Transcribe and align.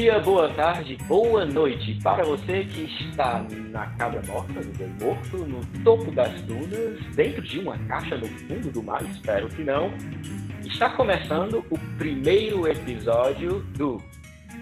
dia, 0.00 0.18
boa 0.18 0.48
tarde, 0.54 0.96
boa 1.06 1.44
noite 1.44 1.98
para 2.02 2.24
você 2.24 2.64
que 2.64 2.84
está 3.10 3.44
na 3.70 3.86
cabra 3.98 4.22
morta, 4.26 4.54
no 4.54 4.72
bem 4.72 4.88
morto, 4.98 5.36
no 5.36 5.60
topo 5.84 6.10
das 6.10 6.40
dunas, 6.44 6.98
dentro 7.14 7.42
de 7.42 7.58
uma 7.58 7.76
caixa 7.80 8.16
no 8.16 8.26
fundo 8.26 8.72
do 8.72 8.82
mar, 8.82 9.02
espero 9.02 9.46
que 9.50 9.62
não. 9.62 9.92
Está 10.64 10.88
começando 10.88 11.62
o 11.68 11.78
primeiro 11.98 12.66
episódio 12.66 13.60
do 13.76 13.98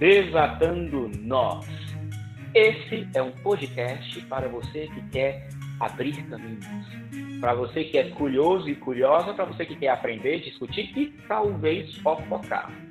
Desatando 0.00 1.08
Nós. 1.20 1.64
Esse 2.52 3.06
é 3.14 3.22
um 3.22 3.30
podcast 3.30 4.20
para 4.22 4.48
você 4.48 4.88
que 4.88 5.08
quer 5.10 5.48
abrir 5.78 6.20
caminhos, 6.24 6.84
para 7.38 7.54
você 7.54 7.84
que 7.84 7.96
é 7.96 8.10
curioso 8.10 8.68
e 8.68 8.74
curiosa, 8.74 9.32
para 9.34 9.44
você 9.44 9.64
que 9.64 9.76
quer 9.76 9.90
aprender, 9.90 10.40
discutir 10.40 10.90
e 10.98 11.06
talvez 11.28 11.94
fofocar. 11.98 12.87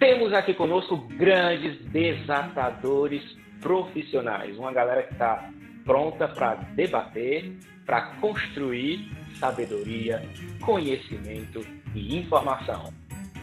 Temos 0.00 0.32
aqui 0.32 0.54
conosco 0.54 0.96
grandes 1.18 1.78
desatadores 1.90 3.22
profissionais, 3.60 4.56
uma 4.56 4.72
galera 4.72 5.02
que 5.02 5.12
está 5.12 5.50
pronta 5.84 6.26
para 6.26 6.54
debater, 6.74 7.52
para 7.84 8.14
construir 8.18 9.10
sabedoria, 9.38 10.26
conhecimento 10.62 11.60
e 11.94 12.16
informação. 12.16 12.94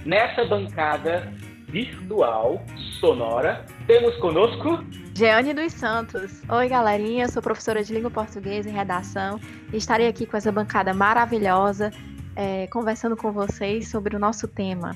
Nessa 0.04 0.46
bancada 0.46 1.32
virtual, 1.68 2.66
sonora, 3.00 3.64
temos 3.86 4.16
conosco. 4.16 4.84
Jeane 5.14 5.54
dos 5.54 5.74
Santos. 5.74 6.42
Oi, 6.50 6.68
galerinha, 6.68 7.26
eu 7.26 7.30
sou 7.30 7.44
professora 7.44 7.84
de 7.84 7.94
língua 7.94 8.10
portuguesa 8.10 8.68
e 8.68 8.72
redação 8.72 9.40
e 9.72 9.78
estarei 9.78 10.08
aqui 10.08 10.26
com 10.26 10.36
essa 10.36 10.52
bancada 10.52 10.92
maravilhosa, 10.92 11.92
é, 12.36 12.66
conversando 12.66 13.16
com 13.16 13.32
vocês 13.32 13.90
sobre 13.90 14.16
o 14.16 14.20
nosso 14.20 14.48
tema, 14.48 14.96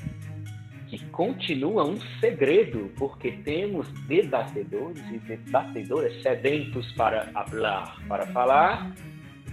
que 0.91 0.99
continua 1.05 1.85
um 1.85 1.97
segredo, 2.19 2.91
porque 2.97 3.31
temos 3.45 3.87
debatedores 4.07 5.01
e 5.09 5.19
debatedoras 5.19 6.21
sedentos 6.21 6.91
para 6.97 7.27
falar, 7.27 7.95
para 8.09 8.27
falar. 8.27 8.91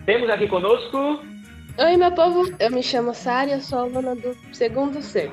Temos 0.05 0.29
aqui 0.31 0.49
conosco. 0.49 1.23
Oi, 1.79 1.97
meu 1.97 2.11
povo, 2.11 2.53
eu 2.59 2.73
me 2.73 2.83
chamo 2.83 3.15
Sara 3.15 3.53
eu 3.53 3.61
sou 3.61 3.79
aluna 3.79 4.17
do 4.17 4.37
segundo 4.53 5.01
C. 5.01 5.31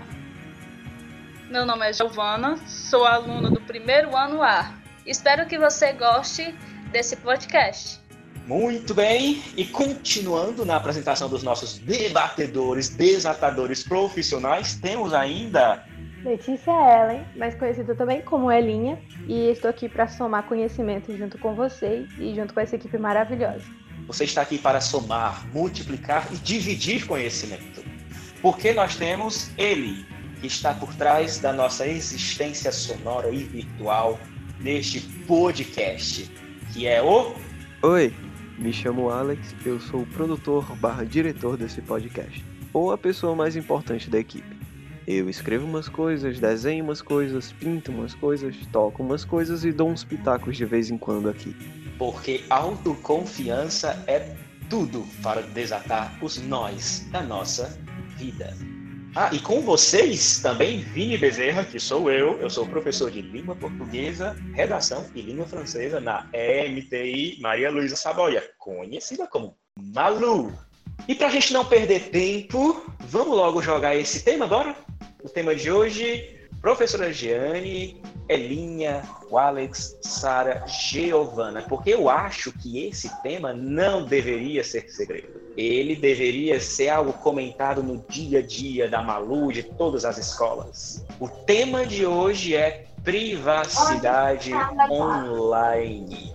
Meu 1.49 1.65
nome 1.65 1.89
é 1.89 1.91
Giovana, 1.93 2.57
sou 2.67 3.03
aluna 3.03 3.49
do 3.49 3.61
primeiro 3.61 4.15
ano 4.15 4.43
A. 4.43 4.75
Espero 5.07 5.47
que 5.47 5.57
você 5.57 5.91
goste 5.93 6.53
desse 6.91 7.15
podcast. 7.15 7.99
Muito 8.45 8.93
bem, 8.93 9.41
e 9.57 9.65
continuando 9.65 10.63
na 10.65 10.75
apresentação 10.75 11.27
dos 11.27 11.41
nossos 11.41 11.79
debatedores, 11.79 12.89
desatadores 12.89 13.83
profissionais, 13.83 14.75
temos 14.75 15.15
ainda 15.15 15.83
Letícia 16.25 16.71
Ellen, 16.71 17.23
mais 17.35 17.53
conhecida 17.53 17.93
também 17.93 18.19
como 18.23 18.51
Elinha, 18.51 18.99
e 19.27 19.51
estou 19.51 19.69
aqui 19.69 19.87
para 19.87 20.07
somar 20.07 20.47
conhecimento 20.47 21.15
junto 21.15 21.37
com 21.37 21.53
você 21.53 22.07
e 22.17 22.33
junto 22.33 22.51
com 22.51 22.59
essa 22.59 22.75
equipe 22.75 22.97
maravilhosa. 22.97 23.63
Você 24.07 24.23
está 24.23 24.41
aqui 24.41 24.57
para 24.57 24.81
somar, 24.81 25.47
multiplicar 25.53 26.27
e 26.33 26.37
dividir 26.37 27.05
conhecimento. 27.05 27.83
Porque 28.41 28.73
nós 28.73 28.95
temos 28.95 29.51
ele, 29.55 30.03
que 30.41 30.47
está 30.47 30.73
por 30.73 30.95
trás 30.95 31.39
da 31.39 31.53
nossa 31.53 31.87
existência 31.87 32.71
sonora 32.71 33.29
e 33.29 33.43
virtual 33.43 34.19
neste 34.59 35.01
podcast, 35.27 36.29
que 36.73 36.87
é 36.87 37.03
o. 37.03 37.35
Oi, 37.83 38.11
me 38.57 38.73
chamo 38.73 39.11
Alex, 39.11 39.55
eu 39.63 39.79
sou 39.79 40.01
o 40.01 40.07
produtor 40.07 40.75
barra 40.77 41.05
diretor 41.05 41.55
desse 41.55 41.83
podcast, 41.83 42.43
ou 42.73 42.91
a 42.91 42.97
pessoa 42.97 43.35
mais 43.35 43.55
importante 43.55 44.09
da 44.09 44.17
equipe. 44.17 44.54
Eu 45.07 45.29
escrevo 45.29 45.65
umas 45.65 45.87
coisas, 45.87 46.39
desenho 46.39 46.83
umas 46.83 47.01
coisas, 47.01 47.51
pinto 47.51 47.91
umas 47.91 48.15
coisas, 48.15 48.55
toco 48.71 49.03
umas 49.03 49.23
coisas 49.23 49.63
e 49.63 49.71
dou 49.71 49.89
uns 49.89 50.03
pitacos 50.03 50.57
de 50.57 50.65
vez 50.65 50.89
em 50.89 50.97
quando 50.97 51.29
aqui. 51.29 51.55
Porque 51.97 52.43
autoconfiança 52.49 54.03
é 54.07 54.35
tudo 54.67 55.05
para 55.21 55.41
desatar 55.41 56.17
os 56.23 56.41
nós 56.41 57.07
da 57.11 57.21
nossa 57.21 57.79
vida. 58.17 58.57
Ah, 59.15 59.29
e 59.31 59.39
com 59.39 59.61
vocês 59.61 60.41
também 60.41 60.79
Vini 60.81 61.17
Bezerra, 61.17 61.63
que 61.63 61.79
sou 61.79 62.11
eu, 62.11 62.37
eu 62.41 62.49
sou 62.49 62.65
professor 62.67 63.09
de 63.09 63.21
língua 63.21 63.55
portuguesa, 63.55 64.35
redação 64.53 65.05
e 65.15 65.21
língua 65.21 65.45
francesa 65.45 66.01
na 66.01 66.27
EMTI 66.33 67.39
Maria 67.39 67.69
Luísa 67.71 67.95
Saboia, 67.95 68.43
conhecida 68.57 69.27
como 69.27 69.55
Malu. 69.93 70.51
E 71.07 71.13
para 71.13 71.27
a 71.27 71.29
gente 71.31 71.53
não 71.53 71.63
perder 71.65 72.09
tempo, 72.09 72.83
vamos 72.99 73.37
logo 73.37 73.61
jogar 73.61 73.95
esse 73.95 74.23
tema 74.23 74.45
agora? 74.45 74.75
O 75.23 75.29
tema 75.29 75.55
de 75.55 75.71
hoje, 75.71 76.39
professora 76.61 77.13
Giane, 77.13 78.01
Elinha, 78.27 79.03
o 79.29 79.37
Alex, 79.37 79.97
Sara, 80.01 80.65
Giovana, 80.67 81.61
porque 81.61 81.91
eu 81.91 82.09
acho 82.09 82.51
que 82.51 82.87
esse 82.87 83.09
tema 83.21 83.53
não 83.53 84.05
deveria 84.05 84.63
ser 84.63 84.89
segredo. 84.89 85.41
Ele 85.55 85.95
deveria 85.95 86.59
ser 86.59 86.89
algo 86.89 87.13
comentado 87.13 87.83
no 87.83 88.03
dia 88.09 88.39
a 88.39 88.41
dia 88.41 88.89
da 88.89 89.01
Malu, 89.01 89.51
de 89.51 89.63
todas 89.63 90.05
as 90.05 90.17
escolas. 90.17 91.05
O 91.19 91.29
tema 91.29 91.85
de 91.85 92.05
hoje 92.05 92.55
é 92.55 92.85
privacidade 93.03 94.51
online. 94.89 96.33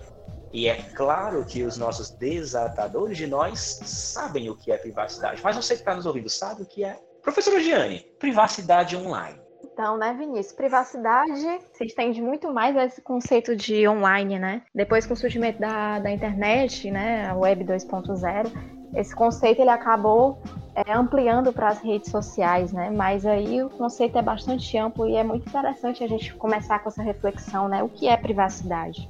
E 0.53 0.67
é 0.67 0.75
claro 0.95 1.45
que 1.45 1.63
os 1.63 1.77
nossos 1.77 2.09
desatadores 2.11 3.17
de 3.17 3.25
nós 3.25 3.79
sabem 3.83 4.49
o 4.49 4.55
que 4.55 4.71
é 4.71 4.77
privacidade, 4.77 5.41
mas 5.43 5.55
você 5.55 5.75
que 5.75 5.81
está 5.81 5.95
nos 5.95 6.05
ouvindo 6.05 6.29
sabe 6.29 6.63
o 6.63 6.65
que 6.65 6.83
é 6.83 6.99
Professora 7.21 7.59
Giane, 7.59 8.05
privacidade 8.19 8.97
online. 8.97 9.39
Então, 9.63 9.95
né, 9.95 10.13
Vinícius, 10.13 10.53
privacidade 10.53 11.59
se 11.73 11.85
estende 11.85 12.21
muito 12.21 12.51
mais 12.51 12.75
a 12.75 12.83
esse 12.83 13.01
conceito 13.01 13.55
de 13.55 13.87
online, 13.87 14.37
né? 14.37 14.63
Depois 14.73 15.05
com 15.05 15.13
o 15.13 15.17
surgimento 15.17 15.59
da, 15.59 15.99
da 15.99 16.11
internet, 16.11 16.91
né, 16.91 17.29
a 17.29 17.35
web 17.35 17.63
2.0, 17.63 18.51
esse 18.95 19.15
conceito 19.15 19.61
ele 19.61 19.69
acabou 19.69 20.41
é, 20.75 20.91
ampliando 20.91 21.53
para 21.53 21.69
as 21.69 21.79
redes 21.79 22.11
sociais, 22.11 22.73
né? 22.73 22.89
Mas 22.89 23.25
aí 23.25 23.63
o 23.63 23.69
conceito 23.69 24.17
é 24.17 24.21
bastante 24.21 24.77
amplo 24.77 25.07
e 25.07 25.15
é 25.15 25.23
muito 25.23 25.47
interessante 25.47 26.03
a 26.03 26.07
gente 26.07 26.33
começar 26.35 26.79
com 26.79 26.89
essa 26.89 27.01
reflexão, 27.01 27.69
né? 27.69 27.81
O 27.81 27.87
que 27.87 28.07
é 28.07 28.17
privacidade? 28.17 29.09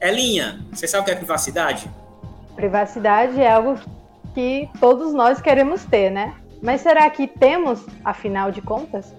Elinha, 0.00 0.64
você 0.72 0.86
sabe 0.86 1.02
o 1.02 1.04
que 1.06 1.10
é 1.10 1.14
privacidade? 1.14 1.90
Privacidade 2.54 3.40
é 3.40 3.50
algo 3.50 3.78
que 4.34 4.68
todos 4.80 5.12
nós 5.12 5.40
queremos 5.40 5.84
ter, 5.84 6.10
né? 6.10 6.34
Mas 6.62 6.80
será 6.80 7.08
que 7.10 7.26
temos, 7.26 7.84
afinal 8.04 8.50
de 8.50 8.62
contas? 8.62 9.12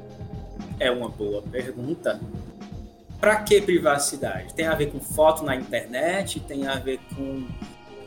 É 0.80 0.90
uma 0.92 1.10
boa 1.10 1.42
pergunta. 1.42 2.20
Para 3.20 3.38
que 3.38 3.62
privacidade? 3.62 4.54
Tem 4.54 4.68
a 4.68 4.76
ver 4.76 4.92
com 4.92 5.00
foto 5.00 5.44
na 5.44 5.56
internet? 5.56 6.40
Tem 6.40 6.68
a 6.68 6.76
ver 6.76 7.00
com, 7.16 7.48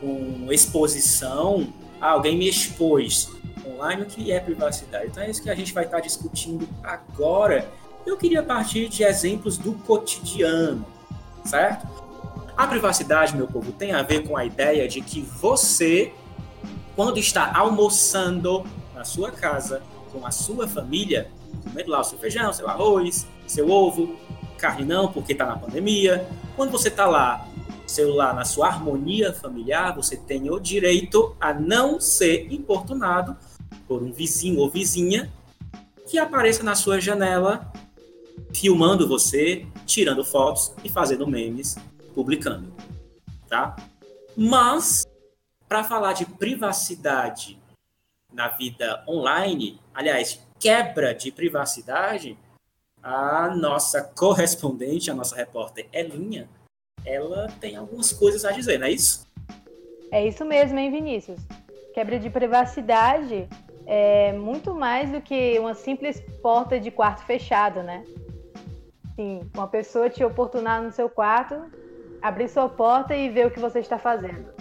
com 0.01 0.53
exposição? 0.53 1.73
Ah, 2.01 2.11
alguém 2.11 2.37
me 2.37 2.49
expôs 2.49 3.31
online? 3.67 4.03
O 4.03 4.07
que 4.07 4.31
é 4.31 4.41
privacidade? 4.41 5.07
Então 5.07 5.23
é 5.23 5.31
isso 5.31 5.43
que 5.43 5.51
a 5.51 5.55
gente 5.55 5.73
vai 5.73 5.85
estar 5.85 6.01
discutindo 6.01 6.69
agora. 6.83 7.69
Eu 8.07 8.17
queria 8.17 8.43
partir 8.43 8.89
de 8.89 9.03
exemplos 9.03 9.59
do 9.59 9.73
cotidiano, 9.73 10.85
certo? 11.45 11.87
A 12.59 12.67
privacidade, 12.67 13.37
meu 13.37 13.47
povo, 13.47 13.71
tem 13.71 13.93
a 13.93 14.03
ver 14.03 14.27
com 14.27 14.37
a 14.37 14.45
ideia 14.45 14.89
de 14.89 15.01
que 15.01 15.21
você 15.21 16.13
quando 16.97 17.17
está 17.17 17.57
almoçando 17.57 18.65
na 18.93 19.05
sua 19.05 19.31
casa 19.31 19.81
com 20.11 20.27
a 20.27 20.33
sua 20.33 20.67
família, 20.67 21.31
comendo 21.63 21.89
lá 21.89 22.01
o 22.01 22.05
seu 22.05 22.19
feijão, 22.19 22.53
seu 22.53 22.69
arroz, 22.69 23.29
seu 23.47 23.71
ovo, 23.71 24.17
carne 24.57 24.85
não, 24.85 25.07
porque 25.07 25.35
está 25.35 25.47
na 25.47 25.57
pandemia. 25.57 26.29
Quando 26.57 26.73
você 26.73 26.89
está 26.89 27.07
lá, 27.07 27.47
celular 27.87 28.35
na 28.35 28.45
sua 28.45 28.67
harmonia 28.67 29.33
familiar, 29.33 29.95
você 29.95 30.17
tem 30.17 30.51
o 30.51 30.59
direito 30.59 31.37
a 31.41 31.55
não 31.55 32.01
ser 32.01 32.53
importunado 32.53 33.37
por 33.87 34.03
um 34.03 34.11
vizinho 34.11 34.59
ou 34.59 34.69
vizinha 34.69 35.33
que 36.09 36.19
apareça 36.19 36.65
na 36.65 36.75
sua 36.75 37.01
janela 37.01 37.71
filmando 38.53 39.07
você, 39.07 39.65
tirando 39.87 40.25
fotos 40.25 40.73
e 40.83 40.89
fazendo 40.89 41.25
memes, 41.25 41.77
publicando, 42.19 42.75
tá? 43.49 43.77
Mas 44.37 45.07
para 45.69 45.85
falar 45.85 46.15
de 46.15 46.27
privacidade 46.27 47.57
na 48.33 48.49
vida 48.49 49.05
online, 49.07 49.81
aliás, 49.95 50.45
quebra 50.59 51.15
de 51.15 51.31
privacidade, 51.31 52.37
a 53.01 53.55
nossa 53.55 54.03
correspondente, 54.03 55.13
a 55.13 55.15
nossa 55.15 55.37
repórter 55.37 55.87
Elinha, 55.93 56.49
ela 57.07 57.47
tem 57.61 57.77
algumas 57.77 58.13
coisas 58.13 58.45
a 58.45 58.51
dizer, 58.51 58.81
não 58.81 58.89
é 58.89 58.91
isso? 58.91 59.25
É 60.11 60.27
isso 60.27 60.45
mesmo, 60.45 60.77
hein, 60.77 60.91
Vinícius? 60.91 61.39
Quebra 61.95 62.19
de 62.19 62.29
privacidade 62.29 63.49
é 63.87 64.33
muito 64.33 64.75
mais 64.75 65.09
do 65.13 65.21
que 65.21 65.57
uma 65.61 65.73
simples 65.73 66.21
porta 66.43 66.81
de 66.81 66.91
quarto 66.91 67.25
fechado, 67.25 67.81
né? 67.85 68.05
Sim, 69.15 69.49
uma 69.55 69.69
pessoa 69.69 70.11
te 70.11 70.25
oportunar 70.25 70.83
no 70.83 70.91
seu 70.91 71.09
quarto, 71.09 71.79
abrir 72.23 72.49
sua 72.49 72.69
porta 72.69 73.15
e 73.15 73.29
ver 73.29 73.47
o 73.47 73.51
que 73.51 73.61
você 73.61 73.81
está 73.81 73.99
fazendo. 73.99 74.53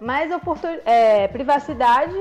Mas 0.00 0.30
é, 0.84 1.28
privacidade 1.28 2.14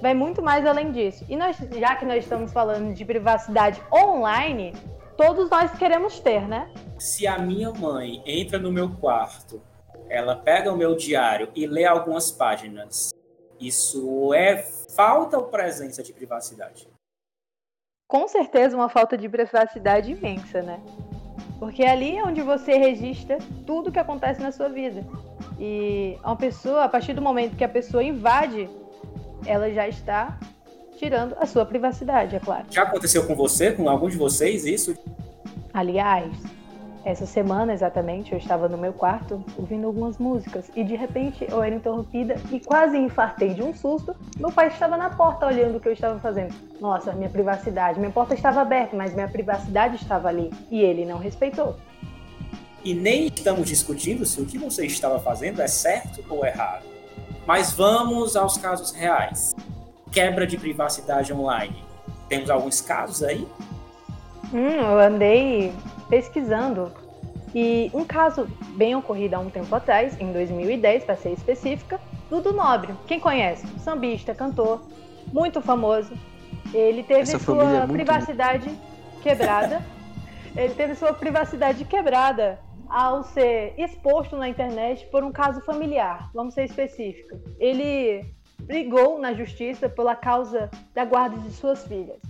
vai 0.00 0.14
muito 0.14 0.42
mais 0.42 0.64
além 0.64 0.92
disso. 0.92 1.24
E 1.28 1.36
nós, 1.36 1.56
já 1.56 1.96
que 1.96 2.04
nós 2.04 2.24
estamos 2.24 2.52
falando 2.52 2.94
de 2.94 3.04
privacidade 3.04 3.82
online, 3.92 4.72
todos 5.16 5.50
nós 5.50 5.72
queremos 5.78 6.20
ter, 6.20 6.46
né? 6.48 6.72
Se 6.98 7.26
a 7.26 7.38
minha 7.38 7.70
mãe 7.72 8.22
entra 8.24 8.58
no 8.58 8.72
meu 8.72 8.90
quarto, 8.96 9.62
ela 10.08 10.36
pega 10.36 10.72
o 10.72 10.76
meu 10.76 10.96
diário 10.96 11.50
e 11.54 11.66
lê 11.66 11.84
algumas 11.84 12.30
páginas, 12.30 13.10
isso 13.60 14.32
é 14.34 14.62
falta 14.96 15.36
ou 15.38 15.44
presença 15.44 16.02
de 16.02 16.12
privacidade? 16.12 16.88
Com 18.08 18.26
certeza 18.26 18.76
uma 18.76 18.88
falta 18.88 19.16
de 19.16 19.28
privacidade 19.28 20.10
imensa, 20.10 20.62
né? 20.62 20.82
Porque 21.60 21.84
ali 21.84 22.16
é 22.16 22.24
onde 22.24 22.40
você 22.40 22.78
registra 22.78 23.38
tudo 23.66 23.92
que 23.92 23.98
acontece 23.98 24.40
na 24.40 24.50
sua 24.50 24.70
vida. 24.70 25.04
E 25.58 26.16
uma 26.24 26.34
pessoa, 26.34 26.84
a 26.84 26.88
partir 26.88 27.12
do 27.12 27.20
momento 27.20 27.54
que 27.54 27.62
a 27.62 27.68
pessoa 27.68 28.02
invade, 28.02 28.66
ela 29.44 29.70
já 29.70 29.86
está 29.86 30.38
tirando 30.98 31.36
a 31.38 31.44
sua 31.44 31.66
privacidade, 31.66 32.34
é 32.34 32.40
claro. 32.40 32.64
Já 32.70 32.84
aconteceu 32.84 33.26
com 33.26 33.34
você, 33.34 33.72
com 33.72 33.90
algum 33.90 34.08
de 34.08 34.16
vocês, 34.16 34.64
isso? 34.64 34.96
Aliás, 35.72 36.32
essa 37.04 37.24
semana 37.24 37.72
exatamente 37.72 38.32
eu 38.32 38.38
estava 38.38 38.68
no 38.68 38.76
meu 38.76 38.92
quarto 38.92 39.42
ouvindo 39.56 39.86
algumas 39.86 40.18
músicas 40.18 40.70
e 40.76 40.84
de 40.84 40.94
repente 40.94 41.46
eu 41.48 41.62
era 41.62 41.74
interrompida 41.74 42.36
e 42.52 42.60
quase 42.60 42.96
infartei 42.98 43.54
de 43.54 43.62
um 43.62 43.74
susto. 43.74 44.14
Meu 44.38 44.52
pai 44.52 44.68
estava 44.68 44.96
na 44.96 45.08
porta 45.08 45.46
olhando 45.46 45.76
o 45.76 45.80
que 45.80 45.88
eu 45.88 45.92
estava 45.92 46.18
fazendo. 46.20 46.54
Nossa, 46.80 47.12
minha 47.12 47.30
privacidade. 47.30 47.98
Minha 47.98 48.10
porta 48.10 48.34
estava 48.34 48.60
aberta, 48.60 48.96
mas 48.96 49.14
minha 49.14 49.28
privacidade 49.28 49.96
estava 49.96 50.28
ali 50.28 50.50
e 50.70 50.80
ele 50.80 51.06
não 51.06 51.18
respeitou. 51.18 51.76
E 52.84 52.94
nem 52.94 53.26
estamos 53.26 53.68
discutindo 53.68 54.26
se 54.26 54.40
o 54.40 54.46
que 54.46 54.58
você 54.58 54.84
estava 54.86 55.18
fazendo 55.18 55.60
é 55.60 55.68
certo 55.68 56.24
ou 56.28 56.44
errado. 56.44 56.84
Mas 57.46 57.72
vamos 57.72 58.36
aos 58.36 58.58
casos 58.58 58.92
reais. 58.92 59.54
Quebra 60.12 60.46
de 60.46 60.58
privacidade 60.58 61.32
online. 61.32 61.82
Temos 62.28 62.50
alguns 62.50 62.80
casos 62.80 63.22
aí? 63.22 63.46
Hum, 64.52 64.58
eu 64.58 64.98
andei 64.98 65.72
pesquisando 66.10 66.92
e 67.54 67.90
um 67.94 68.04
caso 68.04 68.46
bem 68.76 68.94
ocorrido 68.94 69.36
há 69.36 69.38
um 69.38 69.48
tempo 69.48 69.74
atrás, 69.74 70.20
em 70.20 70.32
2010, 70.32 71.04
para 71.04 71.16
ser 71.16 71.30
específica, 71.30 72.00
Dudu 72.28 72.52
Nobre. 72.52 72.94
Quem 73.06 73.18
conhece? 73.18 73.66
Sambista, 73.78 74.34
cantor, 74.34 74.82
muito 75.32 75.60
famoso. 75.60 76.12
Ele 76.74 77.02
teve 77.02 77.22
Essa 77.22 77.38
sua 77.38 77.82
é 77.82 77.86
privacidade 77.86 78.68
muito... 78.68 79.22
quebrada. 79.22 79.82
Ele 80.54 80.74
teve 80.74 80.94
sua 80.94 81.12
privacidade 81.12 81.84
quebrada 81.84 82.58
ao 82.88 83.22
ser 83.22 83.72
exposto 83.78 84.36
na 84.36 84.48
internet 84.48 85.06
por 85.06 85.22
um 85.22 85.30
caso 85.30 85.60
familiar, 85.60 86.28
vamos 86.34 86.54
ser 86.54 86.64
específico. 86.64 87.38
Ele 87.58 88.24
brigou 88.58 89.18
na 89.18 89.32
justiça 89.32 89.88
pela 89.88 90.16
causa 90.16 90.68
da 90.92 91.04
guarda 91.04 91.36
de 91.38 91.50
suas 91.52 91.86
filhas. 91.86 92.20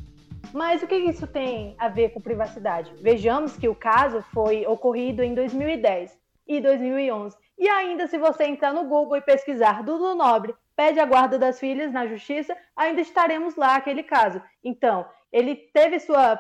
Mas 0.52 0.82
o 0.82 0.87
que 0.87 0.96
isso 0.96 1.26
tem 1.26 1.75
a 1.78 1.88
ver 1.88 2.10
com 2.10 2.20
privacidade? 2.20 2.92
Vejamos 3.00 3.56
que 3.56 3.69
o 3.69 3.75
caso 3.75 4.22
foi 4.32 4.66
ocorrido 4.66 5.22
em 5.22 5.34
2010 5.34 6.19
e 6.46 6.60
2011. 6.60 7.37
E 7.58 7.69
ainda, 7.69 8.06
se 8.06 8.19
você 8.19 8.44
entrar 8.44 8.72
no 8.72 8.84
Google 8.84 9.19
e 9.19 9.22
pesquisar 9.22 9.82
Dudu 9.82 10.14
Nobre 10.14 10.54
pede 10.75 10.98
a 10.98 11.04
guarda 11.04 11.38
das 11.38 11.60
filhas 11.60 11.92
na 11.92 12.06
justiça, 12.06 12.56
ainda 12.75 13.00
estaremos 13.00 13.54
lá 13.54 13.76
aquele 13.76 14.02
caso. 14.02 14.40
Então, 14.64 15.04
ele 15.31 15.54
teve 15.54 16.00
sua 16.00 16.37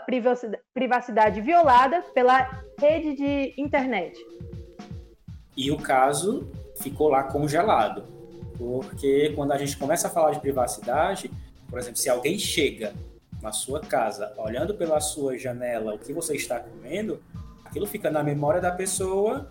privacidade 0.72 1.40
violada 1.40 2.02
pela 2.14 2.50
rede 2.78 3.14
de 3.14 3.54
internet. 3.56 4.18
E 5.56 5.70
o 5.70 5.76
caso 5.76 6.50
ficou 6.80 7.08
lá 7.08 7.22
congelado. 7.24 8.04
Porque 8.56 9.32
quando 9.36 9.52
a 9.52 9.58
gente 9.58 9.76
começa 9.76 10.08
a 10.08 10.10
falar 10.10 10.32
de 10.32 10.40
privacidade, 10.40 11.30
por 11.68 11.78
exemplo, 11.78 11.98
se 11.98 12.08
alguém 12.08 12.38
chega 12.38 12.94
na 13.42 13.52
sua 13.52 13.80
casa, 13.80 14.32
olhando 14.36 14.74
pela 14.74 15.00
sua 15.00 15.38
janela 15.38 15.94
o 15.94 15.98
que 15.98 16.12
você 16.12 16.34
está 16.36 16.60
comendo, 16.60 17.22
aquilo 17.64 17.86
fica 17.86 18.10
na 18.10 18.22
memória 18.22 18.60
da 18.60 18.70
pessoa 18.70 19.50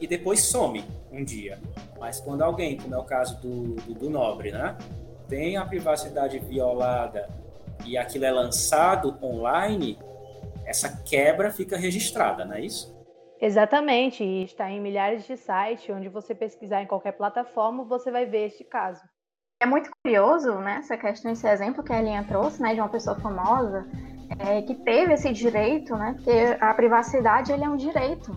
e 0.00 0.06
depois 0.06 0.42
some 0.42 0.84
um 1.12 1.24
dia. 1.24 1.60
Mas 1.98 2.20
quando 2.20 2.42
alguém, 2.42 2.76
como 2.76 2.94
é 2.94 2.98
o 2.98 3.04
caso 3.04 3.40
do, 3.40 3.74
do, 3.74 3.94
do 3.94 4.10
Nobre, 4.10 4.50
né, 4.50 4.76
tem 5.28 5.56
a 5.56 5.64
privacidade 5.64 6.38
violada 6.38 7.28
e 7.84 7.96
aquilo 7.96 8.24
é 8.24 8.30
lançado 8.30 9.16
online, 9.22 9.98
essa 10.64 11.02
quebra 11.02 11.50
fica 11.50 11.76
registrada, 11.76 12.44
não 12.44 12.54
é 12.54 12.60
isso? 12.60 12.98
Exatamente, 13.40 14.22
e 14.22 14.44
está 14.44 14.70
em 14.70 14.80
milhares 14.80 15.26
de 15.26 15.34
sites, 15.36 15.88
onde 15.88 16.08
você 16.10 16.34
pesquisar 16.34 16.82
em 16.82 16.86
qualquer 16.86 17.12
plataforma, 17.12 17.84
você 17.84 18.10
vai 18.10 18.26
ver 18.26 18.48
este 18.48 18.64
caso. 18.64 19.02
É 19.62 19.66
muito 19.66 19.90
curioso, 20.02 20.54
né, 20.54 20.76
essa 20.78 20.96
questão, 20.96 21.30
esse 21.30 21.46
exemplo 21.46 21.84
que 21.84 21.92
a 21.92 21.98
Elinha 21.98 22.24
trouxe, 22.26 22.62
né, 22.62 22.72
de 22.72 22.80
uma 22.80 22.88
pessoa 22.88 23.14
famosa, 23.20 23.86
é, 24.38 24.62
que 24.62 24.74
teve 24.74 25.12
esse 25.12 25.30
direito, 25.34 25.94
né, 25.96 26.14
porque 26.14 26.56
a 26.58 26.72
privacidade 26.72 27.52
ele 27.52 27.62
é 27.62 27.68
um 27.68 27.76
direito 27.76 28.32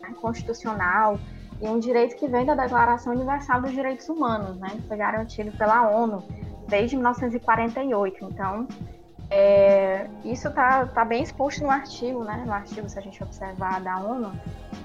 né, 0.00 0.14
constitucional 0.20 1.18
e 1.60 1.66
um 1.66 1.80
direito 1.80 2.14
que 2.14 2.28
vem 2.28 2.46
da 2.46 2.54
Declaração 2.54 3.12
Universal 3.12 3.60
dos 3.60 3.72
Direitos 3.72 4.08
Humanos, 4.08 4.56
né, 4.60 4.68
que 4.70 4.82
foi 4.86 4.96
garantido 4.96 5.50
pela 5.58 5.90
ONU 5.90 6.22
desde 6.68 6.94
1948. 6.94 8.24
Então, 8.26 8.68
é, 9.30 10.06
isso 10.24 10.46
está 10.46 10.86
tá 10.86 11.04
bem 11.04 11.24
exposto 11.24 11.60
no 11.64 11.70
artigo, 11.70 12.22
né, 12.22 12.44
no 12.46 12.52
artigo, 12.52 12.88
se 12.88 12.96
a 12.96 13.02
gente 13.02 13.20
observar 13.20 13.80
da 13.80 13.98
ONU, 13.98 14.30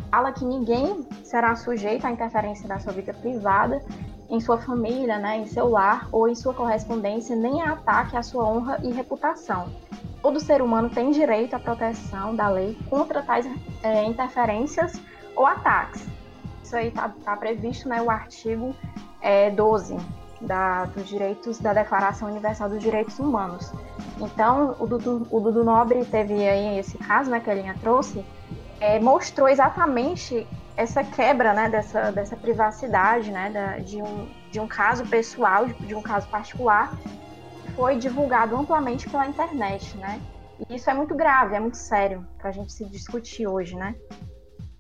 fala 0.10 0.32
que 0.32 0.44
ninguém 0.44 1.08
será 1.24 1.56
sujeito 1.56 2.08
à 2.08 2.12
interferência 2.12 2.68
da 2.68 2.80
sua 2.80 2.94
vida 2.94 3.14
privada 3.14 3.80
em 4.30 4.40
sua 4.40 4.58
família, 4.58 5.18
né, 5.20 5.38
em 5.38 5.46
seu 5.46 5.70
lar 5.70 6.08
ou 6.12 6.28
em 6.28 6.36
sua 6.36 6.54
correspondência, 6.54 7.36
nem 7.36 7.62
a 7.62 7.74
ataque 7.74 8.18
à 8.18 8.24
sua 8.24 8.46
honra 8.46 8.80
e 8.84 8.92
reputação. 8.92 9.70
Todo 10.22 10.40
ser 10.40 10.62
humano 10.62 10.90
tem 10.90 11.12
direito 11.12 11.56
à 11.56 11.60
proteção 11.60 12.36
da 12.36 12.48
lei 12.50 12.78
contra 12.90 13.22
tais 13.22 13.46
é, 13.84 14.06
interferências 14.06 15.00
ou 15.36 15.46
ataques. 15.46 16.08
Isso 16.64 16.76
aí 16.76 16.88
está 16.88 17.10
tá 17.10 17.36
previsto 17.36 17.90
né, 17.90 18.00
artigo 18.08 18.74
é, 19.22 19.50
12 19.52 19.98
da, 20.42 20.86
dos 20.86 21.08
direitos 21.08 21.60
da 21.60 21.74
Declaração 21.74 22.30
Universal 22.30 22.70
dos 22.70 22.82
Direitos 22.82 23.20
Humanos. 23.20 23.72
Então, 24.20 24.76
o 24.80 24.86
Dudu, 24.86 25.28
o 25.32 25.40
Dudu 25.40 25.64
Nobre 25.64 26.04
teve 26.06 26.34
aí 26.48 26.80
esse 26.80 26.98
caso 26.98 27.30
né, 27.30 27.40
que 27.40 27.50
a 27.50 27.54
Linha 27.54 27.76
trouxe, 27.82 28.24
é, 28.80 29.00
mostrou 29.00 29.48
exatamente 29.48 30.48
essa 30.76 31.04
quebra 31.04 31.54
né, 31.54 31.70
dessa, 31.70 32.12
dessa 32.12 32.36
privacidade 32.36 33.32
né, 33.32 33.50
da, 33.50 33.78
de, 33.78 34.02
um, 34.02 34.28
de 34.52 34.60
um 34.60 34.68
caso 34.68 35.06
pessoal, 35.06 35.68
de, 35.68 35.94
um 35.94 36.02
caso 36.02 36.28
particular, 36.28 36.98
foi 37.76 37.98
divulgado 37.98 38.56
amplamente 38.56 39.10
pela 39.10 39.28
internet, 39.28 39.98
né? 39.98 40.22
E 40.70 40.76
isso 40.76 40.90
é 40.90 40.94
muito 40.94 41.16
grave, 41.16 41.56
é 41.56 41.60
muito 41.60 41.78
sério 41.78 42.26
para 42.38 42.50
a 42.50 42.54
gente 42.54 42.72
se 42.72 42.86
discutir 42.86 43.48
hoje, 43.48 43.76
né? 43.76 43.96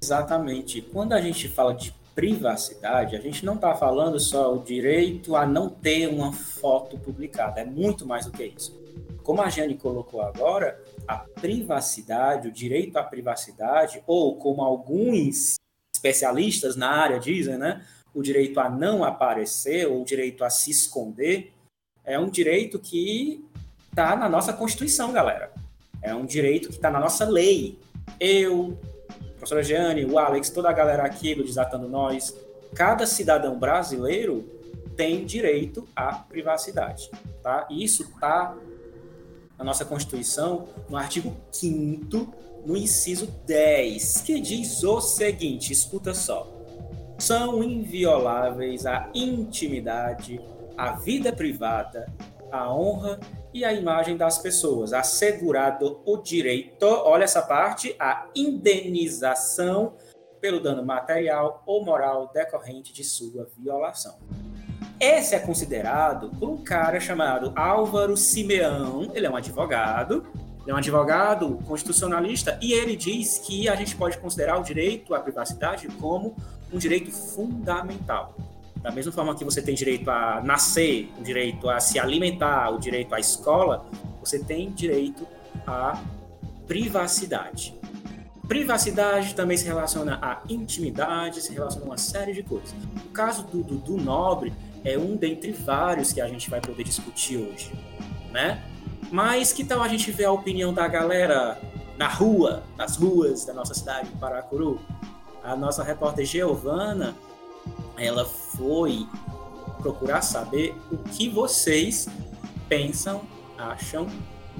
Exatamente. 0.02 0.82
Quando 0.82 1.14
a 1.14 1.22
gente 1.22 1.48
fala 1.48 1.74
de 1.74 1.94
privacidade, 2.14 3.16
a 3.16 3.20
gente 3.20 3.44
não 3.44 3.56
está 3.56 3.74
falando 3.74 4.20
só 4.20 4.54
o 4.54 4.60
direito 4.60 5.36
a 5.36 5.46
não 5.46 5.70
ter 5.70 6.08
uma 6.08 6.32
foto 6.32 6.98
publicada, 6.98 7.62
é 7.62 7.66
muito 7.66 8.06
mais 8.06 8.26
do 8.26 8.32
que 8.32 8.44
isso. 8.44 8.80
Como 9.24 9.42
a 9.42 9.50
Jane 9.50 9.76
colocou 9.76 10.22
agora, 10.22 10.80
a 11.08 11.18
privacidade, 11.18 12.48
o 12.48 12.52
direito 12.52 12.98
à 12.98 13.04
privacidade, 13.04 14.04
ou 14.06 14.36
como 14.36 14.62
alguns 14.62 15.56
especialistas 16.04 16.76
na 16.76 16.90
área 16.90 17.18
dizem, 17.18 17.58
né? 17.58 17.82
O 18.14 18.22
direito 18.22 18.60
a 18.60 18.70
não 18.70 19.04
aparecer 19.04 19.88
ou 19.88 20.02
o 20.02 20.06
direito 20.06 20.44
a 20.44 20.50
se 20.50 20.70
esconder 20.70 21.54
é 22.04 22.20
um 22.20 22.30
direito 22.30 22.78
que 22.78 23.44
está 23.90 24.16
na 24.16 24.28
nossa 24.28 24.52
Constituição, 24.52 25.14
galera. 25.14 25.52
É 26.02 26.14
um 26.14 26.26
direito 26.26 26.68
que 26.68 26.76
está 26.76 26.92
na 26.92 27.00
nossa 27.00 27.26
lei. 27.26 27.80
Eu, 28.20 28.78
a 29.10 29.34
professora 29.38 29.64
Jeane, 29.64 30.06
o 30.06 30.20
Alex, 30.20 30.50
toda 30.50 30.70
a 30.70 30.74
galera 30.74 31.04
aqui 31.04 31.34
do 31.34 31.44
Desatando 31.44 31.88
Nós, 31.88 32.36
cada 32.76 33.08
cidadão 33.08 33.58
brasileiro 33.58 34.46
tem 34.98 35.26
direito 35.26 35.88
à 35.96 36.14
privacidade, 36.14 37.10
tá? 37.42 37.66
E 37.70 37.84
isso 37.84 38.04
está 38.04 38.56
na 39.58 39.64
nossa 39.64 39.86
Constituição, 39.86 40.68
no 40.90 40.98
artigo 40.98 41.36
5 41.52 42.34
no 42.66 42.78
inciso 42.78 43.28
10, 43.46 44.22
que 44.22 44.40
diz 44.40 44.84
o 44.84 45.02
seguinte: 45.02 45.72
escuta 45.72 46.14
só. 46.14 46.48
São 47.18 47.64
invioláveis 47.64 48.86
a 48.86 49.10
intimidade, 49.14 50.42
a 50.78 50.94
vida 50.94 51.32
privada, 51.32 52.12
a 52.52 52.74
honra 52.74 53.20
e 53.54 53.64
a 53.64 53.74
imagem 53.74 54.18
das 54.18 54.38
pessoas, 54.38 54.94
assegurado 54.94 56.02
o 56.06 56.18
direito, 56.18 56.86
olha 56.86 57.24
essa 57.24 57.42
parte, 57.42 57.96
a 58.00 58.28
indenização 58.36 59.94
pelo 60.42 60.60
dano 60.60 60.86
material 60.86 61.64
ou 61.66 61.86
moral 61.86 62.30
decorrente 62.34 62.94
de 62.94 63.04
sua 63.04 63.48
violação. 63.58 64.18
Esse 65.00 65.36
é 65.36 65.40
considerado 65.40 66.30
por 66.38 66.50
um 66.50 66.64
cara 66.64 67.00
chamado 67.00 67.54
Álvaro 67.56 68.16
Simeão, 68.16 69.12
ele 69.14 69.26
é 69.26 69.30
um 69.30 69.36
advogado, 69.36 70.26
ele 70.64 70.72
é 70.72 70.74
um 70.74 70.78
advogado 70.78 71.60
constitucionalista 71.68 72.58
e 72.62 72.72
ele 72.72 72.96
diz 72.96 73.38
que 73.38 73.68
a 73.68 73.76
gente 73.76 73.96
pode 73.96 74.18
considerar 74.18 74.58
o 74.60 74.64
direito 74.64 75.14
à 75.14 75.20
privacidade 75.20 75.88
como 76.00 76.36
um 76.72 76.78
direito 76.78 77.12
fundamental. 77.12 78.34
Da 78.78 78.92
mesma 78.92 79.12
forma 79.12 79.36
que 79.36 79.46
você 79.46 79.62
tem 79.62 79.76
direito 79.76 80.10
a 80.10 80.42
nascer, 80.42 81.12
o 81.20 81.24
direito 81.24 81.70
a 81.70 81.80
se 81.80 82.00
alimentar, 82.00 82.70
o 82.70 82.80
direito 82.80 83.14
à 83.14 83.20
escola, 83.20 83.86
você 84.20 84.40
tem 84.40 84.72
direito 84.72 85.28
à 85.68 86.02
privacidade. 86.66 87.74
Privacidade 88.48 89.36
também 89.36 89.58
se 89.58 89.66
relaciona 89.66 90.20
à 90.22 90.42
intimidade, 90.50 91.42
se 91.42 91.54
relaciona 91.54 91.86
a 91.86 91.90
uma 91.90 91.98
série 91.98 92.34
de 92.34 92.44
coisas. 92.44 92.74
O 93.06 93.10
caso 93.10 93.44
do 93.44 93.64
Dudu 93.64 93.98
Nobre 93.98 94.54
é 94.84 94.98
um 94.98 95.16
dentre 95.16 95.52
vários 95.52 96.12
que 96.12 96.20
a 96.20 96.28
gente 96.28 96.50
vai 96.50 96.60
poder 96.60 96.84
discutir 96.84 97.38
hoje, 97.38 97.72
né? 98.32 98.62
Mas 99.14 99.54
que 99.54 99.64
tal 99.64 99.80
a 99.84 99.88
gente 99.88 100.12
ver 100.12 100.26
a 100.26 100.32
opinião 100.32 100.74
da 100.74 100.88
galera 100.88 101.62
na 101.96 102.08
rua, 102.08 102.64
nas 102.76 102.98
ruas 102.98 103.46
da 103.46 103.54
nossa 103.54 103.76
cidade 103.76 104.10
de 104.10 104.16
Paracuru? 104.16 104.80
A 105.44 105.56
nossa 105.56 105.84
repórter 105.84 106.26
Giovana, 106.26 107.16
ela 107.96 108.26
foi 108.26 109.08
procurar 109.84 110.24
saber 110.24 110.76
o 110.92 110.98
que 110.98 111.30
vocês 111.30 112.08
pensam, 112.68 113.22
acham 113.56 114.08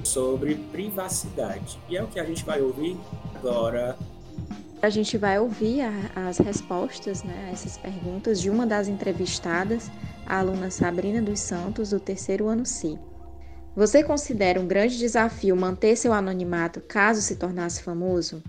sobre 0.04 0.54
privacidade. 0.54 1.76
E 1.88 1.96
é 1.96 2.04
o 2.04 2.06
que 2.06 2.20
a 2.20 2.24
gente 2.24 2.44
vai 2.44 2.62
ouvir 2.62 2.96
agora. 3.34 3.98
A 4.80 4.88
gente 4.88 5.18
vai 5.18 5.36
ouvir 5.36 5.80
a, 5.80 6.28
as 6.28 6.38
respostas 6.38 7.24
né, 7.24 7.46
a 7.48 7.50
essas 7.50 7.76
perguntas 7.76 8.40
de 8.40 8.50
uma 8.50 8.64
das 8.64 8.86
entrevistadas, 8.86 9.90
a 10.24 10.38
aluna 10.38 10.70
Sabrina 10.70 11.20
dos 11.20 11.40
Santos, 11.40 11.90
do 11.90 11.98
terceiro 11.98 12.46
ano 12.46 12.64
C. 12.64 12.96
Você 13.76 14.04
considera 14.04 14.60
um 14.60 14.68
grande 14.68 14.96
desafio 14.96 15.56
manter 15.56 15.96
seu 15.96 16.12
anonimato 16.12 16.80
caso 16.80 17.20
se 17.20 17.34
tornasse 17.34 17.82
famoso? 17.82 18.40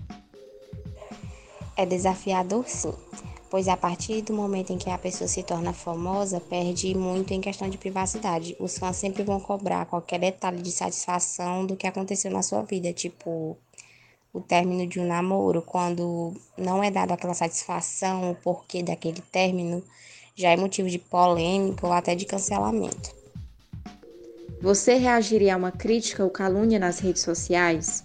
É 1.76 1.84
desafiador, 1.84 2.64
sim, 2.68 2.94
pois 3.50 3.66
a 3.66 3.76
partir 3.76 4.22
do 4.22 4.32
momento 4.32 4.72
em 4.72 4.78
que 4.78 4.88
a 4.88 4.96
pessoa 4.96 5.26
se 5.26 5.42
torna 5.42 5.72
famosa, 5.72 6.40
perde 6.40 6.94
muito 6.94 7.34
em 7.34 7.40
questão 7.40 7.68
de 7.68 7.76
privacidade. 7.76 8.56
Os 8.60 8.78
fãs 8.78 8.96
sempre 8.98 9.24
vão 9.24 9.40
cobrar 9.40 9.86
qualquer 9.86 10.20
detalhe 10.20 10.62
de 10.62 10.70
satisfação 10.70 11.66
do 11.66 11.74
que 11.74 11.88
aconteceu 11.88 12.30
na 12.30 12.42
sua 12.42 12.62
vida, 12.62 12.92
tipo 12.92 13.58
o 14.32 14.40
término 14.40 14.86
de 14.86 15.00
um 15.00 15.06
namoro, 15.06 15.60
quando 15.60 16.34
não 16.56 16.84
é 16.84 16.90
dado 16.90 17.10
aquela 17.10 17.34
satisfação, 17.34 18.30
o 18.30 18.34
porquê 18.36 18.80
daquele 18.80 19.22
término, 19.32 19.82
já 20.36 20.50
é 20.50 20.56
motivo 20.56 20.88
de 20.88 21.00
polêmica 21.00 21.84
ou 21.84 21.92
até 21.92 22.14
de 22.14 22.26
cancelamento. 22.26 23.15
Você 24.60 24.94
reagiria 24.94 25.54
a 25.54 25.56
uma 25.56 25.70
crítica 25.70 26.24
ou 26.24 26.30
calúnia 26.30 26.78
nas 26.78 26.98
redes 26.98 27.22
sociais? 27.22 28.04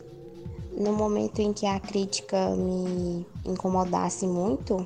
No 0.75 0.91
momento 0.91 1.39
em 1.39 1.53
que 1.53 1.65
a 1.65 1.79
crítica 1.79 2.49
me 2.55 3.25
incomodasse 3.45 4.27
muito, 4.27 4.85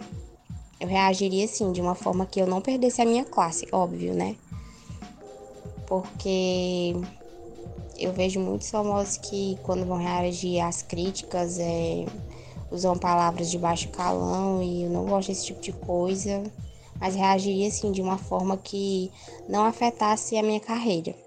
eu 0.79 0.87
reagiria 0.87 1.47
sim, 1.47 1.71
de 1.71 1.81
uma 1.81 1.95
forma 1.95 2.25
que 2.25 2.39
eu 2.39 2.45
não 2.45 2.61
perdesse 2.61 3.01
a 3.01 3.05
minha 3.05 3.25
classe, 3.25 3.67
óbvio, 3.71 4.13
né? 4.13 4.35
Porque 5.87 6.95
eu 7.97 8.13
vejo 8.13 8.39
muitos 8.39 8.69
famosos 8.69 9.17
que, 9.17 9.57
quando 9.63 9.85
vão 9.85 9.97
reagir 9.97 10.59
às 10.59 10.83
críticas, 10.83 11.57
é, 11.57 12.05
usam 12.69 12.95
palavras 12.95 13.49
de 13.49 13.57
baixo 13.57 13.89
calão 13.89 14.61
e 14.61 14.83
eu 14.83 14.89
não 14.89 15.05
gosto 15.05 15.29
desse 15.29 15.45
tipo 15.45 15.61
de 15.61 15.71
coisa, 15.71 16.43
mas 16.99 17.15
reagiria 17.15 17.67
assim 17.67 17.91
de 17.91 18.03
uma 18.03 18.19
forma 18.19 18.55
que 18.55 19.11
não 19.49 19.65
afetasse 19.65 20.37
a 20.37 20.43
minha 20.43 20.59
carreira. 20.59 21.24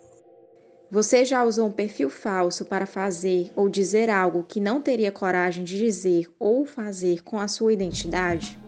Você 0.90 1.22
já 1.22 1.44
usou 1.44 1.66
um 1.66 1.70
perfil 1.70 2.08
falso 2.08 2.64
para 2.64 2.86
fazer 2.86 3.52
ou 3.54 3.68
dizer 3.68 4.08
algo 4.08 4.42
que 4.42 4.58
não 4.58 4.80
teria 4.80 5.12
coragem 5.12 5.62
de 5.62 5.76
dizer 5.76 6.30
ou 6.40 6.64
fazer 6.64 7.22
com 7.22 7.38
a 7.38 7.46
sua 7.46 7.74
identidade? 7.74 8.58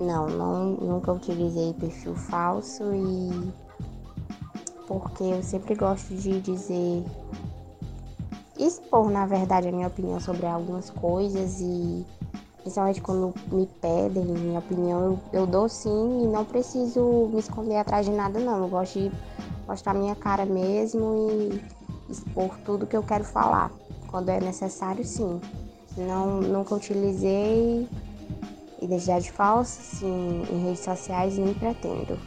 Não, 0.00 0.26
não 0.28 0.70
nunca 0.70 1.12
utilizei 1.12 1.74
perfil 1.74 2.14
falso 2.14 2.84
e 2.94 3.52
porque 4.86 5.24
eu 5.24 5.42
sempre 5.42 5.74
gosto 5.74 6.14
de 6.14 6.40
dizer, 6.40 7.04
expor 8.58 9.10
na 9.10 9.26
verdade 9.26 9.68
a 9.68 9.72
minha 9.72 9.88
opinião 9.88 10.18
sobre 10.20 10.46
algumas 10.46 10.88
coisas 10.88 11.60
e 11.60 12.02
principalmente 12.62 13.02
quando 13.02 13.34
me 13.50 13.68
pedem 13.80 14.24
minha 14.24 14.58
opinião, 14.58 15.02
eu, 15.02 15.40
eu 15.40 15.46
dou 15.46 15.68
sim 15.68 16.22
e 16.22 16.26
não 16.26 16.46
preciso 16.46 17.28
me 17.30 17.40
esconder 17.40 17.76
atrás 17.76 18.06
de 18.06 18.12
nada 18.12 18.38
não. 18.40 18.62
Eu 18.62 18.68
gosto 18.68 18.98
de 18.98 19.12
mostrar 19.72 19.94
minha 19.94 20.14
cara 20.14 20.44
mesmo 20.44 21.30
e 21.30 22.12
expor 22.12 22.58
tudo 22.58 22.86
que 22.86 22.96
eu 22.96 23.02
quero 23.02 23.24
falar. 23.24 23.70
Quando 24.08 24.28
é 24.28 24.38
necessário, 24.38 25.02
sim. 25.02 25.40
Não, 25.96 26.42
nunca 26.42 26.74
utilizei 26.74 27.88
identidade 28.80 29.32
falsa, 29.32 29.80
sim, 29.80 30.42
em 30.50 30.64
redes 30.66 30.80
sociais 30.80 31.38
nem 31.38 31.54
pretendo. 31.54 32.18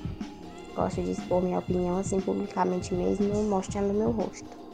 Gosto 0.75 1.03
de 1.03 1.11
expor 1.11 1.43
minha 1.43 1.59
opinião 1.59 1.97
assim 1.97 2.19
publicamente 2.19 2.93
mesmo, 2.95 3.43
mostrando 3.43 3.93
meu 3.93 4.11
rosto. 4.11 4.65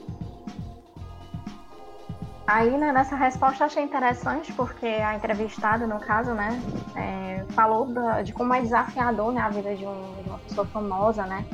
Aí, 2.48 2.78
né, 2.78 2.92
nessa 2.92 3.16
resposta 3.16 3.66
achei 3.66 3.84
interessante, 3.84 4.52
porque 4.54 4.86
a 4.86 5.16
entrevistada, 5.16 5.86
no 5.88 6.00
caso, 6.00 6.34
né, 6.34 6.62
é, 6.96 7.46
falou 7.52 7.86
da, 7.86 8.22
de 8.22 8.34
como 8.34 8.54
é 8.54 8.62
desafiador 8.62 9.32
né, 9.34 9.42
a 9.42 9.50
vida 9.50 9.76
de, 9.76 9.86
um, 9.86 10.22
de, 10.22 10.30
uma 10.30 10.38
pessoa 10.40 10.68
famosa, 10.68 11.26
né, 11.26 11.46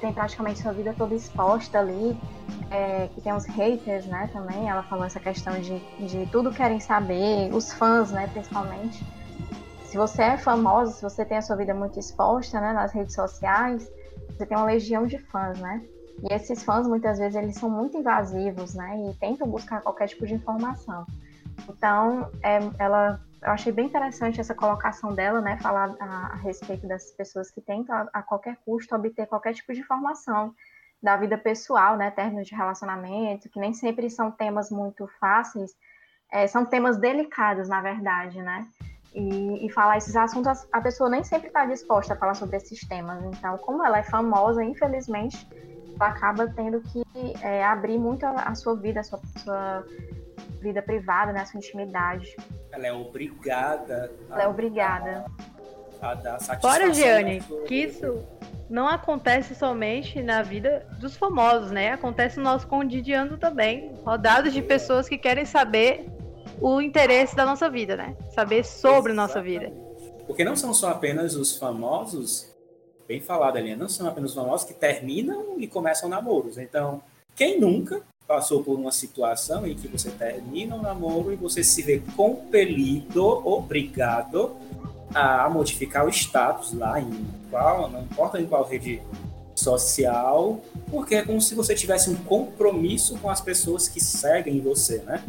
tem 0.00 0.12
praticamente 0.12 0.60
sua 0.60 0.72
vida 0.72 0.94
toda 0.96 1.14
exposta 1.14 1.78
ali, 1.78 2.18
é, 2.70 3.08
que 3.08 3.20
tem 3.20 3.32
os 3.32 3.44
haters, 3.46 4.06
né, 4.06 4.28
também. 4.32 4.68
Ela 4.68 4.82
falou 4.82 5.04
essa 5.04 5.20
questão 5.20 5.58
de, 5.60 5.78
de 6.06 6.26
tudo 6.30 6.50
querem 6.50 6.80
saber, 6.80 7.52
os 7.52 7.72
fãs, 7.72 8.10
né, 8.10 8.28
principalmente 8.28 9.04
se 9.96 9.96
você 9.96 10.22
é 10.22 10.36
famosa, 10.36 10.92
se 10.92 11.02
você 11.02 11.24
tem 11.24 11.38
a 11.38 11.42
sua 11.42 11.56
vida 11.56 11.72
muito 11.72 11.98
exposta, 11.98 12.60
né, 12.60 12.74
nas 12.74 12.92
redes 12.92 13.14
sociais, 13.14 13.90
você 14.28 14.44
tem 14.44 14.54
uma 14.54 14.66
legião 14.66 15.06
de 15.06 15.16
fãs, 15.16 15.58
né? 15.58 15.82
E 16.22 16.34
esses 16.34 16.62
fãs 16.62 16.86
muitas 16.86 17.18
vezes 17.18 17.34
eles 17.34 17.56
são 17.56 17.70
muito 17.70 17.96
invasivos, 17.96 18.74
né? 18.74 18.94
E 19.08 19.14
tentam 19.14 19.48
buscar 19.48 19.80
qualquer 19.80 20.08
tipo 20.08 20.26
de 20.26 20.34
informação. 20.34 21.06
Então, 21.66 22.30
é, 22.42 22.58
ela, 22.78 23.18
eu 23.42 23.50
achei 23.50 23.72
bem 23.72 23.86
interessante 23.86 24.40
essa 24.40 24.54
colocação 24.54 25.14
dela, 25.14 25.40
né? 25.40 25.58
Falar 25.58 25.94
a, 26.00 26.04
a 26.04 26.36
respeito 26.36 26.86
dessas 26.86 27.12
pessoas 27.12 27.50
que 27.50 27.60
tentam 27.60 27.94
a, 27.94 28.08
a, 28.12 28.22
qualquer 28.22 28.56
custo 28.64 28.94
obter 28.94 29.26
qualquer 29.26 29.54
tipo 29.54 29.72
de 29.72 29.80
informação 29.80 30.54
da 31.02 31.16
vida 31.16 31.36
pessoal, 31.36 31.96
né? 31.96 32.10
Términos 32.10 32.46
de 32.46 32.54
relacionamento, 32.54 33.48
que 33.48 33.60
nem 33.60 33.72
sempre 33.72 34.08
são 34.08 34.30
temas 34.30 34.70
muito 34.70 35.06
fáceis, 35.20 35.72
é, 36.32 36.46
são 36.46 36.64
temas 36.64 36.96
delicados, 36.96 37.68
na 37.68 37.80
verdade, 37.80 38.40
né? 38.40 38.66
E, 39.14 39.66
e, 39.66 39.70
falar 39.70 39.96
esses 39.96 40.14
assuntos, 40.14 40.66
a 40.70 40.80
pessoa 40.80 41.08
nem 41.08 41.24
sempre 41.24 41.48
está 41.48 41.64
disposta 41.64 42.12
a 42.12 42.16
falar 42.16 42.34
sobre 42.34 42.56
esses 42.56 42.80
temas. 42.86 43.24
Então, 43.24 43.56
como 43.58 43.84
ela 43.84 43.98
é 43.98 44.02
famosa, 44.02 44.62
infelizmente, 44.62 45.48
ela 45.98 46.10
acaba 46.10 46.46
tendo 46.48 46.80
que 46.82 47.02
é, 47.42 47.64
abrir 47.64 47.98
muito 47.98 48.26
a, 48.26 48.32
a, 48.32 48.54
sua 48.54 48.76
vida, 48.76 49.00
a 49.00 49.02
sua, 49.02 49.20
sua, 49.38 49.84
vida 50.60 50.82
privada, 50.82 51.32
né, 51.32 51.40
a 51.40 51.46
sua 51.46 51.58
intimidade. 51.58 52.36
Ela 52.72 52.86
é 52.86 52.92
obrigada. 52.92 54.12
Ela 54.30 54.42
é 54.42 54.48
obrigada. 54.48 55.24
A, 56.00 56.10
a 56.10 56.14
dar 56.14 56.38
satisfação. 56.38 56.70
Fora, 56.70 56.94
Giane, 56.94 57.40
que 57.66 57.74
isso 57.74 58.22
não 58.68 58.88
acontece 58.88 59.54
somente 59.54 60.22
na 60.22 60.42
vida 60.42 60.86
dos 61.00 61.16
famosos, 61.16 61.70
né? 61.70 61.92
Acontece 61.92 62.38
no 62.38 62.44
nosso 62.44 62.66
cotidiano 62.66 63.38
também. 63.38 63.94
Rodados 64.04 64.52
de 64.52 64.60
pessoas 64.60 65.08
que 65.08 65.16
querem 65.16 65.44
saber 65.44 66.06
o 66.60 66.80
interesse 66.80 67.36
da 67.36 67.44
nossa 67.44 67.68
vida, 67.70 67.96
né? 67.96 68.16
Saber 68.34 68.64
sobre 68.64 69.12
a 69.12 69.14
nossa 69.14 69.40
vida. 69.40 69.72
Porque 70.26 70.44
não 70.44 70.56
são 70.56 70.74
só 70.74 70.90
apenas 70.90 71.36
os 71.36 71.56
famosos, 71.56 72.52
bem 73.06 73.20
falado 73.20 73.56
ali, 73.56 73.76
não 73.76 73.88
são 73.88 74.08
apenas 74.08 74.30
os 74.30 74.36
famosos 74.36 74.66
que 74.66 74.74
terminam 74.74 75.54
e 75.58 75.68
começam 75.68 76.08
namoros. 76.08 76.58
Então, 76.58 77.00
quem 77.34 77.60
nunca 77.60 78.02
passou 78.26 78.62
por 78.62 78.78
uma 78.78 78.90
situação 78.90 79.66
em 79.66 79.74
que 79.74 79.86
você 79.86 80.10
termina 80.10 80.74
um 80.74 80.82
namoro 80.82 81.32
e 81.32 81.36
você 81.36 81.62
se 81.62 81.82
vê 81.82 82.02
compelido, 82.16 83.24
obrigado 83.24 84.56
a 85.14 85.48
modificar 85.48 86.04
o 86.04 86.08
status 86.08 86.72
lá 86.72 87.00
em 87.00 87.26
qual, 87.50 87.88
não 87.88 88.02
importa 88.02 88.40
em 88.40 88.46
qual 88.46 88.64
rede 88.64 89.00
social, 89.54 90.60
porque 90.90 91.14
é 91.14 91.22
como 91.22 91.40
se 91.40 91.54
você 91.54 91.74
tivesse 91.74 92.10
um 92.10 92.16
compromisso 92.16 93.16
com 93.18 93.30
as 93.30 93.40
pessoas 93.40 93.88
que 93.88 94.00
seguem 94.00 94.60
você, 94.60 94.98
né? 94.98 95.22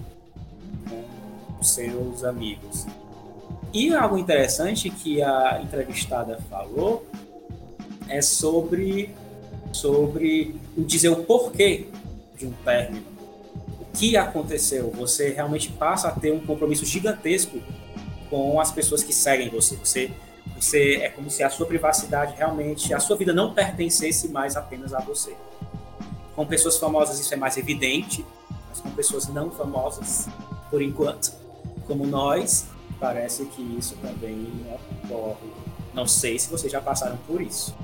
seus 1.61 2.23
amigos. 2.23 2.85
E 3.73 3.93
algo 3.93 4.17
interessante 4.17 4.89
que 4.89 5.21
a 5.21 5.59
entrevistada 5.61 6.39
falou 6.49 7.05
é 8.07 8.21
sobre, 8.21 9.13
sobre 9.71 10.55
dizer 10.77 11.09
o 11.09 11.23
porquê 11.23 11.87
de 12.37 12.45
um 12.45 12.51
término. 12.63 13.05
O 13.79 13.85
que 13.97 14.15
aconteceu? 14.15 14.91
Você 14.91 15.29
realmente 15.29 15.71
passa 15.71 16.09
a 16.09 16.11
ter 16.11 16.31
um 16.31 16.39
compromisso 16.39 16.85
gigantesco 16.85 17.59
com 18.29 18.59
as 18.59 18.71
pessoas 18.71 19.03
que 19.03 19.13
seguem 19.13 19.49
você. 19.49 19.75
Você, 19.75 20.11
você 20.55 20.95
é 20.97 21.09
como 21.09 21.29
se 21.29 21.43
a 21.43 21.49
sua 21.49 21.65
privacidade 21.65 22.35
realmente, 22.37 22.93
a 22.93 22.99
sua 22.99 23.17
vida 23.17 23.33
não 23.33 23.53
pertencesse 23.53 24.27
mais 24.29 24.55
apenas 24.55 24.93
a 24.93 24.99
você. 24.99 25.35
Com 26.35 26.45
pessoas 26.45 26.77
famosas 26.77 27.19
isso 27.19 27.33
é 27.33 27.37
mais 27.37 27.57
evidente, 27.57 28.23
mas 28.69 28.79
com 28.79 28.91
pessoas 28.91 29.27
não 29.27 29.49
famosas, 29.49 30.27
por 30.69 30.81
enquanto, 30.81 31.33
como 31.87 32.05
nós, 32.05 32.67
parece 32.99 33.45
que 33.45 33.61
isso 33.77 33.95
também 33.97 34.47
ocorre. 35.03 35.51
Não 35.93 36.05
sei 36.05 36.37
se 36.37 36.49
vocês 36.49 36.71
já 36.71 36.79
passaram 36.79 37.17
por 37.25 37.41
isso. 37.41 37.75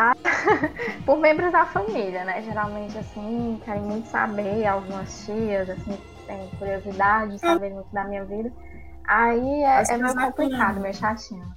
Ah, 0.00 0.14
por 1.04 1.18
membros 1.18 1.50
da 1.50 1.66
família, 1.66 2.24
né? 2.24 2.40
Geralmente, 2.42 2.96
assim, 2.96 3.60
querem 3.64 3.82
muito 3.82 4.06
saber, 4.06 4.64
algumas 4.64 5.26
tias, 5.26 5.68
assim, 5.68 5.98
tem 6.24 6.48
curiosidade 6.56 7.32
de 7.32 7.40
saber 7.40 7.70
muito 7.70 7.92
da 7.92 8.04
minha 8.04 8.24
vida. 8.24 8.52
Aí 9.02 9.64
é, 9.64 9.82
é 9.90 9.96
meio 9.96 10.14
complicado, 10.14 10.78
meio 10.78 10.94
chatinho. 10.94 11.52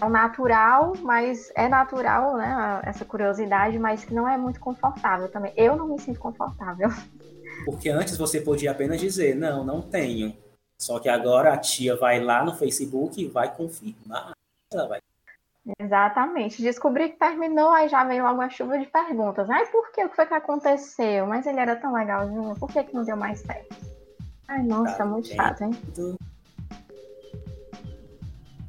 É 0.00 0.08
natural, 0.08 0.94
mas 1.00 1.52
é 1.54 1.68
natural, 1.68 2.36
né? 2.36 2.80
Essa 2.82 3.04
curiosidade, 3.04 3.78
mas 3.78 4.04
que 4.04 4.12
não 4.12 4.28
é 4.28 4.36
muito 4.36 4.58
confortável 4.58 5.30
também. 5.30 5.52
Eu 5.56 5.76
não 5.76 5.86
me 5.86 6.00
sinto 6.00 6.18
confortável. 6.18 6.88
Porque 7.64 7.90
antes 7.90 8.16
você 8.16 8.40
podia 8.40 8.72
apenas 8.72 9.00
dizer, 9.00 9.36
não, 9.36 9.62
não 9.62 9.80
tenho. 9.80 10.36
Só 10.80 10.98
que 10.98 11.08
agora 11.08 11.54
a 11.54 11.58
tia 11.58 11.94
vai 11.94 12.18
lá 12.18 12.44
no 12.44 12.56
Facebook 12.56 13.22
e 13.22 13.28
vai 13.28 13.54
confirmar. 13.54 14.32
Ela 14.72 14.88
vai. 14.88 15.07
Exatamente. 15.78 16.62
Descobri 16.62 17.10
que 17.10 17.18
terminou, 17.18 17.70
aí 17.70 17.88
já 17.88 18.04
veio 18.04 18.22
logo 18.22 18.36
uma 18.36 18.48
chuva 18.48 18.78
de 18.78 18.86
perguntas. 18.86 19.50
Ai, 19.50 19.66
por 19.66 19.90
quê? 19.92 20.04
O 20.04 20.08
que 20.08 20.16
foi 20.16 20.26
que 20.26 20.34
aconteceu? 20.34 21.26
Mas 21.26 21.46
ele 21.46 21.60
era 21.60 21.76
tão 21.76 21.92
legalzinho, 21.92 22.54
por 22.58 22.70
que, 22.70 22.84
que 22.84 22.94
não 22.94 23.04
deu 23.04 23.16
mais 23.16 23.40
certo? 23.40 23.76
Ai, 24.48 24.62
nossa, 24.62 24.96
tá 24.96 25.04
muito 25.04 25.28
chato, 25.28 25.62
hein? 25.62 25.72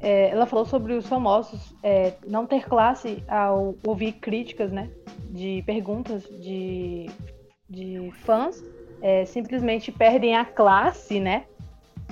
É, 0.01 0.29
ela 0.29 0.45
falou 0.45 0.65
sobre 0.65 0.93
os 0.93 1.07
famosos 1.07 1.73
é, 1.83 2.13
não 2.25 2.45
ter 2.45 2.65
classe 2.65 3.23
ao 3.27 3.75
ouvir 3.85 4.13
críticas, 4.13 4.71
né? 4.71 4.89
De 5.29 5.63
perguntas 5.65 6.23
de, 6.23 7.09
de 7.69 8.11
fãs. 8.23 8.63
É, 9.01 9.23
simplesmente 9.25 9.91
perdem 9.91 10.35
a 10.35 10.43
classe, 10.43 11.19
né? 11.19 11.45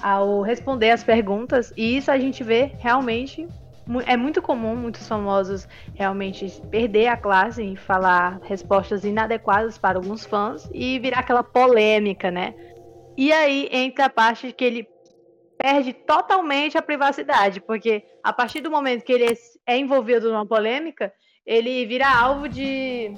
Ao 0.01 0.41
responder 0.41 0.91
as 0.91 1.03
perguntas. 1.03 1.73
E 1.75 1.97
isso 1.97 2.09
a 2.09 2.17
gente 2.17 2.43
vê 2.43 2.71
realmente. 2.79 3.47
É 4.05 4.17
muito 4.17 4.41
comum 4.41 4.75
muitos 4.75 5.07
famosos 5.07 5.67
realmente 5.93 6.61
perder 6.69 7.07
a 7.07 7.17
classe 7.17 7.63
e 7.63 7.75
falar 7.77 8.39
respostas 8.43 9.03
inadequadas 9.03 9.77
para 9.77 9.97
alguns 9.97 10.25
fãs 10.25 10.69
e 10.73 10.99
virar 10.99 11.19
aquela 11.19 11.43
polêmica, 11.43 12.29
né? 12.29 12.53
E 13.17 13.31
aí 13.31 13.69
entra 13.71 14.05
a 14.05 14.09
parte 14.09 14.51
que 14.51 14.63
ele 14.63 14.87
perde 15.57 15.93
totalmente 15.93 16.77
a 16.77 16.81
privacidade, 16.81 17.61
porque 17.61 18.03
a 18.23 18.31
partir 18.31 18.61
do 18.61 18.69
momento 18.69 19.03
que 19.03 19.13
ele 19.13 19.37
é 19.65 19.77
envolvido 19.77 20.29
numa 20.31 20.45
polêmica, 20.45 21.11
ele 21.45 21.85
vira 21.85 22.07
alvo 22.07 22.47
de 22.47 23.11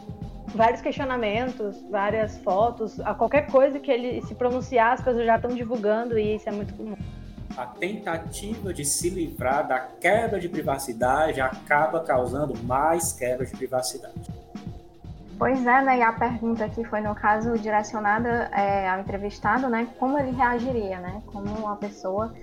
vários 0.56 0.82
questionamentos, 0.82 1.82
várias 1.90 2.38
fotos, 2.40 3.00
a 3.02 3.14
qualquer 3.14 3.48
coisa 3.48 3.80
que 3.80 3.92
ele 3.92 4.22
se 4.22 4.36
pronunciar, 4.36 4.94
as 4.94 5.02
pessoas 5.02 5.26
já 5.26 5.36
estão 5.36 5.52
divulgando 5.52 6.18
e 6.18 6.36
isso 6.36 6.48
é 6.48 6.52
muito 6.52 6.74
comum. 6.76 6.96
A 7.60 7.66
tentativa 7.66 8.74
de 8.74 8.86
se 8.86 9.10
livrar 9.10 9.68
da 9.68 9.80
quebra 9.80 10.40
de 10.40 10.48
privacidade 10.48 11.42
acaba 11.42 12.00
causando 12.00 12.58
mais 12.64 13.12
quebra 13.12 13.46
de 13.46 13.52
privacidade. 13.52 14.32
Pois 15.38 15.68
é, 15.68 15.82
né? 15.82 15.98
E 15.98 16.02
a 16.02 16.14
pergunta 16.14 16.64
aqui 16.64 16.86
foi, 16.86 17.02
no 17.02 17.14
caso, 17.14 17.58
direcionada 17.58 18.50
é, 18.54 18.88
ao 18.88 19.02
entrevistado, 19.02 19.68
né? 19.68 19.90
Como 20.00 20.18
ele 20.18 20.32
reagiria, 20.32 21.00
né? 21.00 21.22
Como 21.26 21.54
uma 21.54 21.76
pessoa. 21.76 22.34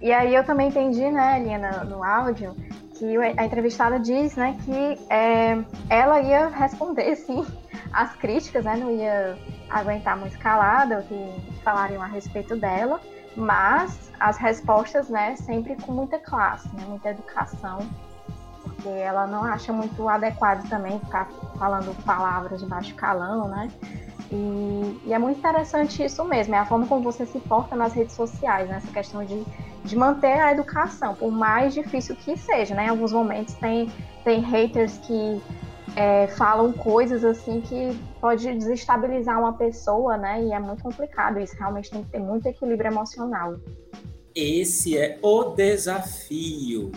E 0.00 0.12
aí 0.12 0.32
eu 0.32 0.44
também 0.44 0.68
entendi, 0.68 1.10
né, 1.10 1.42
Lina, 1.42 1.82
no 1.82 2.04
áudio, 2.04 2.54
que 2.94 3.16
a 3.16 3.44
entrevistada 3.44 3.98
diz, 3.98 4.36
né, 4.36 4.56
que 4.64 5.12
é, 5.12 5.64
ela 5.88 6.20
ia 6.20 6.46
responder, 6.46 7.16
sim, 7.18 7.44
as 7.92 8.14
críticas, 8.14 8.64
né? 8.64 8.76
Não 8.76 8.92
ia 8.92 9.36
aguentar 9.68 10.16
muito 10.16 10.38
calada 10.38 11.00
o 11.00 11.02
que 11.02 11.60
falariam 11.64 12.00
a 12.00 12.06
respeito 12.06 12.54
dela, 12.54 13.00
mas 13.36 14.10
as 14.18 14.36
respostas, 14.36 15.08
né, 15.08 15.36
sempre 15.36 15.76
com 15.76 15.92
muita 15.92 16.18
classe, 16.18 16.68
né, 16.74 16.84
muita 16.86 17.10
educação 17.10 17.88
porque 18.62 18.88
ela 18.88 19.26
não 19.26 19.44
acha 19.44 19.72
muito 19.72 20.08
adequado 20.08 20.66
também 20.68 20.98
ficar 21.00 21.28
falando 21.58 21.94
palavras 22.04 22.60
de 22.60 22.66
baixo 22.66 22.94
calão, 22.94 23.48
né? 23.48 23.70
E, 24.30 25.00
e, 25.06 25.12
é 25.12 25.18
muito 25.18 25.38
interessante 25.38 26.04
isso 26.04 26.24
mesmo, 26.24 26.54
é 26.54 26.58
a 26.58 26.64
forma 26.64 26.86
como 26.86 27.02
você 27.02 27.26
se 27.26 27.38
porta 27.40 27.74
nas 27.74 27.92
redes 27.92 28.14
sociais, 28.14 28.68
né? 28.68 28.80
questão 28.92 29.24
de, 29.24 29.44
de 29.84 29.96
manter 29.96 30.40
a 30.40 30.52
educação, 30.52 31.14
por 31.14 31.32
mais 31.32 31.74
difícil 31.74 32.14
que 32.16 32.36
seja, 32.36 32.74
né? 32.74 32.86
Em 32.86 32.88
alguns 32.88 33.12
momentos 33.12 33.54
tem, 33.54 33.90
tem 34.24 34.40
haters 34.40 34.98
que 34.98 35.42
é, 35.96 36.26
falam 36.28 36.72
coisas 36.72 37.24
assim 37.24 37.60
que 37.60 37.98
pode 38.20 38.52
desestabilizar 38.54 39.38
uma 39.38 39.52
pessoa, 39.52 40.16
né? 40.16 40.44
E 40.44 40.52
é 40.52 40.58
muito 40.58 40.82
complicado, 40.82 41.38
isso 41.40 41.56
realmente 41.56 41.90
tem 41.90 42.04
que 42.04 42.10
ter 42.10 42.20
muito 42.20 42.46
equilíbrio 42.46 42.90
emocional. 42.90 43.56
Esse 44.34 44.96
é 44.96 45.18
o 45.22 45.44
desafio 45.44 46.92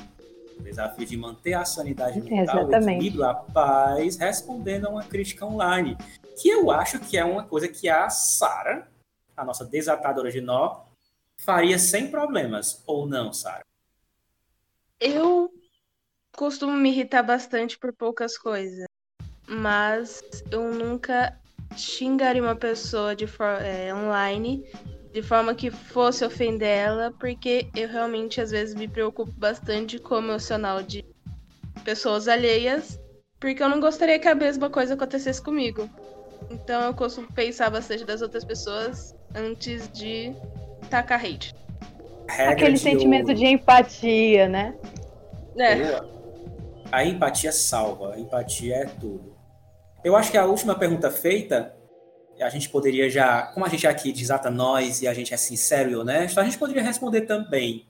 o 0.59 0.63
desafio 0.63 1.05
de 1.05 1.17
manter 1.17 1.53
a 1.53 1.65
sanidade 1.65 2.21
mental, 2.21 2.59
Exatamente. 2.59 2.85
o 2.85 2.91
equilíbrio, 2.91 3.25
a 3.25 3.33
paz, 3.33 4.17
respondendo 4.17 4.85
a 4.85 4.89
uma 4.89 5.03
crítica 5.03 5.45
online. 5.45 5.97
Que 6.41 6.49
eu 6.49 6.71
acho 6.71 6.99
que 6.99 7.17
é 7.17 7.25
uma 7.25 7.43
coisa 7.43 7.67
que 7.67 7.89
a 7.89 8.09
Sara, 8.09 8.87
a 9.35 9.43
nossa 9.43 9.65
desatadora 9.65 10.31
de 10.31 10.41
nó, 10.41 10.81
faria 11.35 11.77
sem 11.77 12.09
problemas, 12.09 12.81
ou 12.85 13.05
não, 13.05 13.33
Sara? 13.33 13.63
Eu 14.99 15.51
costumo 16.35 16.73
me 16.73 16.89
irritar 16.89 17.23
bastante 17.23 17.77
por 17.77 17.93
poucas 17.93 18.37
coisas, 18.37 18.85
mas 19.47 20.21
eu 20.51 20.73
nunca 20.73 21.37
xingaria 21.75 22.41
uma 22.41 22.55
pessoa 22.55 23.15
de 23.15 23.25
é, 23.61 23.93
online 23.93 24.63
de 25.11 25.21
forma 25.21 25.53
que 25.53 25.69
fosse 25.69 26.25
ofender 26.25 26.67
ela, 26.67 27.13
porque 27.19 27.67
eu 27.75 27.87
realmente 27.87 28.41
às 28.41 28.49
vezes 28.49 28.73
me 28.73 28.87
preocupo 28.87 29.31
bastante 29.33 29.99
com 29.99 30.15
o 30.15 30.17
emocional 30.17 30.81
de 30.81 31.05
pessoas 31.83 32.27
alheias, 32.27 32.99
porque 33.39 33.61
eu 33.61 33.69
não 33.69 33.79
gostaria 33.79 34.17
que 34.17 34.27
a 34.27 34.33
mesma 34.33 34.71
coisa 34.71 34.95
acontecesse 34.95 35.41
comigo. 35.41 35.87
Então 36.49 36.81
eu 36.83 36.93
costumo 36.95 37.27
pensar 37.31 37.69
bastante 37.69 38.03
das 38.05 38.23
outras 38.23 38.43
pessoas 38.43 39.15
antes 39.35 39.87
de 39.91 40.33
tacar 40.89 41.23
hate. 41.23 41.53
Aquele 42.27 42.77
sentimento 42.77 43.27
ouro. 43.27 43.39
de 43.39 43.45
empatia, 43.45 44.49
né? 44.49 44.75
É. 45.57 46.12
A 46.93 47.03
empatia 47.03 47.51
salva, 47.51 48.13
a 48.13 48.19
empatia 48.19 48.75
é 48.75 48.85
tudo. 48.85 49.35
Eu 50.03 50.15
acho 50.15 50.29
que 50.29 50.37
a 50.37 50.45
última 50.45 50.75
pergunta 50.75 51.09
feita 51.09 51.73
a 52.39 52.49
gente 52.49 52.69
poderia 52.69 53.09
já, 53.09 53.47
como 53.47 53.65
a 53.65 53.69
gente 53.69 53.87
aqui 53.87 54.11
desata 54.11 54.51
nós 54.51 55.01
e 55.01 55.07
a 55.07 55.13
gente 55.13 55.33
é 55.33 55.37
sincero 55.37 55.89
e 55.89 55.95
honesto, 55.95 56.39
a 56.39 56.43
gente 56.43 56.55
poderia 56.55 56.83
responder 56.83 57.21
também. 57.21 57.87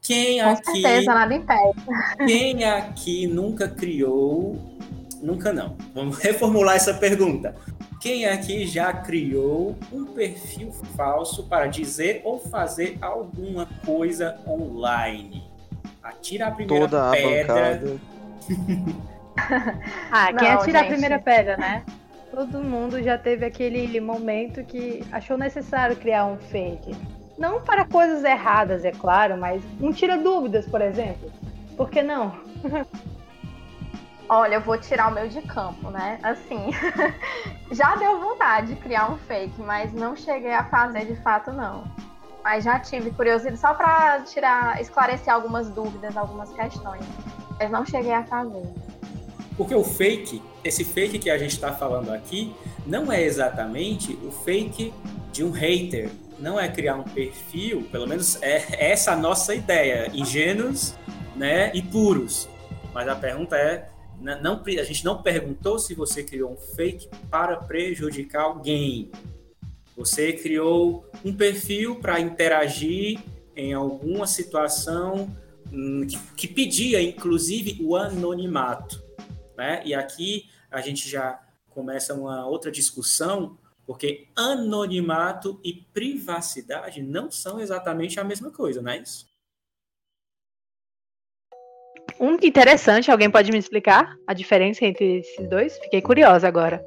Quem 0.00 0.42
Com 0.42 0.48
aqui. 0.48 0.80
Certeza, 0.80 1.12
nada 1.12 1.34
impede. 1.34 2.26
Quem 2.26 2.64
aqui 2.64 3.26
nunca 3.26 3.68
criou. 3.68 4.58
Nunca 5.20 5.52
não. 5.52 5.76
Vamos 5.92 6.16
reformular 6.24 6.76
essa 6.76 6.94
pergunta. 6.94 7.54
Quem 8.00 8.24
aqui 8.24 8.66
já 8.66 8.90
criou 8.90 9.76
um 9.92 10.06
perfil 10.06 10.72
falso 10.96 11.44
para 11.44 11.66
dizer 11.66 12.22
ou 12.24 12.38
fazer 12.38 12.96
alguma 13.02 13.66
coisa 13.84 14.40
online? 14.46 15.44
Atira 16.02 16.46
a 16.46 16.50
primeira 16.50 16.88
Toda 16.88 17.10
pedra. 17.10 17.54
A 17.54 18.13
ah, 20.10 20.32
quem 20.38 20.48
não, 20.48 20.60
atira 20.60 20.78
gente. 20.78 20.86
a 20.86 20.92
primeira 20.92 21.18
pedra, 21.18 21.56
né? 21.56 21.82
todo 22.34 22.62
mundo 22.62 23.00
já 23.00 23.16
teve 23.16 23.46
aquele 23.46 24.00
momento 24.00 24.64
que 24.64 25.04
achou 25.12 25.38
necessário 25.38 25.94
criar 25.96 26.26
um 26.26 26.36
fake. 26.36 26.96
Não 27.38 27.60
para 27.60 27.84
coisas 27.84 28.24
erradas, 28.24 28.84
é 28.84 28.90
claro, 28.90 29.36
mas 29.36 29.62
um 29.80 29.92
tira 29.92 30.18
dúvidas, 30.18 30.66
por 30.66 30.80
exemplo. 30.80 31.30
Por 31.76 31.88
que 31.90 32.02
não? 32.02 32.34
Olha, 34.28 34.54
eu 34.54 34.60
vou 34.60 34.78
tirar 34.78 35.10
o 35.10 35.14
meu 35.14 35.28
de 35.28 35.42
campo, 35.42 35.90
né? 35.90 36.18
Assim, 36.22 36.70
já 37.70 37.94
deu 37.96 38.20
vontade 38.20 38.74
de 38.74 38.76
criar 38.80 39.10
um 39.10 39.18
fake, 39.18 39.60
mas 39.60 39.92
não 39.92 40.16
cheguei 40.16 40.52
a 40.52 40.64
fazer 40.64 41.04
de 41.04 41.16
fato, 41.16 41.52
não. 41.52 41.84
Mas 42.42 42.64
já 42.64 42.78
tive 42.78 43.10
curiosidade 43.10 43.58
só 43.58 43.74
para 43.74 44.20
tirar, 44.22 44.80
esclarecer 44.80 45.32
algumas 45.32 45.68
dúvidas, 45.70 46.16
algumas 46.16 46.50
questões. 46.52 47.04
Mas 47.58 47.70
não 47.70 47.84
cheguei 47.86 48.12
a 48.12 48.24
fazer. 48.24 48.66
Porque 49.56 49.74
o 49.74 49.84
fake, 49.84 50.42
esse 50.64 50.84
fake 50.84 51.18
que 51.18 51.30
a 51.30 51.38
gente 51.38 51.52
está 51.52 51.72
falando 51.72 52.10
aqui, 52.10 52.54
não 52.86 53.12
é 53.12 53.22
exatamente 53.22 54.18
o 54.22 54.30
fake 54.30 54.92
de 55.32 55.44
um 55.44 55.50
hater. 55.50 56.10
Não 56.38 56.58
é 56.58 56.68
criar 56.68 56.96
um 56.96 57.04
perfil, 57.04 57.82
pelo 57.92 58.06
menos 58.06 58.42
é 58.42 58.90
essa 58.90 59.12
a 59.12 59.16
nossa 59.16 59.54
ideia, 59.54 60.10
ingênuos 60.12 60.94
né, 61.36 61.70
e 61.74 61.80
puros. 61.80 62.48
Mas 62.92 63.08
a 63.08 63.14
pergunta 63.14 63.56
é, 63.56 63.88
não, 64.20 64.60
a 64.64 64.82
gente 64.82 65.04
não 65.04 65.22
perguntou 65.22 65.78
se 65.78 65.94
você 65.94 66.22
criou 66.22 66.52
um 66.52 66.56
fake 66.56 67.08
para 67.30 67.56
prejudicar 67.56 68.42
alguém. 68.42 69.10
Você 69.96 70.32
criou 70.32 71.08
um 71.24 71.32
perfil 71.32 71.96
para 71.96 72.18
interagir 72.18 73.20
em 73.54 73.72
alguma 73.72 74.26
situação 74.26 75.28
que, 76.06 76.18
que 76.36 76.48
pedia, 76.48 77.02
inclusive, 77.02 77.78
o 77.80 77.96
anonimato. 77.96 79.02
Né? 79.56 79.82
E 79.84 79.94
aqui 79.94 80.48
a 80.70 80.80
gente 80.80 81.08
já 81.08 81.40
começa 81.70 82.14
uma 82.14 82.46
outra 82.46 82.70
discussão, 82.70 83.58
porque 83.86 84.28
anonimato 84.36 85.60
e 85.64 85.72
privacidade 85.92 87.02
não 87.02 87.30
são 87.30 87.60
exatamente 87.60 88.18
a 88.18 88.24
mesma 88.24 88.50
coisa, 88.50 88.80
não 88.80 88.92
é 88.92 88.98
isso? 88.98 89.26
Um 92.20 92.34
interessante, 92.34 93.10
alguém 93.10 93.30
pode 93.30 93.50
me 93.50 93.58
explicar 93.58 94.16
a 94.26 94.32
diferença 94.32 94.84
entre 94.84 95.18
esses 95.18 95.48
dois? 95.48 95.76
Fiquei 95.78 96.00
curiosa 96.00 96.46
agora. 96.46 96.82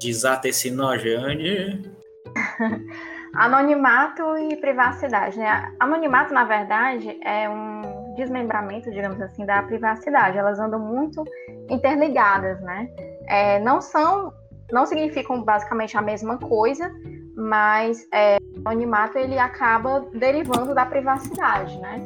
Desata 0.00 0.48
esse 0.48 0.70
nó, 0.70 0.96
Jeane. 0.96 1.90
Anonimato 3.34 4.22
e 4.36 4.56
privacidade, 4.56 5.38
né? 5.38 5.74
Anonimato, 5.78 6.34
na 6.34 6.44
verdade, 6.44 7.18
é 7.22 7.48
um 7.48 8.03
desmembramento, 8.14 8.90
digamos 8.90 9.20
assim, 9.20 9.44
da 9.44 9.62
privacidade. 9.62 10.38
Elas 10.38 10.58
andam 10.58 10.78
muito 10.78 11.24
interligadas, 11.68 12.60
né? 12.60 12.88
É, 13.28 13.58
não 13.60 13.80
são, 13.80 14.32
não 14.70 14.86
significam 14.86 15.42
basicamente 15.42 15.96
a 15.96 16.02
mesma 16.02 16.38
coisa, 16.38 16.90
mas 17.36 18.06
é, 18.12 18.36
o 18.56 18.68
anonimato 18.68 19.18
ele 19.18 19.38
acaba 19.38 20.06
derivando 20.14 20.74
da 20.74 20.86
privacidade, 20.86 21.78
né? 21.80 22.02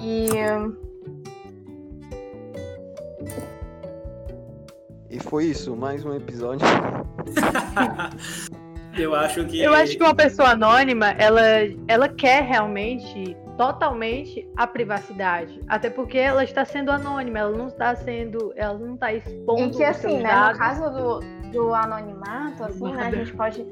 E 0.00 0.28
E 5.10 5.18
foi 5.18 5.46
isso, 5.46 5.74
mais 5.74 6.04
um 6.04 6.14
episódio. 6.14 6.64
Eu 8.96 9.14
acho 9.14 9.44
que. 9.46 9.60
Eu 9.60 9.74
acho 9.74 9.96
que 9.96 10.02
uma 10.02 10.14
pessoa 10.14 10.50
anônima, 10.50 11.10
ela, 11.12 11.40
ela 11.86 12.08
quer 12.08 12.42
realmente, 12.42 13.36
totalmente, 13.58 14.48
a 14.56 14.66
privacidade. 14.68 15.60
Até 15.68 15.90
porque 15.90 16.16
ela 16.16 16.44
está 16.44 16.64
sendo 16.64 16.92
anônima, 16.92 17.40
ela 17.40 17.56
não 17.56 17.66
está 17.66 17.94
sendo. 17.96 18.52
Ela 18.56 18.78
não 18.78 18.94
está 18.94 19.12
expondo. 19.12 19.62
Em 19.62 19.70
que 19.70 19.82
assim, 19.82 20.18
né? 20.18 20.30
Dados. 20.30 20.52
No 20.52 20.64
caso 20.64 20.90
do, 20.90 21.50
do 21.50 21.74
anonimato, 21.74 22.64
assim, 22.64 22.92
né, 22.92 23.06
a 23.06 23.10
gente 23.10 23.32
pode. 23.34 23.66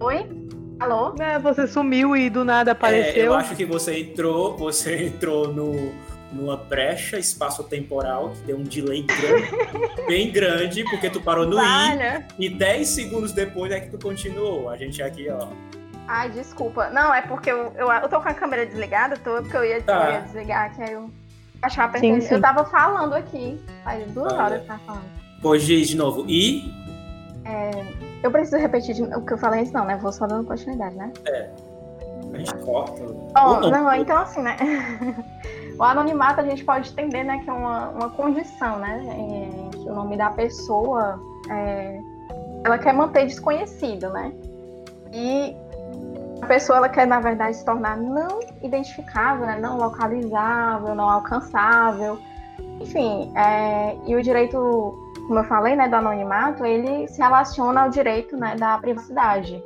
Oi? 0.00 0.42
Alô? 0.78 1.14
É, 1.20 1.38
você 1.40 1.66
sumiu 1.66 2.16
e 2.16 2.30
do 2.30 2.44
nada 2.44 2.70
apareceu. 2.70 3.22
É, 3.22 3.26
eu 3.26 3.34
acho 3.34 3.54
que 3.56 3.64
você 3.64 3.98
entrou, 3.98 4.56
você 4.56 5.06
entrou 5.06 5.52
no 5.52 5.92
numa 6.32 6.56
brecha 6.56 7.18
espaço-temporal 7.18 8.30
que 8.30 8.40
deu 8.46 8.56
um 8.56 8.62
delay 8.62 9.02
grande, 9.02 9.50
bem 10.08 10.32
grande, 10.32 10.82
porque 10.84 11.10
tu 11.10 11.20
parou 11.20 11.46
no 11.46 11.58
I 11.60 12.24
e 12.38 12.48
10 12.48 12.88
segundos 12.88 13.32
depois 13.32 13.70
é 13.70 13.80
que 13.80 13.90
tu 13.90 13.98
continuou. 13.98 14.70
A 14.70 14.76
gente 14.78 15.02
aqui, 15.02 15.28
ó. 15.28 15.48
Ai, 16.08 16.30
desculpa. 16.30 16.90
Não, 16.90 17.12
é 17.14 17.22
porque 17.22 17.50
eu, 17.50 17.72
eu, 17.76 17.90
eu 17.90 18.08
tô 18.08 18.20
com 18.20 18.28
a 18.28 18.34
câmera 18.34 18.66
desligada, 18.66 19.16
tô, 19.16 19.36
porque 19.42 19.56
eu 19.56 19.64
ia, 19.64 19.82
tá. 19.82 20.04
eu 20.04 20.12
ia 20.12 20.20
desligar, 20.20 20.74
que 20.74 20.82
aí 20.82 20.92
eu 20.92 21.10
achava 21.62 21.98
sim, 21.98 22.20
sim. 22.20 22.34
Eu 22.34 22.40
tava 22.40 22.64
falando 22.64 23.14
aqui. 23.14 23.60
Faz 23.84 24.10
duas 24.12 24.32
Olha. 24.32 24.42
horas 24.42 24.60
que 24.62 24.66
tava 24.66 24.80
falando. 24.80 25.04
Pois 25.40 25.64
de 25.64 25.96
novo. 25.96 26.24
I. 26.28 26.72
É, 27.44 27.70
eu 28.22 28.30
preciso 28.30 28.56
repetir 28.56 28.94
de, 28.94 29.02
o 29.02 29.24
que 29.24 29.32
eu 29.32 29.38
falei 29.38 29.60
antes, 29.60 29.72
não, 29.72 29.84
né? 29.84 29.96
Vou 29.96 30.12
só 30.12 30.26
dando 30.26 30.46
continuidade, 30.46 30.94
né? 30.94 31.12
É. 31.26 31.50
A 32.32 32.38
gente 32.38 32.54
corta. 32.64 33.02
Oh, 33.36 33.60
não, 33.60 33.70
não, 33.70 33.94
então 33.94 34.16
assim, 34.18 34.42
né? 34.42 34.56
O 35.78 35.84
anonimato 35.84 36.40
a 36.40 36.44
gente 36.44 36.64
pode 36.64 36.90
entender 36.90 37.24
né, 37.24 37.40
que 37.42 37.50
é 37.50 37.52
uma, 37.52 37.88
uma 37.88 38.10
condição, 38.10 38.78
né? 38.78 39.02
Em 39.18 39.70
que 39.70 39.88
o 39.88 39.94
nome 39.94 40.16
da 40.16 40.30
pessoa 40.30 41.18
é, 41.50 41.98
ela 42.64 42.78
quer 42.78 42.92
manter 42.92 43.26
desconhecido, 43.26 44.10
né? 44.10 44.32
E 45.12 45.56
a 46.42 46.46
pessoa 46.46 46.78
ela 46.78 46.88
quer, 46.88 47.06
na 47.06 47.20
verdade, 47.20 47.56
se 47.56 47.64
tornar 47.64 47.96
não 47.96 48.40
identificável, 48.62 49.46
né? 49.46 49.60
não 49.60 49.78
localizável, 49.78 50.92
não 50.92 51.08
alcançável. 51.08 52.18
Enfim, 52.80 53.32
é, 53.36 53.96
e 54.06 54.16
o 54.16 54.22
direito, 54.22 54.58
como 55.28 55.38
eu 55.38 55.44
falei, 55.44 55.76
né, 55.76 55.88
do 55.88 55.94
anonimato, 55.94 56.66
ele 56.66 57.06
se 57.06 57.22
relaciona 57.22 57.82
ao 57.82 57.90
direito 57.90 58.36
né, 58.36 58.56
da 58.56 58.76
privacidade. 58.78 59.62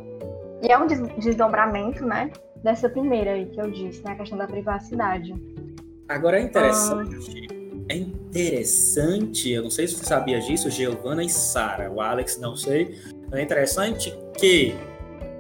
E 0.62 0.70
é 0.70 0.78
um 0.78 0.86
desdobramento 0.86 2.04
né, 2.04 2.30
dessa 2.62 2.90
primeira 2.90 3.32
aí 3.32 3.46
que 3.46 3.58
eu 3.58 3.70
disse, 3.70 4.04
né, 4.04 4.12
a 4.12 4.16
questão 4.16 4.36
da 4.36 4.46
privacidade. 4.46 5.34
Agora 6.06 6.38
é 6.38 6.42
interessante. 6.42 7.48
Ah. 7.50 7.56
É 7.88 7.96
interessante, 7.96 9.50
eu 9.50 9.62
não 9.62 9.70
sei 9.70 9.86
se 9.86 9.94
você 9.94 10.04
sabia 10.04 10.40
disso, 10.40 10.68
Giovana 10.68 11.22
e 11.22 11.30
Sara, 11.30 11.90
o 11.90 12.00
Alex 12.00 12.36
não 12.38 12.54
sei. 12.54 12.98
É 13.32 13.40
interessante 13.40 14.12
que 14.36 14.74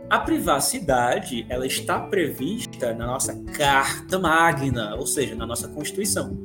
a 0.08 0.20
privacidade 0.20 1.44
ela 1.48 1.66
está 1.66 1.98
prevista 1.98 2.94
na 2.94 3.06
nossa 3.06 3.34
Carta 3.56 4.18
Magna, 4.18 4.94
ou 4.94 5.06
seja, 5.06 5.34
na 5.34 5.46
nossa 5.46 5.68
Constituição. 5.68 6.38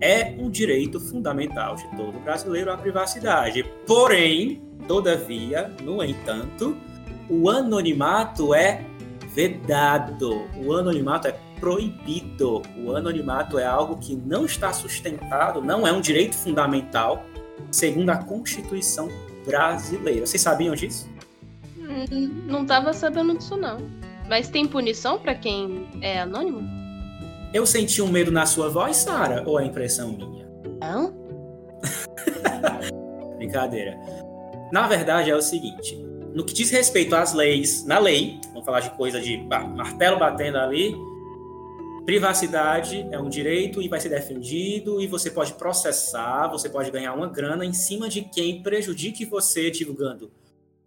É 0.00 0.36
um 0.38 0.48
direito 0.48 1.00
fundamental 1.00 1.74
de 1.74 1.84
todo 1.96 2.20
brasileiro 2.20 2.72
a 2.72 2.76
privacidade. 2.76 3.64
Porém, 3.86 4.62
todavia, 4.86 5.72
no 5.82 6.02
entanto, 6.04 6.76
o 7.28 7.50
anonimato 7.50 8.54
é 8.54 8.84
vedado. 9.34 10.48
O 10.64 10.72
anonimato 10.74 11.26
é 11.26 11.36
proibido. 11.58 12.62
O 12.84 12.94
anonimato 12.94 13.58
é 13.58 13.66
algo 13.66 13.98
que 13.98 14.14
não 14.14 14.44
está 14.44 14.72
sustentado, 14.72 15.60
não 15.60 15.84
é 15.84 15.90
um 15.90 16.00
direito 16.00 16.36
fundamental, 16.36 17.26
segundo 17.72 18.10
a 18.10 18.16
Constituição 18.16 19.08
brasileira. 19.44 20.24
Vocês 20.24 20.40
sabiam 20.40 20.76
disso? 20.76 21.17
Não 22.46 22.62
estava 22.62 22.92
sabendo 22.92 23.36
disso, 23.36 23.56
não. 23.56 23.78
Mas 24.28 24.48
tem 24.48 24.66
punição 24.66 25.18
para 25.18 25.34
quem 25.34 25.88
é 26.02 26.20
anônimo? 26.20 26.60
Eu 27.52 27.64
senti 27.64 28.02
um 28.02 28.08
medo 28.08 28.30
na 28.30 28.44
sua 28.44 28.68
voz, 28.68 28.98
Sara, 28.98 29.42
ou 29.46 29.58
é 29.58 29.64
impressão 29.64 30.12
minha? 30.12 30.46
Não. 30.80 31.14
Brincadeira. 33.36 33.98
Na 34.70 34.86
verdade, 34.86 35.30
é 35.30 35.34
o 35.34 35.40
seguinte: 35.40 35.96
no 36.34 36.44
que 36.44 36.52
diz 36.52 36.70
respeito 36.70 37.16
às 37.16 37.32
leis, 37.32 37.86
na 37.86 37.98
lei, 37.98 38.38
vamos 38.48 38.66
falar 38.66 38.80
de 38.80 38.90
coisa 38.90 39.18
de 39.20 39.38
martelo 39.74 40.18
batendo 40.18 40.58
ali, 40.58 40.94
Privacidade 42.08 43.06
é 43.10 43.20
um 43.20 43.28
direito 43.28 43.82
e 43.82 43.88
vai 43.88 44.00
ser 44.00 44.08
defendido 44.08 44.98
e 44.98 45.06
você 45.06 45.30
pode 45.30 45.52
processar, 45.52 46.48
você 46.48 46.66
pode 46.66 46.90
ganhar 46.90 47.12
uma 47.12 47.26
grana 47.26 47.66
em 47.66 47.74
cima 47.74 48.08
de 48.08 48.22
quem 48.22 48.62
prejudique 48.62 49.26
você 49.26 49.70
divulgando 49.70 50.32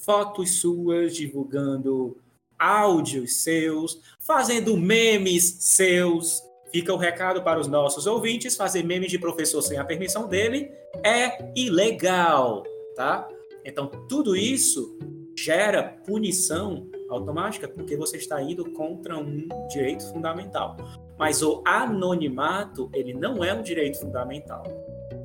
fotos 0.05 0.59
suas, 0.59 1.15
divulgando 1.15 2.17
áudios 2.57 3.37
seus, 3.37 4.01
fazendo 4.19 4.77
memes 4.77 5.57
seus. 5.59 6.43
Fica 6.71 6.93
o 6.93 6.97
recado 6.97 7.41
para 7.41 7.59
os 7.59 7.67
nossos 7.67 8.05
ouvintes: 8.05 8.55
fazer 8.55 8.83
memes 8.83 9.09
de 9.09 9.19
professor 9.19 9.61
sem 9.61 9.77
a 9.77 9.85
permissão 9.85 10.27
dele 10.27 10.71
é 11.03 11.51
ilegal, 11.55 12.63
tá? 12.95 13.27
Então, 13.65 13.87
tudo 14.07 14.35
isso 14.35 14.97
gera 15.37 15.83
punição 15.83 16.89
automática 17.09 17.67
porque 17.67 17.95
você 17.95 18.17
está 18.17 18.41
indo 18.41 18.71
contra 18.71 19.17
um 19.17 19.47
direito 19.69 20.07
fundamental. 20.11 20.77
Mas 21.17 21.41
o 21.41 21.61
anonimato, 21.65 22.89
ele 22.93 23.13
não 23.13 23.43
é 23.43 23.53
um 23.53 23.61
direito 23.61 23.99
fundamental. 23.99 24.63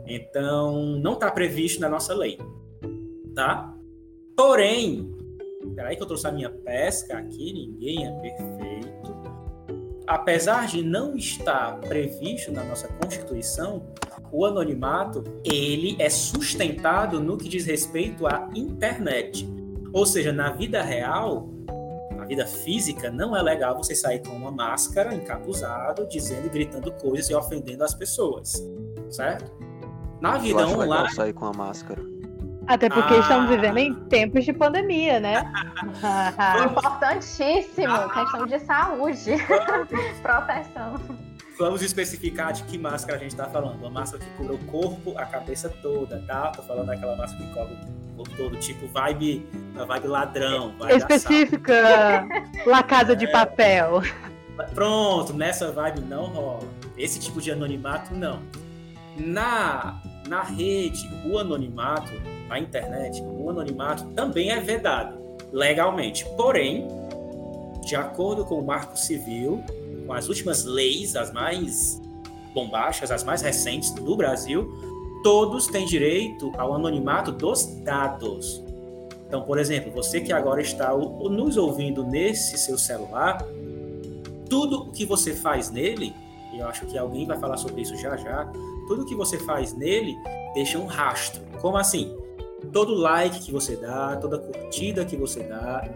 Então, 0.06 0.98
não 0.98 1.14
está 1.14 1.30
previsto 1.30 1.80
na 1.80 1.88
nossa 1.88 2.14
lei, 2.14 2.38
tá? 3.34 3.75
Porém, 4.36 5.14
peraí 5.74 5.96
que 5.96 6.02
eu 6.02 6.06
trouxe 6.06 6.26
a 6.26 6.32
minha 6.32 6.50
pesca 6.50 7.18
aqui, 7.18 7.52
ninguém 7.52 8.06
é 8.06 8.10
perfeito. 8.20 9.16
Apesar 10.06 10.66
de 10.66 10.84
não 10.84 11.16
estar 11.16 11.80
previsto 11.80 12.52
na 12.52 12.62
nossa 12.62 12.86
Constituição, 12.88 13.82
o 14.30 14.44
anonimato, 14.44 15.24
ele 15.44 15.96
é 15.98 16.10
sustentado 16.10 17.18
no 17.18 17.36
que 17.36 17.48
diz 17.48 17.64
respeito 17.64 18.26
à 18.26 18.48
internet. 18.54 19.48
Ou 19.92 20.04
seja, 20.04 20.32
na 20.32 20.50
vida 20.50 20.82
real, 20.82 21.48
vida 22.26 22.46
física, 22.46 23.10
não 23.10 23.36
é 23.36 23.42
legal 23.42 23.76
você 23.76 23.94
sair 23.94 24.20
com 24.20 24.34
uma 24.34 24.50
máscara, 24.50 25.14
encapuzado, 25.14 26.06
dizendo 26.06 26.46
e 26.46 26.50
gritando 26.50 26.92
coisas 26.92 27.30
e 27.30 27.34
ofendendo 27.34 27.84
as 27.84 27.94
pessoas, 27.94 28.62
certo? 29.08 29.50
Na 30.20 30.36
vida 30.38 30.66
online. 30.66 30.90
Legal 30.90 31.08
sair 31.10 31.32
com 31.32 31.46
a 31.46 31.52
máscara. 31.52 32.15
Até 32.66 32.88
porque 32.88 33.14
ah. 33.14 33.18
estamos 33.20 33.50
vivendo 33.50 33.78
em 33.78 33.94
tempos 33.94 34.44
de 34.44 34.52
pandemia, 34.52 35.20
né? 35.20 35.52
Importantíssimo, 36.70 37.92
ah. 37.92 38.10
questão 38.12 38.46
de 38.46 38.58
saúde, 38.60 39.32
proteção. 40.22 41.00
Vamos 41.58 41.80
especificar 41.80 42.52
de 42.52 42.64
que 42.64 42.76
máscara 42.76 43.16
a 43.16 43.20
gente 43.20 43.30
está 43.30 43.46
falando. 43.46 43.78
Uma 43.78 43.90
máscara 43.90 44.22
que 44.22 44.30
cura 44.32 44.54
o 44.54 44.58
corpo, 44.66 45.14
a 45.16 45.24
cabeça 45.24 45.70
toda, 45.80 46.22
tá? 46.26 46.50
Tô 46.50 46.62
falando 46.62 46.86
daquela 46.86 47.16
máscara 47.16 47.44
que 47.44 47.54
cobre 47.54 47.74
o 47.74 48.16
corpo 48.16 48.36
todo, 48.36 48.56
tipo 48.56 48.86
vibe, 48.88 49.46
vibe 49.74 50.06
ladrão. 50.06 50.74
Vibe 50.78 50.96
Específica 50.96 52.26
La 52.66 52.82
Casa 52.82 53.16
de 53.16 53.24
é. 53.24 53.32
Papel. 53.32 54.02
Pronto, 54.74 55.32
nessa 55.32 55.72
vibe 55.72 56.00
não 56.00 56.26
rola. 56.26 56.68
Esse 56.96 57.18
tipo 57.18 57.40
de 57.40 57.50
anonimato, 57.50 58.14
não. 58.14 58.42
Na, 59.16 59.98
na 60.28 60.42
rede, 60.42 61.08
o 61.24 61.38
anonimato, 61.38 62.12
na 62.48 62.58
internet, 62.58 63.22
o 63.22 63.50
anonimato 63.50 64.04
também 64.14 64.50
é 64.50 64.60
vedado 64.60 65.18
legalmente. 65.52 66.24
Porém, 66.36 66.86
de 67.84 67.96
acordo 67.96 68.44
com 68.44 68.60
o 68.60 68.66
Marco 68.66 68.98
Civil, 68.98 69.62
com 70.06 70.12
as 70.12 70.28
últimas 70.28 70.64
leis, 70.64 71.16
as 71.16 71.32
mais 71.32 72.00
bombásticas, 72.54 73.10
as 73.10 73.22
mais 73.24 73.42
recentes 73.42 73.90
do 73.92 74.16
Brasil, 74.16 74.68
todos 75.22 75.66
têm 75.66 75.84
direito 75.86 76.52
ao 76.56 76.74
anonimato 76.74 77.32
dos 77.32 77.66
dados. 77.82 78.62
Então, 79.26 79.42
por 79.42 79.58
exemplo, 79.58 79.90
você 79.90 80.20
que 80.20 80.32
agora 80.32 80.60
está 80.60 80.96
nos 80.96 81.56
ouvindo 81.56 82.04
nesse 82.04 82.56
seu 82.56 82.78
celular, 82.78 83.44
tudo 84.48 84.82
o 84.82 84.92
que 84.92 85.04
você 85.04 85.34
faz 85.34 85.70
nele, 85.70 86.14
eu 86.56 86.66
acho 86.68 86.86
que 86.86 86.96
alguém 86.96 87.26
vai 87.26 87.38
falar 87.38 87.56
sobre 87.56 87.82
isso 87.82 87.96
já 87.96 88.16
já, 88.16 88.50
tudo 88.86 89.04
que 89.04 89.14
você 89.14 89.38
faz 89.38 89.72
nele 89.72 90.16
deixa 90.54 90.78
um 90.78 90.86
rastro. 90.86 91.42
Como 91.60 91.76
assim? 91.76 92.16
Todo 92.72 92.94
like 92.94 93.40
que 93.40 93.52
você 93.52 93.76
dá, 93.76 94.16
toda 94.16 94.38
curtida 94.38 95.04
que 95.04 95.16
você 95.16 95.42
dá, 95.42 95.88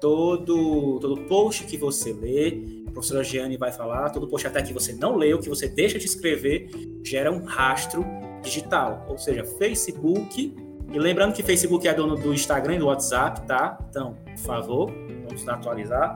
todo, 0.00 0.98
todo 1.00 1.16
post 1.22 1.64
que 1.64 1.76
você 1.76 2.12
lê, 2.12 2.60
a 2.86 2.90
professora 2.90 3.22
Giane 3.22 3.56
vai 3.56 3.72
falar, 3.72 4.10
todo 4.10 4.26
post 4.26 4.46
até 4.46 4.62
que 4.62 4.72
você 4.72 4.92
não 4.92 5.16
leu, 5.16 5.38
que 5.38 5.48
você 5.48 5.68
deixa 5.68 5.98
de 5.98 6.06
escrever, 6.06 6.68
gera 7.02 7.30
um 7.30 7.44
rastro 7.44 8.04
digital. 8.42 9.06
Ou 9.08 9.18
seja, 9.18 9.44
Facebook. 9.44 10.54
E 10.90 10.98
lembrando 10.98 11.34
que 11.34 11.42
Facebook 11.42 11.86
é 11.86 11.92
dono 11.92 12.16
do 12.16 12.32
Instagram 12.32 12.76
e 12.76 12.78
do 12.78 12.86
WhatsApp, 12.86 13.46
tá? 13.46 13.78
Então, 13.90 14.16
por 14.24 14.38
favor, 14.38 14.90
vamos 15.26 15.46
atualizar. 15.46 16.14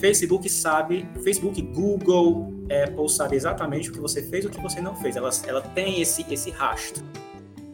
Facebook 0.00 0.48
sabe, 0.48 1.06
Facebook, 1.22 1.60
Google, 1.60 2.55
Apple 2.70 3.08
sabe 3.08 3.36
exatamente 3.36 3.90
o 3.90 3.92
que 3.92 4.00
você 4.00 4.22
fez 4.22 4.44
e 4.44 4.48
o 4.48 4.50
que 4.50 4.60
você 4.60 4.80
não 4.80 4.94
fez. 4.96 5.16
Ela, 5.16 5.30
ela 5.46 5.60
tem 5.60 6.00
esse, 6.00 6.24
esse 6.30 6.50
rastro, 6.50 7.04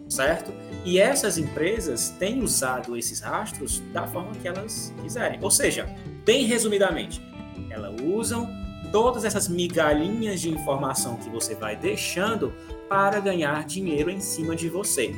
certo? 0.08 0.52
E 0.84 0.98
essas 0.98 1.38
empresas 1.38 2.10
têm 2.18 2.42
usado 2.42 2.96
esses 2.96 3.20
rastros 3.20 3.80
da 3.92 4.06
forma 4.06 4.32
que 4.32 4.48
elas 4.48 4.92
quiserem. 5.02 5.38
Ou 5.42 5.50
seja, 5.50 5.88
bem 6.24 6.44
resumidamente, 6.44 7.22
elas 7.70 7.94
usam 8.02 8.48
todas 8.90 9.24
essas 9.24 9.48
migalhinhas 9.48 10.40
de 10.40 10.50
informação 10.50 11.16
que 11.16 11.30
você 11.30 11.54
vai 11.54 11.76
deixando 11.76 12.52
para 12.88 13.20
ganhar 13.20 13.64
dinheiro 13.64 14.10
em 14.10 14.20
cima 14.20 14.54
de 14.54 14.68
você. 14.68 15.14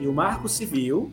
E 0.00 0.06
o 0.06 0.12
Marco 0.12 0.48
Civil 0.48 1.12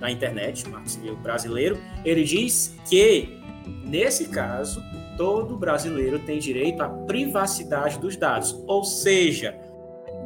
na 0.00 0.10
internet, 0.10 0.66
o 0.66 0.70
Marco 0.70 0.88
Civil 0.88 1.14
brasileiro, 1.16 1.78
ele 2.04 2.24
diz 2.24 2.74
que 2.88 3.38
nesse 3.84 4.28
caso 4.28 4.82
todo 5.20 5.54
brasileiro 5.54 6.18
tem 6.20 6.38
direito 6.38 6.80
à 6.82 6.88
privacidade 6.88 7.98
dos 7.98 8.16
dados, 8.16 8.54
ou 8.66 8.82
seja, 8.82 9.54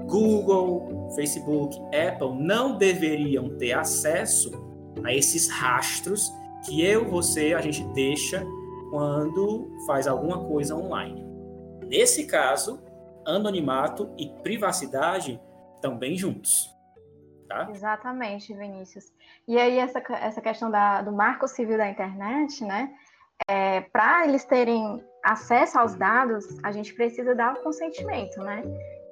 Google, 0.07 1.11
Facebook, 1.16 1.76
Apple 1.87 2.40
não 2.40 2.78
deveriam 2.78 3.59
ter 3.59 3.72
acesso 3.72 4.52
a 5.04 5.12
esses 5.12 5.50
rastros 5.50 6.33
que 6.64 6.80
eu, 6.80 7.11
você, 7.11 7.54
a 7.54 7.61
gente 7.61 7.83
deixa 7.88 8.46
quando 8.90 9.68
faz 9.85 10.07
alguma 10.07 10.46
coisa 10.46 10.76
online. 10.76 11.26
Nesse 11.88 12.24
caso, 12.28 12.80
anonimato 13.26 14.14
e 14.16 14.28
privacidade 14.44 15.40
estão 15.74 15.98
bem 15.98 16.16
juntos. 16.16 16.72
Tá? 17.48 17.68
Exatamente, 17.68 18.54
Vinícius. 18.54 19.12
E 19.48 19.59
aí, 19.59 19.76
essa, 19.76 20.00
essa 20.20 20.40
questão 20.40 20.70
da, 20.70 21.02
do 21.02 21.11
marco 21.11 21.48
civil 21.48 21.78
da 21.78 21.90
internet, 21.90 22.62
né? 22.62 22.94
É, 23.48 23.83
Para 23.92 24.26
eles 24.26 24.44
terem 24.44 25.02
acesso 25.22 25.78
aos 25.78 25.94
dados, 25.94 26.46
a 26.62 26.72
gente 26.72 26.94
precisa 26.94 27.35
dar 27.35 27.54
o 27.54 27.62
consentimento, 27.62 28.40
né? 28.40 28.62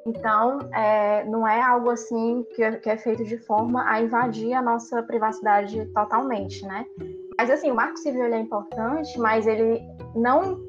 Então, 0.07 0.59
é, 0.75 1.25
não 1.25 1.47
é 1.47 1.61
algo 1.61 1.91
assim 1.91 2.45
que 2.55 2.63
é, 2.63 2.73
que 2.73 2.91
é, 2.91 2.97
feito 2.97 3.25
de 3.25 3.39
forma 3.39 3.89
a 3.89 4.01
invadir 4.01 4.53
a 4.53 4.61
nossa 4.61 5.03
privacidade 5.03 5.85
totalmente, 5.95 6.65
né? 6.67 6.85
Mas, 7.39 7.51
assim, 7.51 7.71
o 7.71 7.75
marco 7.75 7.99
civil 7.99 8.25
é 8.25 8.39
importante, 8.39 9.19
mas 9.19 9.47
ele 9.47 9.81
não, 10.15 10.61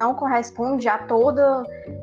não 0.00 0.14
corresponde 0.14 0.88
a 0.88 0.98
toda, 0.98 1.62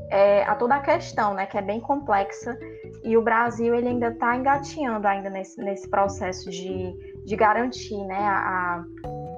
é, 0.09 0.43
a 0.43 0.55
toda 0.55 0.75
a 0.75 0.79
questão, 0.79 1.33
né? 1.33 1.45
Que 1.45 1.57
é 1.57 1.61
bem 1.61 1.81
complexa. 1.81 2.57
E 3.03 3.17
o 3.17 3.21
Brasil, 3.21 3.75
ele 3.75 3.89
ainda 3.89 4.07
está 4.07 4.35
engatinhando 4.35 5.07
ainda 5.07 5.29
nesse, 5.29 5.59
nesse 5.61 5.89
processo 5.89 6.49
de, 6.49 6.93
de 7.25 7.35
garantir, 7.35 8.01
né? 8.05 8.19
A, 8.19 8.85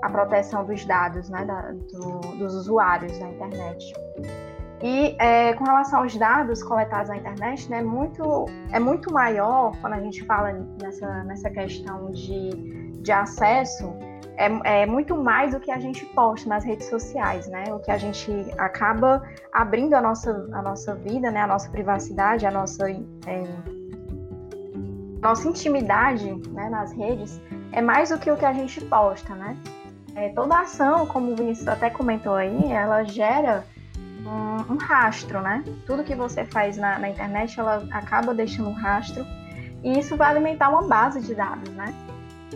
proteção 0.10 0.65
dos 0.65 0.86
dados, 0.86 1.30
né? 1.30 1.46
Da, 1.46 1.72
do, 1.72 2.20
dos 2.38 2.54
usuários 2.54 3.18
da 3.20 3.28
internet. 3.30 3.94
E 4.82 5.15
é, 5.20 5.54
com 5.54 5.63
relação 5.63 6.02
aos 6.02 6.15
dados 6.15 6.62
coletados 6.62 7.10
na 7.10 7.18
internet, 7.18 7.70
né, 7.72 7.82
muito, 7.82 8.46
é 8.72 8.80
muito 8.80 9.12
maior 9.12 9.72
quando 9.80 9.94
a 9.94 10.02
gente 10.02 10.24
fala 10.26 10.52
nessa, 10.82 11.24
nessa 11.24 11.50
questão 11.50 12.12
de, 12.12 12.91
de 13.02 13.12
acesso, 13.12 13.96
é, 14.38 14.82
é 14.84 14.86
muito 14.86 15.15
mais 15.15 15.54
do 15.54 15.60
que 15.60 15.72
a 15.72 15.80
gente 15.80 16.06
posta 16.08 16.50
nas 16.50 16.65
redes 16.65 16.89
sociais, 16.89 17.48
né? 17.48 17.74
O 17.74 17.80
que 17.80 17.89
a 17.89 17.98
gente 17.98 18.30
acaba 18.58 19.24
abrindo 19.54 19.94
a 19.94 20.02
nossa, 20.02 20.32
a 20.52 20.62
nossa 20.62 20.94
vida, 20.96 21.32
né? 21.32 21.41
A 21.41 21.48
nossa 21.48 21.70
privacidade, 21.70 22.46
a 22.46 22.52
nossa, 22.52 22.89
é, 22.89 23.44
nossa 25.22 25.48
intimidade 25.48 26.34
né? 26.52 26.70
nas 26.70 26.91
redes 26.91 27.41
é 27.72 27.82
mais 27.82 28.10
do 28.10 28.20
que 28.20 28.30
o 28.30 28.36
que 28.36 28.46
a 28.46 28.54
gente 28.54 28.82
posta, 28.86 29.34
né? 29.36 29.58
É, 30.15 30.30
toda 30.30 30.60
ação, 30.62 31.06
como 31.06 31.34
o 31.34 31.36
Vinícius 31.36 31.67
até 31.67 31.89
comentou 31.89 32.36
aí, 32.36 32.71
ela 32.71 33.04
gera 33.04 33.65
um, 34.25 34.73
um 34.73 34.78
rastro, 34.78 35.41
né? 35.41 35.63
Tudo 35.86 36.04
que 36.04 36.15
você 36.15 36.45
faz 36.45 36.78
na, 36.78 36.97
na 36.97 37.10
internet, 37.10 37.60
ela 37.60 37.86
acaba 37.91 38.34
deixando 38.34 38.69
um 38.69 38.73
rastro 38.73 39.25
e 39.84 39.99
isso 39.99 40.15
vai 40.15 40.32
alimentar 40.32 40.69
uma 40.69 40.84
base 40.84 41.21
de 41.21 41.36
dados, 41.36 41.69
né? 41.73 41.93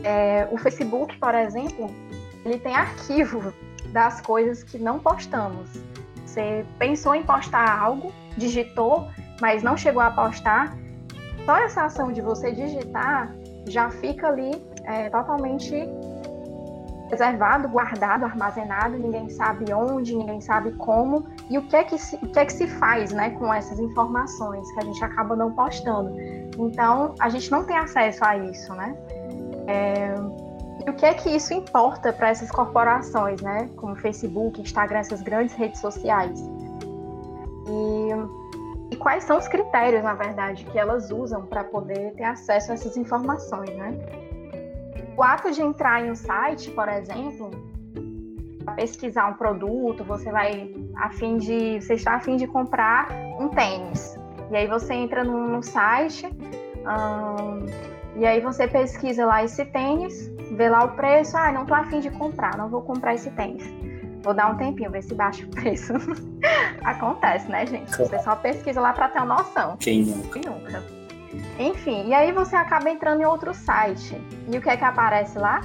É, 0.03 0.47
o 0.51 0.57
Facebook, 0.57 1.17
por 1.17 1.35
exemplo, 1.35 1.93
ele 2.45 2.57
tem 2.57 2.75
arquivo 2.75 3.53
das 3.91 4.21
coisas 4.21 4.63
que 4.63 4.79
não 4.79 4.97
postamos. 4.97 5.69
Você 6.25 6.65
pensou 6.77 7.13
em 7.13 7.23
postar 7.23 7.79
algo, 7.79 8.13
digitou, 8.37 9.09
mas 9.41 9.61
não 9.61 9.75
chegou 9.75 10.01
a 10.01 10.11
postar. 10.11 10.77
Só 11.45 11.57
essa 11.57 11.83
ação 11.83 12.11
de 12.11 12.21
você 12.21 12.51
digitar 12.51 13.33
já 13.67 13.89
fica 13.89 14.27
ali 14.27 14.51
é, 14.85 15.09
totalmente 15.09 15.75
reservado, 17.09 17.67
guardado, 17.67 18.23
armazenado, 18.23 18.97
ninguém 18.97 19.29
sabe 19.29 19.73
onde, 19.73 20.15
ninguém 20.15 20.39
sabe 20.39 20.71
como 20.73 21.25
e 21.49 21.57
o 21.57 21.63
que 21.63 21.75
é 21.75 21.83
que 21.83 21.97
se, 21.97 22.15
o 22.17 22.27
que 22.27 22.39
é 22.39 22.45
que 22.45 22.53
se 22.53 22.67
faz 22.67 23.11
né, 23.11 23.31
com 23.31 23.51
essas 23.53 23.79
informações 23.79 24.71
que 24.71 24.79
a 24.79 24.83
gente 24.83 25.03
acaba 25.03 25.35
não 25.35 25.51
postando. 25.51 26.15
Então, 26.57 27.15
a 27.19 27.29
gente 27.29 27.49
não 27.51 27.63
tem 27.63 27.77
acesso 27.77 28.23
a 28.23 28.37
isso, 28.37 28.73
né? 28.73 28.95
É, 29.67 30.13
e 30.85 30.89
o 30.89 30.93
que 30.93 31.05
é 31.05 31.13
que 31.13 31.29
isso 31.29 31.53
importa 31.53 32.13
para 32.13 32.29
essas 32.29 32.49
corporações, 32.51 33.41
né? 33.41 33.69
Como 33.75 33.95
Facebook, 33.95 34.61
Instagram, 34.61 34.99
essas 34.99 35.21
grandes 35.21 35.53
redes 35.55 35.79
sociais. 35.79 36.39
E, 37.67 38.93
e 38.93 38.95
quais 38.97 39.23
são 39.23 39.37
os 39.37 39.47
critérios, 39.47 40.03
na 40.03 40.13
verdade, 40.13 40.63
que 40.65 40.77
elas 40.77 41.11
usam 41.11 41.45
para 41.45 41.63
poder 41.63 42.13
ter 42.13 42.23
acesso 42.23 42.71
a 42.71 42.75
essas 42.75 42.95
informações, 42.95 43.69
né? 43.75 43.97
O 45.19 45.23
ato 45.23 45.51
de 45.51 45.61
entrar 45.61 46.01
em 46.01 46.11
um 46.11 46.15
site, 46.15 46.71
por 46.71 46.87
exemplo, 46.87 47.51
pesquisar 48.77 49.27
um 49.27 49.33
produto, 49.33 50.01
você 50.01 50.31
vai 50.31 50.73
a 50.95 51.09
fim 51.09 51.35
de, 51.35 51.81
você 51.81 51.95
está 51.95 52.15
a 52.15 52.19
fim 52.21 52.37
de 52.37 52.47
comprar 52.47 53.09
um 53.37 53.49
tênis. 53.49 54.17
E 54.49 54.55
aí 54.55 54.65
você 54.65 54.93
entra 54.93 55.25
no, 55.25 55.49
no 55.49 55.61
site, 55.61 56.25
hum, 56.25 57.65
e 58.15 58.25
aí 58.25 58.39
você 58.39 58.65
pesquisa 58.65 59.25
lá 59.25 59.43
esse 59.43 59.65
tênis, 59.65 60.31
vê 60.53 60.69
lá 60.69 60.85
o 60.85 60.95
preço, 60.95 61.35
ah, 61.35 61.51
não 61.51 61.65
tô 61.65 61.73
a 61.73 61.83
fim 61.83 61.99
de 61.99 62.09
comprar, 62.11 62.57
não 62.57 62.69
vou 62.69 62.81
comprar 62.81 63.13
esse 63.13 63.29
tênis. 63.31 63.69
Vou 64.23 64.33
dar 64.33 64.49
um 64.53 64.55
tempinho, 64.55 64.89
ver 64.89 65.03
se 65.03 65.13
baixa 65.13 65.45
o 65.45 65.49
preço. 65.49 65.91
Acontece, 66.81 67.51
né, 67.51 67.65
gente? 67.65 67.91
Você 67.91 68.19
só 68.19 68.37
pesquisa 68.37 68.79
lá 68.79 68.93
para 68.93 69.09
ter 69.09 69.19
uma 69.19 69.35
noção. 69.39 69.75
Quem 69.81 70.01
nunca? 70.01 70.39
Quem 70.39 70.49
nunca? 70.49 70.98
Enfim, 71.57 72.07
e 72.07 72.13
aí 72.13 72.31
você 72.31 72.55
acaba 72.55 72.89
entrando 72.89 73.21
em 73.21 73.25
outro 73.25 73.53
site. 73.53 74.19
E 74.47 74.57
o 74.57 74.61
que 74.61 74.69
é 74.69 74.77
que 74.77 74.83
aparece 74.83 75.37
lá? 75.37 75.61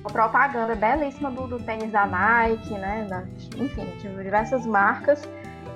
Uma 0.00 0.10
propaganda 0.10 0.74
belíssima 0.74 1.30
do, 1.30 1.46
do 1.46 1.58
tênis 1.58 1.90
da 1.90 2.06
Nike, 2.06 2.72
né? 2.74 3.06
Da, 3.08 3.22
enfim, 3.56 3.84
de 3.98 4.22
diversas 4.22 4.66
marcas, 4.66 5.22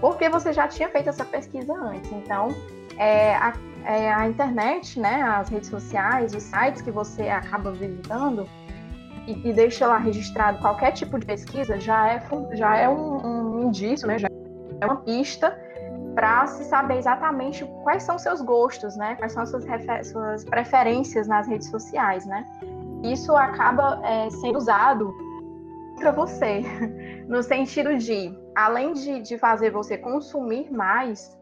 porque 0.01 0.29
você 0.29 0.53
já 0.53 0.68
tinha 0.68 0.88
feito 0.88 1.09
essa 1.09 1.24
pesquisa 1.24 1.72
antes. 1.74 2.11
Então, 2.12 2.48
é, 2.96 3.35
a, 3.37 3.55
é, 3.85 4.12
a 4.12 4.27
internet, 4.27 4.98
né? 4.98 5.22
As 5.22 5.48
redes 5.48 5.68
sociais, 5.68 6.35
os 6.35 6.42
sites 6.42 6.83
que 6.83 6.90
você 6.90 7.29
acaba 7.29 7.70
visitando 7.72 8.48
e, 9.27 9.48
e 9.48 9.53
deixa 9.53 9.87
lá 9.87 9.98
registrado 9.98 10.59
qualquer 10.59 10.92
tipo 10.92 11.18
de 11.18 11.27
pesquisa 11.27 11.79
já 11.79 12.09
é, 12.09 12.22
já 12.55 12.77
é 12.77 12.88
um, 12.88 13.59
um 13.59 13.68
indício, 13.68 14.07
né? 14.07 14.18
Já 14.18 14.29
é 14.81 14.87
uma 14.87 14.96
pista 14.96 15.57
para 16.18 16.48
se 16.48 16.64
saber 16.64 16.96
exatamente 16.96 17.64
quais 17.85 18.02
são 18.02 18.18
seus 18.18 18.40
gostos, 18.40 18.96
né? 18.96 19.14
Quais 19.14 19.31
são 19.31 19.44
as 19.44 19.50
suas, 19.50 19.64
suas 20.04 20.44
preferências 20.44 21.28
nas 21.28 21.46
redes 21.46 21.70
sociais, 21.70 22.26
né? 22.26 22.44
Isso 23.04 23.37
acaba 23.37 24.00
é, 24.04 24.28
sendo 24.28 24.59
usado 24.59 25.14
para 25.94 26.11
você, 26.11 26.62
no 27.28 27.40
sentido 27.40 27.96
de, 27.96 28.37
além 28.57 28.94
de, 28.94 29.20
de 29.20 29.38
fazer 29.38 29.70
você 29.70 29.96
consumir 29.96 30.72
mais 30.72 31.38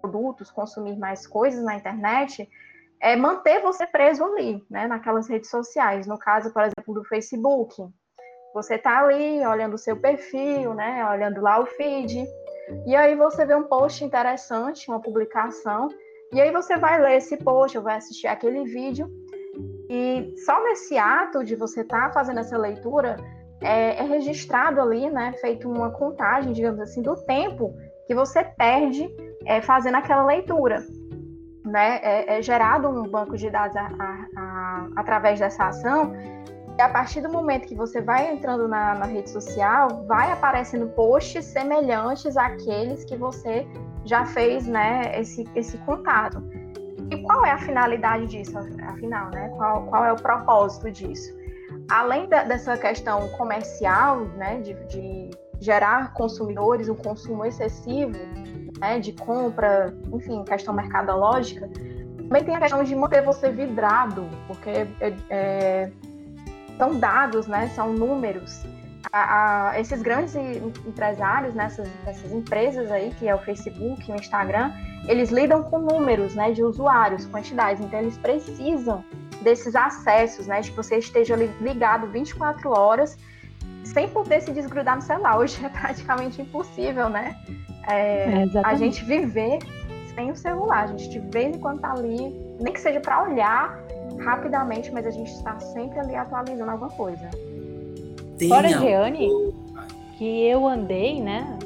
produtos, 0.00 0.48
consumir 0.48 0.96
mais 0.96 1.26
coisas 1.26 1.64
na 1.64 1.74
internet, 1.74 2.48
é 3.02 3.16
manter 3.16 3.60
você 3.60 3.84
preso 3.84 4.22
ali, 4.22 4.64
né? 4.70 4.86
Naquelas 4.86 5.28
redes 5.28 5.50
sociais. 5.50 6.06
No 6.06 6.16
caso, 6.16 6.52
por 6.52 6.62
exemplo, 6.62 6.94
do 6.94 7.02
Facebook. 7.02 7.74
Você 8.54 8.76
está 8.76 9.00
ali 9.00 9.44
olhando 9.44 9.74
o 9.74 9.78
seu 9.78 9.96
perfil, 9.96 10.72
né? 10.72 11.04
Olhando 11.10 11.40
lá 11.40 11.58
o 11.58 11.66
feed 11.66 12.24
e 12.86 12.94
aí 12.94 13.14
você 13.14 13.44
vê 13.44 13.54
um 13.54 13.64
post 13.64 14.04
interessante, 14.04 14.88
uma 14.88 15.00
publicação, 15.00 15.88
e 16.32 16.40
aí 16.40 16.50
você 16.50 16.76
vai 16.76 17.00
ler 17.00 17.16
esse 17.16 17.36
post, 17.36 17.78
vai 17.78 17.96
assistir 17.96 18.26
aquele 18.26 18.64
vídeo, 18.64 19.10
e 19.88 20.34
só 20.44 20.62
nesse 20.62 20.96
ato 20.96 21.42
de 21.44 21.56
você 21.56 21.80
estar 21.80 22.08
tá 22.08 22.12
fazendo 22.12 22.40
essa 22.40 22.56
leitura, 22.56 23.16
é, 23.60 24.00
é, 24.00 24.02
registrado 24.02 24.80
ali, 24.80 25.10
né, 25.10 25.32
feito 25.40 25.68
uma 25.68 25.90
contagem, 25.90 26.52
digamos 26.52 26.80
assim, 26.80 27.02
do 27.02 27.16
tempo 27.24 27.74
que 28.06 28.14
você 28.14 28.42
perde 28.42 29.08
é, 29.44 29.60
fazendo 29.60 29.96
aquela 29.96 30.24
leitura. 30.24 30.84
Né? 31.64 32.00
É, 32.02 32.38
é, 32.38 32.42
gerado 32.42 32.88
um 32.88 33.06
banco 33.06 33.36
de 33.36 33.50
dados 33.50 33.76
a, 33.76 33.82
a, 33.82 34.26
a, 34.36 34.88
através 34.96 35.38
dessa 35.38 35.66
ação 35.66 36.12
E 36.78 36.82
a 36.82 36.88
partir 36.88 37.20
do 37.20 37.30
momento 37.30 37.66
que 37.66 37.74
você 37.74 38.00
vai 38.00 38.32
entrando 38.32 38.66
na, 38.66 38.94
na 38.94 39.06
rede 39.06 39.28
social, 39.28 40.04
vai 40.06 40.32
aparecendo 40.32 40.86
posts 40.88 41.44
semelhantes 41.44 42.36
àqueles 42.36 43.04
que 43.04 43.16
você 43.16 43.66
já 44.04 44.24
fez, 44.24 44.66
né, 44.66 45.12
esse, 45.18 45.44
esse 45.54 45.76
contato. 45.78 46.42
E 47.10 47.22
qual 47.22 47.44
é 47.44 47.50
a 47.50 47.58
finalidade 47.58 48.26
disso, 48.26 48.56
afinal, 48.82 49.30
né? 49.30 49.52
Qual, 49.56 49.84
qual 49.86 50.04
é 50.04 50.12
o 50.12 50.16
propósito 50.16 50.90
disso? 50.90 51.36
Além 51.90 52.28
da, 52.28 52.44
dessa 52.44 52.76
questão 52.76 53.28
comercial, 53.30 54.20
né, 54.36 54.60
de, 54.60 54.74
de 54.86 55.30
gerar 55.60 56.14
consumidores, 56.14 56.88
um 56.88 56.94
consumo 56.94 57.44
excessivo, 57.44 58.16
né, 58.78 58.98
de 58.98 59.12
compra, 59.12 59.94
enfim, 60.12 60.42
questão 60.44 60.72
mercadológica, 60.72 61.68
também 62.30 62.44
tem 62.44 62.54
a 62.54 62.60
questão 62.60 62.84
de 62.84 62.94
manter 62.94 63.22
você 63.22 63.50
vidrado, 63.50 64.24
porque 64.46 64.70
é, 64.70 65.14
é, 65.28 65.90
são 66.80 66.98
dados, 66.98 67.46
né, 67.46 67.68
são 67.74 67.92
números. 67.92 68.64
A, 69.12 69.70
a, 69.70 69.80
esses 69.80 70.00
grandes 70.00 70.34
empresários, 70.34 71.54
nessas 71.54 71.86
né, 71.88 72.14
empresas 72.32 72.90
aí, 72.90 73.12
que 73.18 73.28
é 73.28 73.34
o 73.34 73.38
Facebook, 73.38 74.10
o 74.10 74.14
Instagram, 74.14 74.72
eles 75.06 75.30
lidam 75.30 75.62
com 75.62 75.78
números 75.78 76.34
né, 76.34 76.52
de 76.52 76.62
usuários, 76.62 77.26
quantidades, 77.26 77.84
então 77.84 77.98
eles 77.98 78.16
precisam 78.16 79.04
desses 79.42 79.74
acessos, 79.74 80.46
né, 80.46 80.60
de 80.62 80.70
que 80.70 80.76
você 80.76 80.96
esteja 80.96 81.36
ligado 81.36 82.06
24 82.06 82.70
horas 82.70 83.18
sem 83.84 84.08
poder 84.08 84.40
se 84.40 84.52
desgrudar 84.52 84.96
no 84.96 85.02
celular. 85.02 85.38
Hoje 85.38 85.64
é 85.64 85.68
praticamente 85.68 86.40
impossível, 86.40 87.08
né? 87.10 87.36
É, 87.88 88.44
é, 88.44 88.46
a 88.62 88.74
gente 88.74 89.04
viver 89.04 89.58
sem 90.14 90.30
o 90.30 90.36
celular. 90.36 90.84
A 90.84 90.86
gente 90.88 91.08
de 91.08 91.18
vez 91.18 91.56
em 91.56 91.58
quando 91.58 91.80
tá 91.80 91.92
ali, 91.92 92.18
nem 92.60 92.72
que 92.72 92.80
seja 92.80 93.00
para 93.00 93.22
olhar 93.22 93.78
rapidamente, 94.24 94.92
mas 94.92 95.06
a 95.06 95.10
gente 95.10 95.30
está 95.30 95.58
sempre 95.58 95.98
ali 95.98 96.14
atualizando 96.14 96.70
alguma 96.70 96.90
coisa. 96.90 97.28
Fora 98.48 98.68
Jeane, 98.68 99.28
que 100.16 100.46
eu 100.46 100.66
andei, 100.66 101.20
né? 101.20 101.58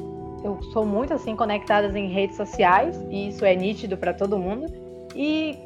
Eu 0.43 0.61
sou 0.73 0.85
muito 0.85 1.13
assim 1.13 1.35
conectada 1.35 1.97
em 1.97 2.07
redes 2.07 2.37
sociais 2.37 3.03
e 3.09 3.29
isso 3.29 3.43
é 3.45 3.55
nítido 3.55 3.97
para 3.97 4.13
todo 4.13 4.37
mundo. 4.37 4.67
E 5.15 5.57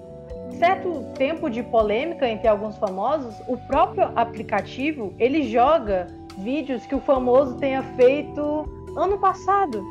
certo 0.58 1.04
tempo 1.15 1.49
de 1.49 1.62
polêmica 1.63 2.28
entre 2.28 2.47
alguns 2.47 2.78
famosos, 2.78 3.36
o 3.47 3.58
próprio 3.58 4.12
aplicativo 4.15 5.13
ele 5.19 5.43
joga 5.43 6.08
vídeos 6.38 6.86
que 6.86 6.95
o 6.95 6.99
famoso 6.99 7.58
tenha 7.58 7.84
feito 7.95 8.65
ano 8.95 9.17
passado. 9.17 9.84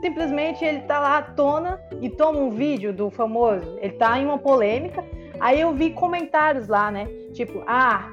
Simplesmente 0.00 0.64
ele 0.64 0.80
tá 0.80 0.98
lá 0.98 1.18
à 1.18 1.22
tona 1.22 1.78
e 2.00 2.08
toma 2.08 2.38
um 2.38 2.50
vídeo 2.50 2.92
do 2.92 3.10
famoso. 3.10 3.78
Ele 3.80 3.92
tá 3.94 4.18
em 4.18 4.24
uma 4.24 4.38
polêmica. 4.38 5.04
Aí 5.40 5.60
eu 5.60 5.74
vi 5.74 5.90
comentários 5.90 6.68
lá, 6.68 6.90
né? 6.90 7.06
Tipo, 7.32 7.62
ah, 7.66 8.10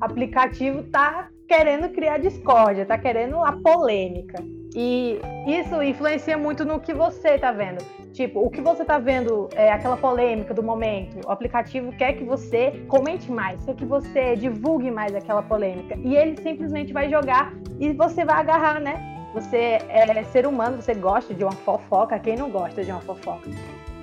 aplicativo 0.00 0.82
tá 0.84 1.28
querendo 1.46 1.90
criar 1.90 2.18
discórdia, 2.18 2.86
tá 2.86 2.96
querendo 2.96 3.36
a 3.44 3.52
polêmica. 3.52 4.42
E 4.74 5.20
isso 5.46 5.82
influencia 5.82 6.38
muito 6.38 6.64
no 6.64 6.80
que 6.80 6.94
você 6.94 7.38
tá 7.38 7.52
vendo. 7.52 7.84
Tipo, 8.12 8.40
o 8.40 8.50
que 8.50 8.60
você 8.60 8.84
tá 8.84 8.98
vendo 8.98 9.48
é 9.54 9.70
aquela 9.70 9.96
polêmica 9.96 10.54
do 10.54 10.62
momento. 10.62 11.26
O 11.26 11.30
aplicativo 11.30 11.92
quer 11.92 12.14
que 12.14 12.24
você 12.24 12.84
comente 12.88 13.30
mais, 13.30 13.62
quer 13.64 13.74
que 13.74 13.84
você 13.84 14.34
divulgue 14.34 14.90
mais 14.90 15.14
aquela 15.14 15.42
polêmica. 15.42 15.94
E 15.98 16.16
ele 16.16 16.40
simplesmente 16.40 16.92
vai 16.92 17.10
jogar 17.10 17.52
e 17.78 17.92
você 17.92 18.24
vai 18.24 18.36
agarrar, 18.36 18.80
né? 18.80 19.28
Você 19.34 19.78
é 19.88 20.24
ser 20.24 20.46
humano, 20.46 20.80
você 20.80 20.94
gosta 20.94 21.32
de 21.32 21.42
uma 21.42 21.52
fofoca, 21.52 22.18
quem 22.18 22.36
não 22.36 22.50
gosta 22.50 22.84
de 22.84 22.90
uma 22.90 23.00
fofoca? 23.00 23.50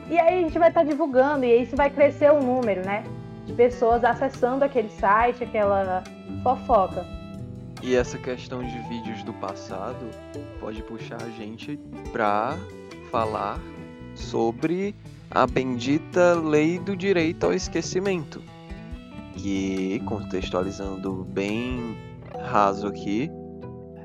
E 0.09 0.19
aí 0.19 0.39
a 0.39 0.41
gente 0.41 0.57
vai 0.57 0.69
estar 0.69 0.81
tá 0.81 0.85
divulgando 0.89 1.45
e 1.45 1.61
isso 1.61 1.75
vai 1.75 1.89
crescer 1.89 2.31
o 2.31 2.41
número, 2.41 2.83
né? 2.83 3.03
De 3.45 3.53
pessoas 3.53 4.03
acessando 4.03 4.65
aquele 4.65 4.89
site, 4.89 5.43
aquela 5.43 6.03
fofoca. 6.43 7.05
E 7.81 7.95
essa 7.95 8.17
questão 8.17 8.63
de 8.63 8.77
vídeos 8.89 9.23
do 9.23 9.33
passado 9.33 10.09
pode 10.59 10.81
puxar 10.83 11.21
a 11.21 11.29
gente 11.29 11.79
para 12.11 12.57
falar 13.11 13.59
sobre 14.15 14.95
a 15.31 15.45
bendita 15.45 16.33
lei 16.33 16.79
do 16.79 16.95
direito 16.95 17.45
ao 17.45 17.53
esquecimento. 17.53 18.41
Que, 19.35 20.01
contextualizando 20.05 21.23
bem 21.23 21.95
raso 22.41 22.87
aqui, 22.87 23.31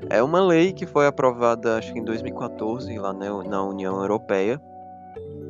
é 0.09 0.21
uma 0.21 0.39
lei 0.39 0.71
que 0.71 0.85
foi 0.85 1.07
aprovada 1.07 1.77
acho 1.77 1.91
que 1.91 1.99
em 1.99 2.03
2014 2.03 2.97
lá 2.97 3.11
na 3.11 3.63
União 3.63 3.99
Europeia. 3.99 4.61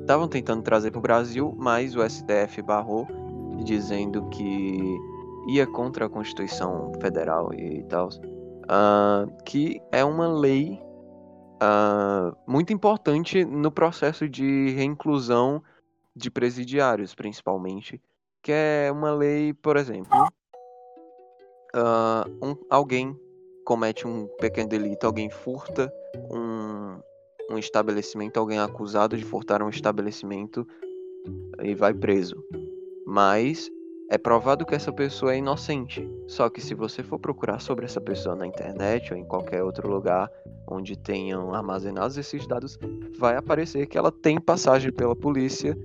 Estavam 0.06 0.28
tentando 0.28 0.62
trazer 0.62 0.92
para 0.92 1.00
o 1.00 1.02
Brasil, 1.02 1.52
mas 1.58 1.96
o 1.96 2.08
STF 2.08 2.62
barrou, 2.62 3.08
dizendo 3.64 4.30
que 4.30 4.96
ia 5.48 5.66
contra 5.66 6.06
a 6.06 6.10
Constituição 6.10 6.92
Federal 7.02 7.52
e 7.56 7.82
tal, 7.86 8.10
uh, 8.10 9.44
que 9.44 9.82
é 9.92 10.06
uma 10.06 10.28
lei 10.28 10.80
uh, 11.56 12.38
muito 12.46 12.72
importante 12.72 13.44
no 13.44 13.72
processo 13.72 14.30
de 14.30 14.70
reinclusão 14.78 15.60
de 16.16 16.30
presidiários, 16.30 17.16
principalmente, 17.16 18.00
que 18.44 18.52
é 18.52 18.92
uma 18.92 19.12
lei, 19.12 19.56
por 19.56 19.76
exemplo, 19.76 20.28
uh, 21.76 22.46
um, 22.46 22.56
alguém 22.70 23.20
comete 23.66 24.08
um 24.08 24.28
pequeno 24.40 24.70
delito, 24.70 25.08
alguém 25.08 25.32
furta 25.32 25.92
um, 26.30 26.45
um 27.50 27.58
estabelecimento, 27.58 28.40
alguém 28.40 28.60
acusado 28.60 29.18
de 29.18 29.24
furtar 29.24 29.62
um 29.62 29.70
estabelecimento 29.70 30.68
e 31.62 31.74
vai 31.74 31.94
preso. 31.94 32.44
Mas 33.06 33.72
é 34.10 34.18
provado 34.18 34.66
que 34.66 34.76
essa 34.76 34.92
pessoa 34.92 35.34
é 35.34 35.38
inocente. 35.38 36.08
Só 36.28 36.50
que 36.50 36.62
se 36.62 36.74
você 36.74 37.02
for 37.02 37.20
procurar 37.20 37.60
sobre 37.60 37.86
essa 37.86 38.00
pessoa 38.00 38.36
na 38.36 38.46
internet 38.46 39.14
ou 39.14 39.20
em 39.20 39.26
qualquer 39.26 39.64
outro 39.64 39.90
lugar 39.90 40.30
onde 40.68 40.98
tenham 40.98 41.54
armazenados 41.54 42.18
esses 42.18 42.48
dados, 42.48 42.78
vai 43.18 43.36
aparecer 43.36 43.88
que 43.88 43.98
ela 43.98 44.12
tem 44.12 44.40
passagem 44.40 44.92
pela 44.92 45.16
polícia 45.16 45.78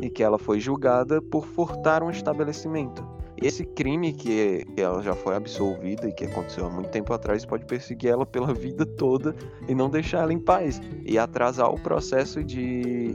e 0.00 0.08
que 0.08 0.22
ela 0.22 0.38
foi 0.38 0.60
julgada 0.60 1.20
por 1.20 1.46
furtar 1.46 2.02
um 2.02 2.10
estabelecimento. 2.10 3.17
Esse 3.40 3.64
crime 3.64 4.12
que 4.12 4.64
ela 4.76 5.02
já 5.02 5.14
foi 5.14 5.36
absolvida 5.36 6.08
e 6.08 6.12
que 6.12 6.24
aconteceu 6.24 6.66
há 6.66 6.70
muito 6.70 6.90
tempo 6.90 7.12
atrás 7.12 7.44
pode 7.44 7.64
perseguir 7.64 8.10
ela 8.10 8.26
pela 8.26 8.52
vida 8.52 8.84
toda 8.84 9.34
e 9.68 9.74
não 9.74 9.88
deixar 9.88 10.22
ela 10.22 10.32
em 10.32 10.40
paz 10.40 10.80
e 11.04 11.18
atrasar 11.18 11.70
o 11.70 11.80
processo 11.80 12.42
de, 12.42 13.14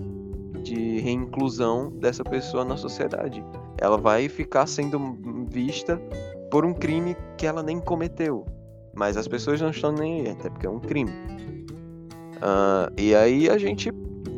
de 0.63 0.99
reinclusão 0.99 1.89
dessa 1.91 2.23
pessoa 2.23 2.63
na 2.63 2.77
sociedade 2.77 3.43
ela 3.83 3.97
vai 3.97 4.29
ficar 4.29 4.65
sendo 4.65 5.17
vista 5.49 6.01
por 6.49 6.65
um 6.65 6.73
crime 6.73 7.17
que 7.37 7.45
ela 7.45 7.61
nem 7.61 7.81
cometeu. 7.81 8.45
Mas 8.95 9.17
as 9.17 9.27
pessoas 9.27 9.59
não 9.59 9.71
estão 9.71 9.91
nem 9.91 10.21
aí, 10.21 10.29
até 10.29 10.49
porque 10.49 10.65
é 10.65 10.69
um 10.69 10.79
crime. 10.79 11.11
Uh, 12.37 12.93
e 12.97 13.13
aí 13.13 13.49
a 13.49 13.57
gente 13.57 13.91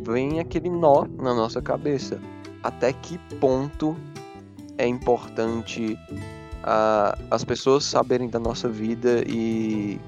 vem 0.08 0.40
aquele 0.40 0.70
nó 0.70 1.06
na 1.18 1.34
nossa 1.36 1.62
cabeça. 1.62 2.20
Até 2.64 2.92
que 2.94 3.20
ponto 3.40 3.96
é 4.78 4.88
importante 4.88 5.98
uh, 6.66 7.18
as 7.30 7.44
pessoas 7.44 7.86
saberem 7.86 8.30
da 8.30 8.40
nossa 8.40 8.68
vida 8.68 9.24
e 9.28 10.00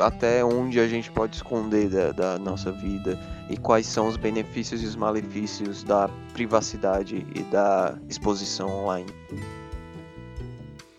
até 0.00 0.44
onde 0.44 0.80
a 0.80 0.88
gente 0.88 1.10
pode 1.10 1.36
esconder 1.36 1.88
da, 1.88 2.12
da 2.12 2.38
nossa 2.38 2.70
vida 2.72 3.18
e 3.50 3.56
quais 3.56 3.86
são 3.86 4.08
os 4.08 4.16
benefícios 4.16 4.82
e 4.82 4.86
os 4.86 4.96
malefícios 4.96 5.82
da 5.82 6.08
privacidade 6.32 7.26
e 7.34 7.42
da 7.44 7.96
exposição 8.08 8.68
online. 8.84 9.12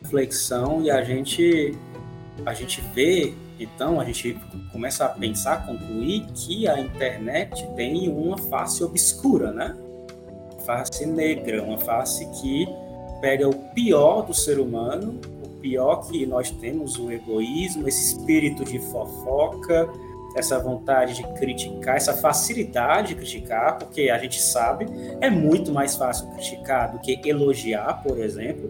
Reflexão 0.03 0.83
e 0.83 0.91
a 0.91 1.03
gente 1.03 1.75
a 2.45 2.53
gente 2.53 2.81
vê, 2.93 3.33
então 3.59 3.99
a 3.99 4.05
gente 4.05 4.38
começa 4.71 5.05
a 5.05 5.09
pensar, 5.09 5.65
concluir 5.65 6.26
que 6.34 6.67
a 6.67 6.80
internet 6.80 7.65
tem 7.76 8.09
uma 8.09 8.38
face 8.38 8.84
obscura, 8.84 9.51
né? 9.51 9.76
Face 10.65 11.05
negra, 11.05 11.63
uma 11.63 11.78
face 11.78 12.30
que 12.41 12.67
pega 13.26 13.49
o 13.49 13.55
pior 13.73 14.21
do 14.21 14.36
ser 14.36 14.59
humano, 14.59 15.19
o 15.43 15.49
pior 15.59 16.07
que 16.07 16.28
nós 16.28 16.51
temos, 16.51 16.99
o 16.99 17.11
egoísmo, 17.11 17.88
esse 17.88 18.13
espírito 18.13 18.63
de 18.63 18.78
fofoca, 18.78 19.89
essa 20.36 20.59
vontade 20.59 21.15
de 21.15 21.23
criticar, 21.39 21.95
essa 21.95 22.13
facilidade 22.13 23.07
de 23.07 23.15
criticar, 23.15 23.80
porque 23.80 24.11
a 24.11 24.19
gente 24.19 24.39
sabe 24.39 24.86
é 25.19 25.28
muito 25.28 25.71
mais 25.71 25.95
fácil 25.95 26.28
criticar 26.34 26.91
do 26.91 26.99
que 26.99 27.19
elogiar, 27.28 28.03
por 28.03 28.19
exemplo. 28.19 28.69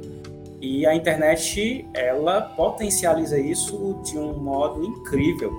E 0.61 0.85
a 0.85 0.95
internet 0.95 1.85
ela 1.93 2.39
potencializa 2.39 3.37
isso 3.37 3.99
de 4.05 4.17
um 4.17 4.37
modo 4.37 4.85
incrível. 4.85 5.51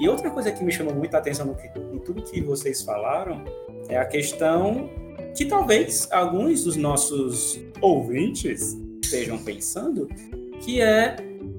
E 0.00 0.08
outra 0.08 0.28
coisa 0.28 0.50
que 0.50 0.64
me 0.64 0.72
chamou 0.72 0.92
muita 0.92 1.18
atenção 1.18 1.46
no 1.46 1.54
que, 1.54 1.68
em 1.78 2.00
tudo 2.00 2.20
que 2.20 2.40
vocês 2.40 2.82
falaram 2.82 3.44
é 3.88 3.96
a 3.96 4.04
questão 4.04 4.90
que 5.34 5.44
talvez 5.44 6.08
alguns 6.10 6.64
dos 6.64 6.76
nossos 6.76 7.60
ouvintes 7.80 8.76
estejam 9.02 9.38
pensando, 9.38 10.08
que 10.60 10.80
é 10.80 11.16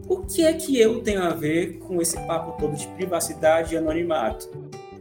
o 0.08 0.18
que 0.18 0.44
é 0.46 0.54
que 0.54 0.80
eu 0.80 1.02
tenho 1.02 1.24
a 1.24 1.30
ver 1.30 1.80
com 1.80 2.02
esse 2.02 2.18
papo 2.26 2.60
todo 2.60 2.76
de 2.76 2.88
privacidade 2.90 3.74
e 3.74 3.78
anonimato? 3.78 4.50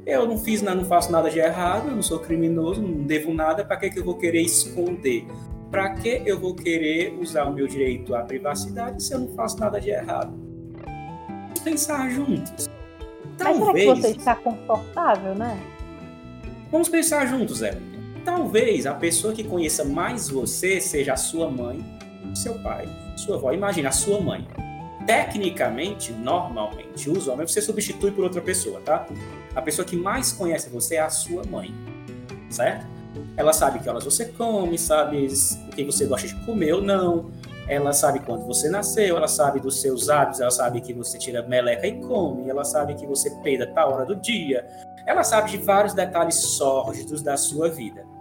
Eu 0.06 0.26
não 0.26 0.38
fiz, 0.38 0.60
não 0.60 0.84
faço 0.84 1.10
nada 1.10 1.30
de 1.30 1.38
errado, 1.38 1.88
eu 1.88 1.94
não 1.94 2.02
sou 2.02 2.18
criminoso, 2.18 2.82
não 2.82 3.04
devo 3.04 3.32
nada, 3.32 3.64
para 3.64 3.76
que, 3.76 3.90
que 3.90 3.98
eu 3.98 4.04
vou 4.04 4.16
querer 4.16 4.42
esconder 4.42 5.26
para 5.74 5.90
que 5.90 6.22
eu 6.24 6.38
vou 6.38 6.54
querer 6.54 7.18
usar 7.20 7.46
o 7.46 7.52
meu 7.52 7.66
direito 7.66 8.14
à 8.14 8.22
privacidade 8.22 9.02
se 9.02 9.12
eu 9.12 9.18
não 9.18 9.28
faço 9.34 9.58
nada 9.58 9.80
de 9.80 9.90
errado? 9.90 10.32
Vamos 11.46 11.60
pensar 11.64 12.08
juntos. 12.10 12.68
Talvez... 13.36 13.58
Mas 13.58 13.72
será 13.72 13.94
que 13.94 14.00
você 14.00 14.08
está 14.16 14.36
confortável, 14.36 15.34
né? 15.34 15.60
Vamos 16.70 16.88
pensar 16.88 17.26
juntos, 17.26 17.58
Zé. 17.58 17.76
Talvez 18.24 18.86
a 18.86 18.94
pessoa 18.94 19.34
que 19.34 19.44
conheça 19.44 19.84
mais 19.84 20.28
você 20.30 20.80
seja 20.80 21.12
a 21.12 21.16
sua 21.16 21.50
mãe, 21.50 21.84
seu 22.34 22.54
pai, 22.60 22.88
sua 23.16 23.36
avó. 23.36 23.52
Imagina, 23.52 23.90
a 23.90 23.92
sua 23.92 24.20
mãe. 24.20 24.46
Tecnicamente, 25.06 26.12
normalmente, 26.12 27.10
usualmente 27.10 27.52
você 27.52 27.60
substitui 27.60 28.10
por 28.10 28.24
outra 28.24 28.40
pessoa, 28.40 28.80
tá? 28.80 29.06
A 29.54 29.60
pessoa 29.60 29.84
que 29.84 29.94
mais 29.94 30.32
conhece 30.32 30.70
você 30.70 30.94
é 30.94 31.00
a 31.00 31.10
sua 31.10 31.44
mãe, 31.44 31.74
certo? 32.48 32.86
Ela 33.36 33.52
sabe 33.52 33.80
que 33.80 33.88
horas 33.88 34.04
você 34.04 34.24
come, 34.24 34.78
sabe 34.78 35.28
o 35.68 35.70
que 35.70 35.84
você 35.84 36.06
gosta 36.06 36.26
de 36.26 36.34
comer 36.46 36.72
ou 36.72 36.80
não. 36.80 37.30
Ela 37.68 37.92
sabe 37.92 38.20
quando 38.20 38.46
você 38.46 38.68
nasceu, 38.70 39.16
ela 39.16 39.28
sabe 39.28 39.60
dos 39.60 39.80
seus 39.80 40.08
hábitos, 40.08 40.40
ela 40.40 40.50
sabe 40.50 40.80
que 40.80 40.92
você 40.92 41.18
tira 41.18 41.42
meleca 41.42 41.86
e 41.86 42.00
come, 42.00 42.48
ela 42.48 42.64
sabe 42.64 42.94
que 42.94 43.06
você 43.06 43.30
peida 43.42 43.66
tal 43.66 43.92
hora 43.92 44.06
do 44.06 44.16
dia. 44.16 44.66
Ela 45.06 45.22
sabe 45.22 45.50
de 45.50 45.58
vários 45.58 45.92
detalhes 45.92 46.36
sórdidos 46.36 47.22
da 47.22 47.36
sua 47.36 47.68
vida. 47.68 48.13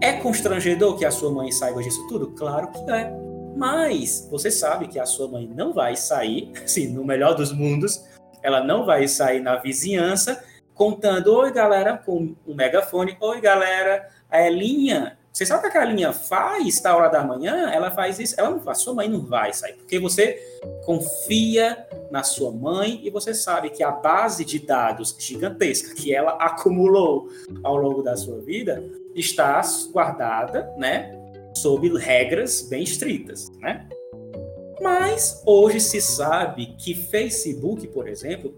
É 0.00 0.12
constrangedor 0.12 0.96
que 0.96 1.04
a 1.04 1.10
sua 1.10 1.32
mãe 1.32 1.50
saiba 1.50 1.82
disso 1.82 2.06
tudo? 2.06 2.28
Claro 2.28 2.70
que 2.70 2.90
é. 2.90 3.12
Mas 3.56 4.28
você 4.30 4.48
sabe 4.48 4.86
que 4.86 4.98
a 4.98 5.04
sua 5.04 5.26
mãe 5.26 5.50
não 5.52 5.72
vai 5.72 5.96
sair, 5.96 6.52
assim, 6.64 6.86
no 6.88 7.04
melhor 7.04 7.34
dos 7.34 7.52
mundos, 7.52 8.04
ela 8.40 8.62
não 8.62 8.86
vai 8.86 9.08
sair 9.08 9.40
na 9.40 9.56
vizinhança 9.56 10.42
contando: 10.72 11.34
Oi, 11.34 11.50
galera, 11.52 11.98
com 11.98 12.36
um 12.46 12.54
megafone: 12.54 13.16
Oi, 13.20 13.40
galera, 13.40 14.08
a 14.30 14.40
Elinha. 14.40 15.18
Você 15.32 15.44
sabe 15.44 15.70
que 15.70 15.78
a 15.78 15.84
Elinha 15.84 16.12
faz 16.12 16.80
tal 16.80 16.98
hora 16.98 17.08
da 17.08 17.22
manhã? 17.22 17.70
Ela 17.70 17.90
faz 17.90 18.18
isso. 18.18 18.34
Ela 18.38 18.50
não 18.50 18.60
faz. 18.60 18.78
Sua 18.78 18.94
mãe 18.94 19.08
não 19.08 19.20
vai 19.20 19.52
sair, 19.52 19.74
porque 19.74 19.98
você 19.98 20.40
confia 20.84 21.86
na 22.10 22.22
sua 22.22 22.52
mãe 22.52 23.00
e 23.02 23.10
você 23.10 23.34
sabe 23.34 23.70
que 23.70 23.82
a 23.82 23.90
base 23.90 24.44
de 24.44 24.60
dados 24.60 25.16
gigantesca 25.18 25.94
que 25.94 26.14
ela 26.14 26.32
acumulou 26.32 27.28
ao 27.62 27.76
longo 27.76 28.02
da 28.02 28.16
sua 28.16 28.40
vida 28.40 28.82
está 29.20 29.60
guardada, 29.92 30.72
né, 30.76 31.12
sob 31.56 31.88
regras 31.98 32.62
bem 32.62 32.82
estritas, 32.82 33.48
né? 33.58 33.88
Mas 34.80 35.42
hoje 35.44 35.80
se 35.80 36.00
sabe 36.00 36.74
que 36.78 36.94
Facebook, 36.94 37.86
por 37.88 38.08
exemplo, 38.08 38.54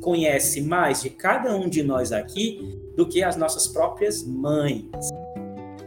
conhece 0.00 0.62
mais 0.62 1.02
de 1.02 1.10
cada 1.10 1.54
um 1.54 1.68
de 1.68 1.82
nós 1.82 2.10
aqui 2.10 2.78
do 2.96 3.06
que 3.06 3.22
as 3.22 3.36
nossas 3.36 3.66
próprias 3.66 4.22
mães. 4.24 4.84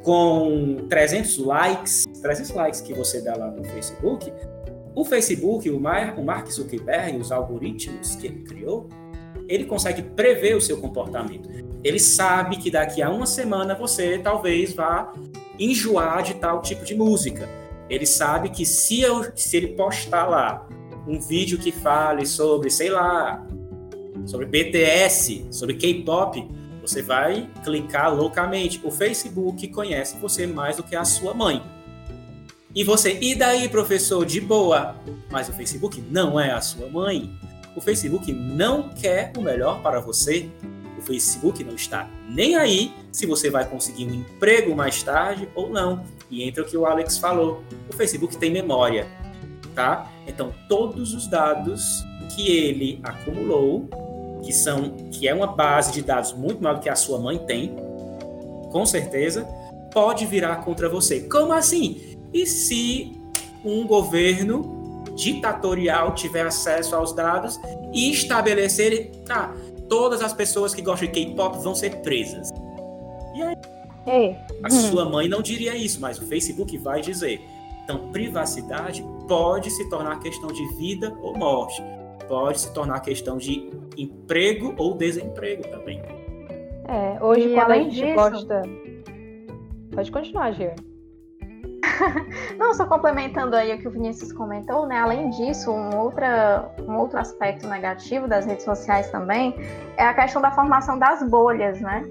Com 0.04 0.86
300 0.88 1.38
likes, 1.40 2.04
300 2.22 2.52
likes 2.52 2.82
que 2.82 2.94
você 2.94 3.22
dá 3.22 3.36
lá 3.36 3.50
no 3.50 3.64
Facebook, 3.66 4.32
o 4.94 5.04
Facebook, 5.04 5.70
o 5.70 5.80
Mark 5.80 6.48
Zuckerberg, 6.50 7.18
os 7.18 7.32
algoritmos 7.32 8.16
que 8.16 8.28
ele 8.28 8.44
criou, 8.44 8.88
ele 9.48 9.66
consegue 9.66 10.02
prever 10.02 10.56
o 10.56 10.62
seu 10.62 10.80
comportamento. 10.80 11.50
Ele 11.86 12.00
sabe 12.00 12.58
que 12.58 12.72
daqui 12.72 13.04
a 13.04 13.12
uma 13.12 13.28
semana 13.28 13.76
você 13.76 14.18
talvez 14.18 14.74
vá 14.74 15.14
enjoar 15.60 16.24
de 16.24 16.34
tal 16.34 16.60
tipo 16.60 16.84
de 16.84 16.96
música. 16.96 17.48
Ele 17.88 18.08
sabe 18.08 18.50
que 18.50 18.66
se, 18.66 19.02
eu, 19.02 19.24
se 19.36 19.56
ele 19.56 19.68
postar 19.68 20.26
lá 20.26 20.68
um 21.08 21.20
vídeo 21.20 21.60
que 21.60 21.72
fale 21.72 22.26
sobre, 22.26 22.72
sei 22.72 22.90
lá, 22.90 23.46
sobre 24.26 24.48
BTS, 24.48 25.46
sobre 25.52 25.76
K-pop, 25.76 26.50
você 26.82 27.04
vai 27.04 27.48
clicar 27.64 28.12
loucamente. 28.12 28.82
O 28.84 28.90
Facebook 28.90 29.68
conhece 29.68 30.18
você 30.18 30.48
mais 30.48 30.78
do 30.78 30.84
que 30.84 30.96
a 30.96 31.06
sua 31.06 31.36
mãe. 31.36 31.62
E 32.74 32.84
você, 32.84 33.20
e 33.22 33.36
daí, 33.36 33.70
professor, 33.70 34.26
de 34.26 34.42
boa? 34.42 34.96
Mas 35.30 35.50
o 35.50 35.54
Facebook 35.54 36.04
não 36.10 36.40
é 36.40 36.50
a 36.52 36.62
sua 36.62 36.90
mãe. 36.90 37.32
O 37.76 37.80
Facebook 37.80 38.34
não 38.34 38.90
quer 38.90 39.32
o 39.38 39.42
melhor 39.42 39.84
para 39.84 40.00
você. 40.00 40.50
Facebook 41.06 41.64
não 41.64 41.76
está 41.76 42.10
nem 42.28 42.56
aí 42.56 42.94
se 43.12 43.26
você 43.26 43.50
vai 43.50 43.68
conseguir 43.68 44.06
um 44.06 44.14
emprego 44.14 44.76
mais 44.76 45.02
tarde 45.04 45.48
ou 45.56 45.70
não. 45.70 46.04
E 46.30 46.44
entra 46.44 46.64
o 46.64 46.66
que 46.66 46.76
o 46.76 46.86
Alex 46.86 47.18
falou. 47.18 47.64
O 47.90 47.96
Facebook 47.96 48.38
tem 48.38 48.52
memória, 48.52 49.08
tá? 49.74 50.12
Então 50.28 50.54
todos 50.68 51.14
os 51.14 51.28
dados 51.28 52.04
que 52.36 52.50
ele 52.50 53.00
acumulou, 53.04 53.88
que 54.44 54.52
são 54.52 54.90
que 55.12 55.28
é 55.28 55.34
uma 55.34 55.48
base 55.48 55.92
de 55.92 56.02
dados 56.02 56.34
muito 56.34 56.62
maior 56.62 56.76
do 56.76 56.82
que 56.82 56.90
a 56.90 56.96
sua 56.96 57.20
mãe 57.20 57.38
tem, 57.38 57.76
com 58.72 58.86
certeza 58.86 59.48
pode 59.92 60.26
virar 60.26 60.58
contra 60.58 60.90
você. 60.90 61.22
Como 61.22 61.54
assim? 61.54 62.18
E 62.34 62.46
se 62.46 63.14
um 63.64 63.88
governo 63.88 65.04
ditatorial 65.16 66.14
tiver 66.14 66.46
acesso 66.46 66.94
aos 66.96 67.14
dados 67.14 67.58
e 67.94 68.12
estabelecer, 68.12 69.12
tá, 69.26 69.56
todas 69.88 70.22
as 70.22 70.34
pessoas 70.34 70.74
que 70.74 70.82
gostam 70.82 71.08
de 71.08 71.14
K-pop 71.14 71.58
vão 71.60 71.76
ser 71.76 72.02
presas. 72.02 72.50
E 73.36 73.42
aí? 73.42 73.56
É. 74.08 74.36
A 74.64 74.70
sua 74.70 75.06
mãe 75.06 75.28
não 75.28 75.42
diria 75.42 75.76
isso, 75.76 76.00
mas 76.00 76.20
o 76.20 76.26
Facebook 76.28 76.78
vai 76.78 77.02
dizer. 77.02 77.42
Então, 77.84 78.12
privacidade 78.12 79.06
pode 79.28 79.70
se 79.72 79.90
tornar 79.90 80.20
questão 80.20 80.48
de 80.52 80.66
vida 80.76 81.16
ou 81.22 81.38
morte. 81.38 81.84
Pode 82.28 82.62
se 82.62 82.74
tornar 82.74 83.00
questão 83.02 83.38
de 83.38 83.70
emprego 83.98 84.74
ou 84.78 84.96
desemprego 84.96 85.64
também. 85.70 86.02
É, 86.88 87.24
hoje, 87.24 87.50
e 87.50 87.54
quando 87.54 87.72
a 87.72 87.78
gente 87.78 87.96
disso... 87.96 88.16
gosta. 88.16 88.62
Pode 89.94 90.12
continuar, 90.12 90.52
Gê. 90.52 90.74
Não, 92.58 92.74
só 92.74 92.86
complementando 92.86 93.56
aí 93.56 93.74
o 93.74 93.78
que 93.78 93.88
o 93.88 93.92
Vinícius 93.92 94.32
comentou, 94.34 94.86
né? 94.86 94.98
Além 94.98 95.30
disso, 95.30 95.72
um, 95.72 95.96
outra, 95.98 96.72
um 96.88 96.98
outro 96.98 97.20
aspecto 97.20 97.68
negativo 97.68 98.28
das 98.28 98.46
redes 98.46 98.66
sociais 98.66 99.10
também 99.12 99.56
é 99.98 100.06
a 100.06 100.14
questão 100.14 100.42
da 100.42 100.52
formação 100.52 100.98
das 100.98 101.24
bolhas, 101.24 101.80
né? 101.82 102.06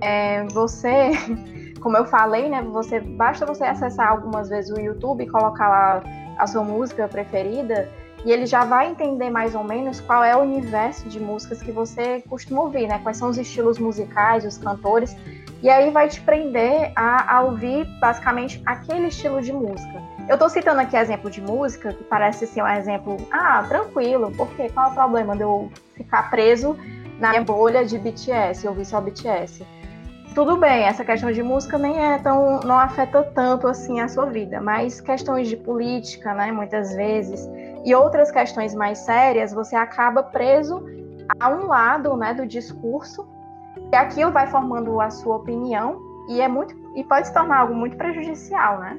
É, 0.00 0.44
você, 0.48 1.10
como 1.80 1.96
eu 1.96 2.04
falei, 2.04 2.48
né? 2.48 2.62
Você 2.62 3.00
basta 3.00 3.46
você 3.46 3.64
acessar 3.64 4.08
algumas 4.08 4.48
vezes 4.48 4.70
o 4.70 4.80
YouTube 4.80 5.24
e 5.24 5.28
colocar 5.28 5.68
lá 5.68 6.02
a 6.38 6.46
sua 6.46 6.64
música 6.64 7.06
preferida 7.08 7.88
e 8.24 8.30
ele 8.30 8.46
já 8.46 8.64
vai 8.64 8.88
entender 8.88 9.30
mais 9.30 9.54
ou 9.54 9.64
menos 9.64 10.00
qual 10.00 10.22
é 10.22 10.36
o 10.36 10.40
universo 10.40 11.08
de 11.08 11.18
músicas 11.18 11.60
que 11.60 11.72
você 11.72 12.22
costuma 12.28 12.62
ouvir, 12.62 12.86
né? 12.86 13.00
Quais 13.02 13.16
são 13.16 13.28
os 13.28 13.38
estilos 13.38 13.78
musicais, 13.78 14.44
os 14.44 14.58
cantores. 14.58 15.16
E 15.62 15.68
aí 15.68 15.90
vai 15.90 16.08
te 16.08 16.20
prender 16.20 16.92
a, 16.94 17.36
a 17.36 17.42
ouvir 17.42 17.84
basicamente 18.00 18.62
aquele 18.66 19.08
estilo 19.08 19.40
de 19.40 19.52
música. 19.52 20.02
Eu 20.28 20.34
estou 20.34 20.48
citando 20.48 20.80
aqui 20.80 20.96
exemplo 20.96 21.30
de 21.30 21.40
música 21.40 21.92
que 21.92 22.04
parece 22.04 22.46
ser 22.46 22.62
um 22.62 22.68
exemplo, 22.68 23.16
ah, 23.30 23.64
tranquilo, 23.68 24.32
porque 24.36 24.68
qual 24.70 24.88
é 24.88 24.90
o 24.90 24.94
problema 24.94 25.36
de 25.36 25.42
eu 25.42 25.70
ficar 25.94 26.30
preso 26.30 26.76
na 27.18 27.30
minha 27.30 27.42
bolha 27.42 27.84
de 27.84 27.98
BTS, 27.98 28.66
ouvir 28.66 28.84
só 28.84 29.00
BTS? 29.00 29.66
Tudo 30.34 30.56
bem, 30.56 30.84
essa 30.84 31.04
questão 31.04 31.30
de 31.30 31.42
música 31.42 31.76
nem 31.76 31.98
é 32.02 32.18
tão, 32.18 32.60
não 32.60 32.78
afeta 32.78 33.22
tanto 33.22 33.66
assim 33.66 34.00
a 34.00 34.08
sua 34.08 34.26
vida, 34.26 34.60
mas 34.60 35.00
questões 35.00 35.46
de 35.46 35.56
política, 35.56 36.32
né, 36.32 36.50
muitas 36.50 36.94
vezes, 36.94 37.46
e 37.84 37.94
outras 37.94 38.30
questões 38.30 38.74
mais 38.74 38.98
sérias, 38.98 39.52
você 39.52 39.74
acaba 39.74 40.22
preso 40.22 40.84
a 41.40 41.48
um 41.50 41.66
lado, 41.66 42.16
né, 42.16 42.34
do 42.34 42.46
discurso 42.46 43.26
e 43.92 43.96
aquilo 43.96 44.30
vai 44.30 44.46
formando 44.46 45.00
a 45.00 45.10
sua 45.10 45.36
opinião 45.36 46.00
e 46.28 46.40
é 46.40 46.48
muito 46.48 46.74
e 46.94 47.04
pode 47.04 47.26
se 47.26 47.34
tornar 47.34 47.60
algo 47.60 47.74
muito 47.74 47.96
prejudicial, 47.96 48.78
né? 48.80 48.98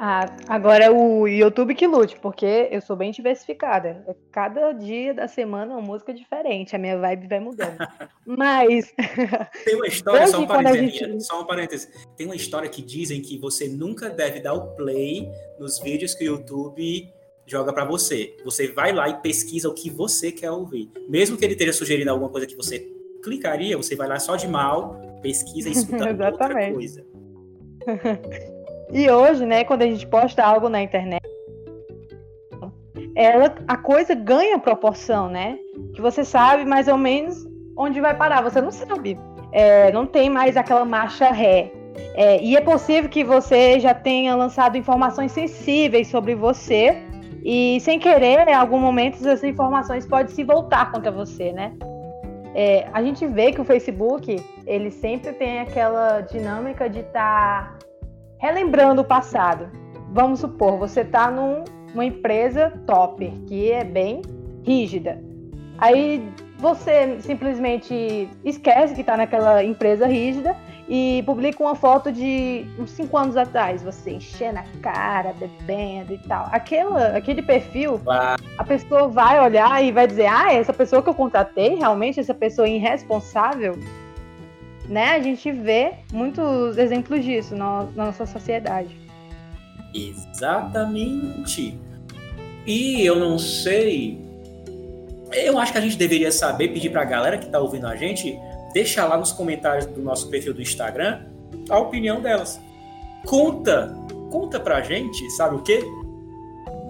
Ah, 0.00 0.26
agora 0.48 0.84
é 0.84 0.90
o 0.90 1.26
YouTube 1.26 1.74
que 1.74 1.84
lute, 1.84 2.16
porque 2.20 2.68
eu 2.70 2.80
sou 2.80 2.94
bem 2.94 3.10
diversificada. 3.10 4.06
Cada 4.30 4.70
dia 4.70 5.12
da 5.12 5.26
semana 5.26 5.72
uma 5.72 5.82
música 5.82 6.14
diferente, 6.14 6.76
a 6.76 6.78
minha 6.78 6.96
vibe 6.96 7.26
vai 7.26 7.40
mudando. 7.40 7.78
Mas. 8.24 8.94
Tem 9.64 9.74
uma 9.74 9.88
história, 9.88 10.28
só 10.28 10.38
um, 10.38 10.46
parêntese, 10.46 10.98
gente... 10.98 11.24
só 11.24 11.42
um 11.42 11.44
parêntese. 11.44 11.88
Tem 12.16 12.26
uma 12.26 12.36
história 12.36 12.68
que 12.68 12.80
dizem 12.80 13.20
que 13.20 13.36
você 13.38 13.66
nunca 13.66 14.08
deve 14.08 14.38
dar 14.38 14.54
o 14.54 14.68
play 14.76 15.28
nos 15.58 15.80
vídeos 15.80 16.14
que 16.14 16.22
o 16.28 16.34
YouTube 16.34 17.12
joga 17.48 17.72
para 17.72 17.84
você. 17.84 18.36
Você 18.44 18.68
vai 18.68 18.92
lá 18.92 19.08
e 19.08 19.14
pesquisa 19.20 19.68
o 19.68 19.74
que 19.74 19.90
você 19.90 20.30
quer 20.30 20.50
ouvir. 20.50 20.90
Mesmo 21.08 21.36
que 21.36 21.44
ele 21.44 21.54
esteja 21.54 21.72
sugerindo 21.72 22.10
alguma 22.10 22.30
coisa 22.30 22.46
que 22.46 22.54
você 22.54 22.92
clicaria, 23.22 23.76
você 23.76 23.96
vai 23.96 24.06
lá 24.06 24.18
só 24.18 24.36
de 24.36 24.46
mal, 24.46 25.00
pesquisa 25.22 25.68
e 25.68 25.72
escuta 25.72 26.08
outra 26.08 26.72
coisa. 26.72 27.04
e 28.92 29.10
hoje, 29.10 29.46
né, 29.46 29.64
quando 29.64 29.82
a 29.82 29.86
gente 29.86 30.06
posta 30.06 30.44
algo 30.44 30.68
na 30.68 30.82
internet, 30.82 31.22
ela, 33.14 33.54
a 33.66 33.76
coisa 33.76 34.14
ganha 34.14 34.58
proporção, 34.58 35.28
né? 35.28 35.58
Que 35.94 36.00
você 36.00 36.24
sabe 36.24 36.64
mais 36.64 36.86
ou 36.86 36.96
menos 36.96 37.46
onde 37.76 38.00
vai 38.00 38.14
parar, 38.16 38.42
você 38.42 38.60
não 38.60 38.70
sabe. 38.70 39.18
É, 39.50 39.90
não 39.92 40.06
tem 40.06 40.28
mais 40.28 40.56
aquela 40.56 40.84
marcha 40.84 41.30
ré. 41.30 41.72
É, 42.14 42.40
e 42.42 42.56
é 42.56 42.60
possível 42.60 43.08
que 43.08 43.24
você 43.24 43.80
já 43.80 43.94
tenha 43.94 44.36
lançado 44.36 44.76
informações 44.76 45.32
sensíveis 45.32 46.08
sobre 46.08 46.34
você 46.34 47.07
e, 47.44 47.78
sem 47.80 47.98
querer, 47.98 48.46
em 48.48 48.54
algum 48.54 48.78
momento, 48.78 49.16
essas 49.16 49.44
informações 49.44 50.06
podem 50.06 50.34
se 50.34 50.44
voltar 50.44 50.90
contra 50.90 51.10
você, 51.10 51.52
né? 51.52 51.72
É, 52.54 52.88
a 52.92 53.02
gente 53.02 53.26
vê 53.26 53.52
que 53.52 53.60
o 53.60 53.64
Facebook 53.64 54.42
ele 54.66 54.90
sempre 54.90 55.32
tem 55.32 55.60
aquela 55.60 56.22
dinâmica 56.22 56.88
de 56.88 57.00
estar 57.00 57.78
tá 57.78 57.78
relembrando 58.38 59.02
o 59.02 59.04
passado. 59.04 59.70
Vamos 60.12 60.40
supor, 60.40 60.78
você 60.78 61.02
está 61.02 61.30
numa 61.30 62.04
empresa 62.04 62.72
top, 62.86 63.30
que 63.46 63.70
é 63.70 63.84
bem 63.84 64.22
rígida. 64.64 65.22
Aí 65.76 66.26
você 66.58 67.18
simplesmente 67.20 68.28
esquece 68.44 68.94
que 68.94 69.02
está 69.02 69.16
naquela 69.16 69.62
empresa 69.62 70.06
rígida 70.06 70.56
e 70.88 71.22
publica 71.26 71.62
uma 71.62 71.74
foto 71.74 72.10
de 72.10 72.64
uns 72.78 72.90
cinco 72.90 73.18
anos 73.18 73.36
atrás, 73.36 73.82
você 73.82 74.12
enchendo 74.12 74.58
a 74.58 74.64
cara, 74.80 75.34
bebendo 75.34 76.14
e 76.14 76.18
tal. 76.18 76.48
Aquela, 76.50 77.08
aquele 77.08 77.42
perfil, 77.42 78.00
a 78.06 78.64
pessoa 78.64 79.06
vai 79.06 79.38
olhar 79.38 79.84
e 79.84 79.92
vai 79.92 80.06
dizer: 80.06 80.26
Ah, 80.26 80.52
essa 80.52 80.72
pessoa 80.72 81.02
que 81.02 81.08
eu 81.10 81.14
contratei, 81.14 81.74
realmente, 81.74 82.18
essa 82.18 82.32
pessoa 82.32 82.66
é 82.66 82.76
irresponsável. 82.76 83.78
Né? 84.88 85.10
A 85.10 85.20
gente 85.20 85.52
vê 85.52 85.92
muitos 86.10 86.78
exemplos 86.78 87.22
disso 87.22 87.54
na, 87.54 87.84
na 87.94 88.06
nossa 88.06 88.24
sociedade. 88.24 88.96
Exatamente. 89.94 91.78
E 92.66 93.04
eu 93.04 93.16
não 93.16 93.38
sei. 93.38 94.26
Eu 95.30 95.58
acho 95.58 95.72
que 95.72 95.78
a 95.78 95.82
gente 95.82 95.98
deveria 95.98 96.32
saber, 96.32 96.68
pedir 96.68 96.88
para 96.88 97.02
a 97.02 97.04
galera 97.04 97.36
que 97.36 97.44
está 97.44 97.58
ouvindo 97.58 97.86
a 97.86 97.94
gente 97.94 98.38
deixar 98.72 99.06
lá 99.06 99.16
nos 99.16 99.32
comentários 99.32 99.86
do 99.86 100.00
nosso 100.02 100.28
perfil 100.28 100.54
do 100.54 100.62
Instagram 100.62 101.26
a 101.68 101.78
opinião 101.78 102.20
delas. 102.20 102.60
Conta, 103.26 103.94
conta 104.30 104.60
pra 104.60 104.80
gente, 104.80 105.28
sabe 105.30 105.56
o 105.56 105.62
quê? 105.62 105.84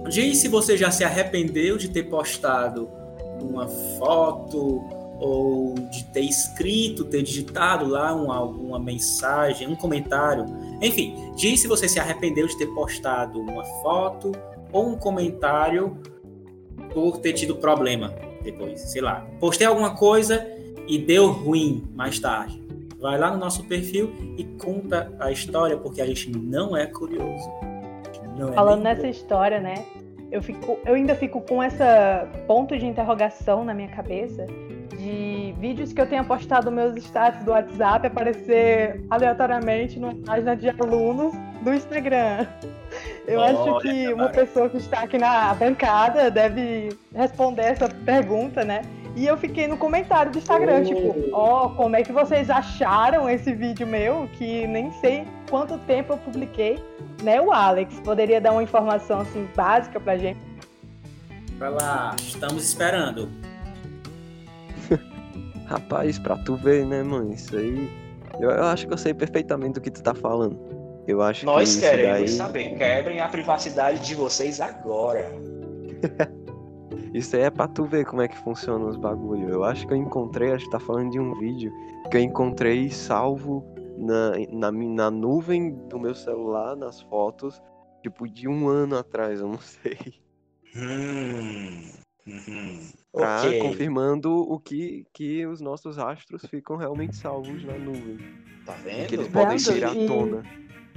Diz 0.09 0.39
se 0.39 0.49
você 0.49 0.77
já 0.77 0.91
se 0.91 1.05
arrependeu 1.05 1.77
de 1.77 1.89
ter 1.89 2.05
postado 2.05 2.89
uma 3.41 3.69
foto 3.99 4.85
ou 5.19 5.75
de 5.75 6.05
ter 6.13 6.21
escrito, 6.21 7.05
ter 7.05 7.23
digitado 7.23 7.87
lá 7.87 8.15
uma, 8.15 8.41
uma 8.43 8.79
mensagem, 8.79 9.69
um 9.69 9.75
comentário. 9.75 10.47
Enfim, 10.81 11.33
diz 11.35 11.61
se 11.61 11.67
você 11.67 11.89
se 11.89 11.99
arrependeu 11.99 12.47
de 12.47 12.57
ter 12.57 12.67
postado 12.69 13.41
uma 13.41 13.65
foto 13.83 14.33
ou 14.73 14.89
um 14.89 14.97
comentário 14.97 15.99
por 16.93 17.19
ter 17.19 17.33
tido 17.33 17.57
problema 17.57 18.15
depois. 18.43 18.81
Sei 18.81 19.01
lá, 19.01 19.27
postei 19.41 19.67
alguma 19.67 19.97
coisa 19.97 20.47
e 20.89 20.99
deu 20.99 21.31
ruim 21.31 21.85
mais 21.95 22.19
tarde. 22.19 22.61
Vai 22.99 23.17
lá 23.17 23.31
no 23.31 23.39
nosso 23.39 23.65
perfil 23.65 24.13
e 24.37 24.43
conta 24.43 25.13
a 25.21 25.31
história, 25.31 25.77
porque 25.77 26.01
a 26.01 26.07
gente 26.07 26.31
não 26.37 26.77
é 26.77 26.87
curioso. 26.87 27.49
Não 28.37 28.49
é 28.49 28.53
Falando 28.53 28.83
nessa 28.83 29.03
curioso. 29.03 29.21
história, 29.21 29.61
né? 29.61 29.85
Eu, 30.33 30.43
fico, 30.43 30.79
eu 30.85 30.95
ainda 30.95 31.15
fico 31.15 31.41
com 31.41 31.63
essa 31.63 32.29
ponto 32.47 32.77
de 32.77 32.87
interrogação 32.87 33.65
na 33.65 33.73
minha 33.73 33.89
cabeça 33.89 34.47
de 34.99 35.55
vídeos 35.59 35.93
que 35.93 36.01
eu 36.01 36.07
tenha 36.07 36.25
postado 36.25 36.71
meus 36.71 36.97
status 36.97 37.45
do 37.45 37.53
WhatsApp 37.53 38.09
aparecer 38.09 39.01
aleatoriamente 39.09 39.99
numa 39.99 40.15
página 40.15 40.57
de 40.57 40.69
alunos 40.69 41.33
do 41.63 41.73
Instagram. 41.73 42.47
Eu 43.27 43.41
Olha, 43.41 43.59
acho 43.59 43.81
que 43.81 44.13
uma 44.13 44.29
pessoa 44.29 44.69
que 44.69 44.79
está 44.79 45.01
aqui 45.01 45.19
na 45.19 45.55
bancada 45.55 46.31
deve 46.31 46.91
responder 47.15 47.63
essa 47.63 47.89
pergunta, 47.89 48.65
né? 48.65 48.83
E 49.17 49.27
eu 49.27 49.37
fiquei 49.37 49.67
no 49.67 49.77
comentário 49.77 50.31
do 50.31 50.39
Instagram, 50.39 50.81
oh. 50.81 50.85
tipo, 50.85 51.29
ó, 51.33 51.67
oh, 51.67 51.71
como 51.71 51.97
é 51.97 52.03
que 52.03 52.13
vocês 52.13 52.49
acharam 52.51 53.29
esse 53.29 53.53
vídeo 53.53 53.87
meu? 53.87 54.29
Que 54.35 54.67
nem 54.67 54.93
sei 55.01 55.27
quanto 55.51 55.79
tempo 55.79 56.13
eu 56.13 56.19
publiquei, 56.19 56.83
né? 57.23 57.41
O 57.41 57.51
Alex 57.51 57.99
poderia 58.01 58.41
dar 58.41 58.53
uma 58.53 58.63
informação 58.63 59.21
assim 59.21 59.49
básica 59.57 59.99
pra 59.99 60.17
gente. 60.17 60.39
Vai 61.59 61.71
lá, 61.71 62.15
estamos 62.21 62.65
esperando. 62.65 63.29
Rapaz, 65.67 66.19
pra 66.19 66.37
tu 66.37 66.55
ver, 66.55 66.87
né, 66.87 67.03
mano? 67.03 67.33
Isso 67.33 67.57
aí. 67.57 67.91
Eu, 68.39 68.51
eu, 68.51 68.65
acho 68.65 68.87
que 68.87 68.93
eu 68.93 68.99
sei 68.99 69.13
perfeitamente 69.13 69.75
do 69.75 69.81
que 69.81 69.91
tu 69.91 70.03
tá 70.03 70.15
falando. 70.15 70.57
Eu 71.09 71.23
acho 71.23 71.45
Nós 71.45 71.75
que 71.75 71.81
queremos 71.81 72.19
daí... 72.19 72.29
saber. 72.29 72.77
Quebrem 72.77 73.21
a 73.21 73.29
privacidade 73.29 74.07
de 74.07 74.15
vocês 74.15 74.61
agora. 74.61 75.33
Isso 77.15 77.37
aí 77.37 77.43
é 77.43 77.51
pra 77.51 77.67
tu 77.67 77.85
ver 77.85 78.05
como 78.05 78.23
é 78.23 78.29
que 78.29 78.37
funciona 78.39 78.85
os 78.85 78.97
bagulho. 78.97 79.49
Eu 79.49 79.65
acho 79.65 79.87
que 79.87 79.93
eu 79.93 79.97
encontrei, 79.97 80.53
acho 80.53 80.65
que 80.65 80.71
tá 80.71 80.81
falando 80.81 81.11
de 81.11 81.21
um 81.21 81.35
vídeo 81.35 81.73
que 82.11 82.17
eu 82.17 82.21
encontrei 82.21 82.91
salvo 82.91 83.65
na, 83.97 84.33
na, 84.51 84.73
na 84.73 85.11
nuvem 85.11 85.75
do 85.89 85.99
meu 85.99 86.15
celular, 86.15 86.77
nas 86.77 87.01
fotos, 87.03 87.61
tipo, 88.03 88.29
de 88.29 88.49
um 88.49 88.69
ano 88.69 88.97
atrás, 88.97 89.41
eu 89.41 89.49
não 89.49 89.59
sei. 89.59 89.99
Hum. 90.77 91.99
Uhum. 92.27 92.89
Pra, 93.11 93.41
okay. 93.41 93.59
confirmando 93.59 94.31
o 94.31 94.61
que, 94.61 95.07
que 95.15 95.47
os 95.47 95.61
nossos 95.61 95.97
rastros 95.97 96.45
ficam 96.45 96.77
realmente 96.77 97.17
salvos 97.17 97.65
na 97.65 97.73
nuvem. 97.79 98.19
Tá 98.67 98.75
vendo? 98.85 99.07
Que 99.07 99.15
eles 99.15 99.29
podem 99.29 99.57
ir 99.57 99.85
à 99.85 99.95
tona. 100.07 100.43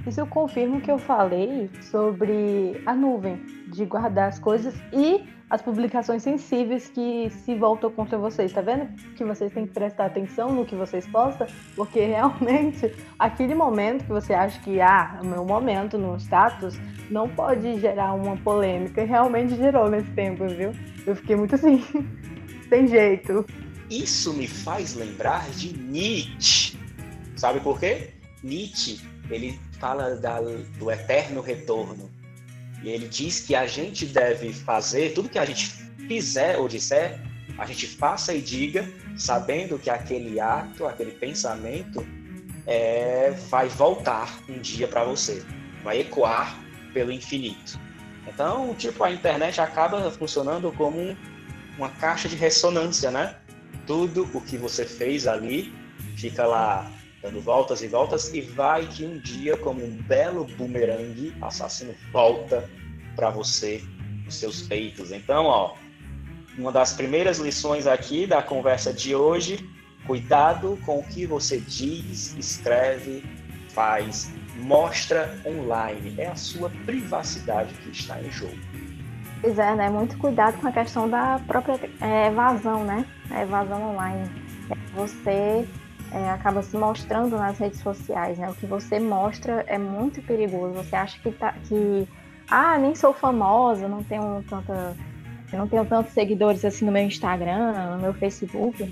Isso 0.06 0.20
eu 0.20 0.26
confirmo 0.26 0.80
que 0.80 0.90
eu 0.90 0.98
falei 0.98 1.70
sobre 1.80 2.82
a 2.84 2.94
nuvem, 2.94 3.36
de 3.68 3.84
guardar 3.86 4.28
as 4.28 4.38
coisas 4.38 4.74
e 4.92 5.24
as 5.52 5.60
publicações 5.60 6.22
sensíveis 6.22 6.88
que 6.88 7.28
se 7.44 7.54
voltam 7.54 7.90
contra 7.90 8.16
vocês. 8.16 8.50
Tá 8.50 8.62
vendo 8.62 8.88
que 9.14 9.22
vocês 9.22 9.52
têm 9.52 9.66
que 9.66 9.74
prestar 9.74 10.06
atenção 10.06 10.50
no 10.50 10.64
que 10.64 10.74
vocês 10.74 11.06
postam? 11.06 11.46
Porque 11.76 12.00
realmente, 12.08 12.90
aquele 13.18 13.54
momento 13.54 14.02
que 14.04 14.10
você 14.10 14.32
acha 14.32 14.58
que, 14.62 14.80
ah, 14.80 15.18
é 15.18 15.20
o 15.20 15.26
meu 15.26 15.44
momento 15.44 15.98
no 15.98 16.16
status, 16.16 16.80
não 17.10 17.28
pode 17.28 17.78
gerar 17.78 18.14
uma 18.14 18.34
polêmica. 18.38 19.04
Realmente 19.04 19.54
gerou 19.54 19.90
nesse 19.90 20.10
tempo, 20.12 20.48
viu? 20.48 20.72
Eu 21.06 21.14
fiquei 21.14 21.36
muito 21.36 21.54
assim, 21.54 21.84
sem 22.70 22.88
jeito. 22.88 23.44
Isso 23.90 24.32
me 24.32 24.48
faz 24.48 24.94
lembrar 24.94 25.50
de 25.50 25.78
Nietzsche. 25.78 26.78
Sabe 27.36 27.60
por 27.60 27.78
quê? 27.78 28.14
Nietzsche, 28.42 29.06
ele 29.30 29.60
fala 29.78 30.16
da, 30.16 30.40
do 30.40 30.90
eterno 30.90 31.42
retorno 31.42 32.10
e 32.82 32.90
ele 32.90 33.08
diz 33.08 33.40
que 33.40 33.54
a 33.54 33.66
gente 33.66 34.06
deve 34.06 34.52
fazer 34.52 35.14
tudo 35.14 35.28
que 35.28 35.38
a 35.38 35.44
gente 35.44 35.68
fizer 36.08 36.58
ou 36.58 36.68
disser, 36.68 37.20
a 37.58 37.66
gente 37.66 37.86
faça 37.86 38.34
e 38.34 38.40
diga, 38.40 38.88
sabendo 39.16 39.78
que 39.78 39.90
aquele 39.90 40.40
ato, 40.40 40.86
aquele 40.86 41.12
pensamento 41.12 42.04
é, 42.66 43.30
vai 43.48 43.68
voltar 43.68 44.40
um 44.48 44.58
dia 44.58 44.88
para 44.88 45.04
você, 45.04 45.44
vai 45.82 46.00
ecoar 46.00 46.58
pelo 46.92 47.12
infinito. 47.12 47.78
Então, 48.26 48.74
tipo, 48.74 49.02
a 49.04 49.10
internet 49.10 49.60
acaba 49.60 50.10
funcionando 50.10 50.72
como 50.72 51.16
uma 51.76 51.88
caixa 51.90 52.28
de 52.28 52.36
ressonância, 52.36 53.10
né? 53.10 53.36
Tudo 53.86 54.28
o 54.32 54.40
que 54.40 54.56
você 54.56 54.84
fez 54.84 55.26
ali 55.26 55.74
fica 56.16 56.46
lá 56.46 56.90
dando 57.22 57.40
voltas 57.40 57.82
e 57.82 57.88
voltas, 57.88 58.34
e 58.34 58.40
vai 58.40 58.86
que 58.86 59.04
um 59.04 59.18
dia, 59.18 59.56
como 59.56 59.84
um 59.84 59.96
belo 60.02 60.44
bumerangue, 60.44 61.32
assassino 61.40 61.94
volta 62.12 62.68
para 63.14 63.30
você 63.30 63.82
os 64.26 64.34
seus 64.34 64.62
peitos. 64.62 65.12
Então, 65.12 65.44
ó, 65.44 65.74
uma 66.58 66.72
das 66.72 66.92
primeiras 66.92 67.38
lições 67.38 67.86
aqui 67.86 68.26
da 68.26 68.42
conversa 68.42 68.92
de 68.92 69.14
hoje, 69.14 69.64
cuidado 70.06 70.78
com 70.84 70.98
o 70.98 71.04
que 71.04 71.24
você 71.24 71.58
diz, 71.58 72.34
escreve, 72.36 73.24
faz, 73.68 74.30
mostra 74.56 75.40
online. 75.46 76.14
É 76.18 76.26
a 76.26 76.36
sua 76.36 76.70
privacidade 76.84 77.72
que 77.74 77.90
está 77.90 78.20
em 78.20 78.30
jogo. 78.30 78.58
Pois 79.40 79.58
é, 79.58 79.74
né? 79.74 79.88
Muito 79.88 80.16
cuidado 80.18 80.60
com 80.60 80.68
a 80.68 80.72
questão 80.72 81.08
da 81.08 81.40
própria 81.46 81.78
é, 82.00 82.26
evasão, 82.28 82.84
né? 82.84 83.04
A 83.30 83.42
evasão 83.42 83.92
online. 83.92 84.30
Você 84.94 85.66
é, 86.12 86.30
acaba 86.30 86.62
se 86.62 86.76
mostrando 86.76 87.36
nas 87.36 87.58
redes 87.58 87.80
sociais, 87.80 88.38
né? 88.38 88.50
O 88.50 88.54
que 88.54 88.66
você 88.66 89.00
mostra 89.00 89.64
é 89.66 89.78
muito 89.78 90.20
perigoso. 90.22 90.74
Você 90.74 90.94
acha 90.94 91.18
que, 91.20 91.32
tá, 91.32 91.54
que 91.64 92.06
ah, 92.48 92.78
nem 92.78 92.94
sou 92.94 93.14
famosa, 93.14 93.88
não 93.88 94.02
tenho 94.04 94.44
tanta, 94.48 94.94
não 95.52 95.66
tenho 95.66 95.84
tantos 95.86 96.12
seguidores 96.12 96.64
assim 96.64 96.84
no 96.84 96.92
meu 96.92 97.04
Instagram, 97.04 97.96
no 97.96 98.02
meu 98.02 98.12
Facebook, 98.12 98.84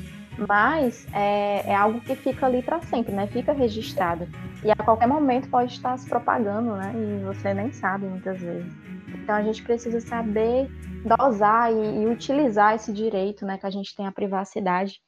mas 0.48 1.06
é, 1.12 1.70
é 1.70 1.74
algo 1.74 2.00
que 2.00 2.16
fica 2.16 2.46
ali 2.46 2.62
para 2.62 2.80
sempre, 2.80 3.12
né? 3.12 3.26
Fica 3.26 3.52
registrado 3.52 4.26
e 4.64 4.70
a 4.70 4.76
qualquer 4.76 5.06
momento 5.06 5.48
pode 5.48 5.72
estar 5.72 5.98
se 5.98 6.08
propagando, 6.08 6.74
né? 6.74 6.92
E 6.94 7.24
você 7.24 7.52
nem 7.52 7.70
sabe 7.70 8.06
muitas 8.06 8.40
vezes. 8.40 8.72
Então 9.08 9.34
a 9.34 9.42
gente 9.42 9.62
precisa 9.62 10.00
saber 10.00 10.70
dosar 11.04 11.72
e, 11.72 12.02
e 12.02 12.06
utilizar 12.06 12.74
esse 12.74 12.92
direito, 12.92 13.44
né? 13.44 13.58
Que 13.58 13.66
a 13.66 13.70
gente 13.70 13.94
tem 13.94 14.06
a 14.06 14.12
privacidade 14.12 15.00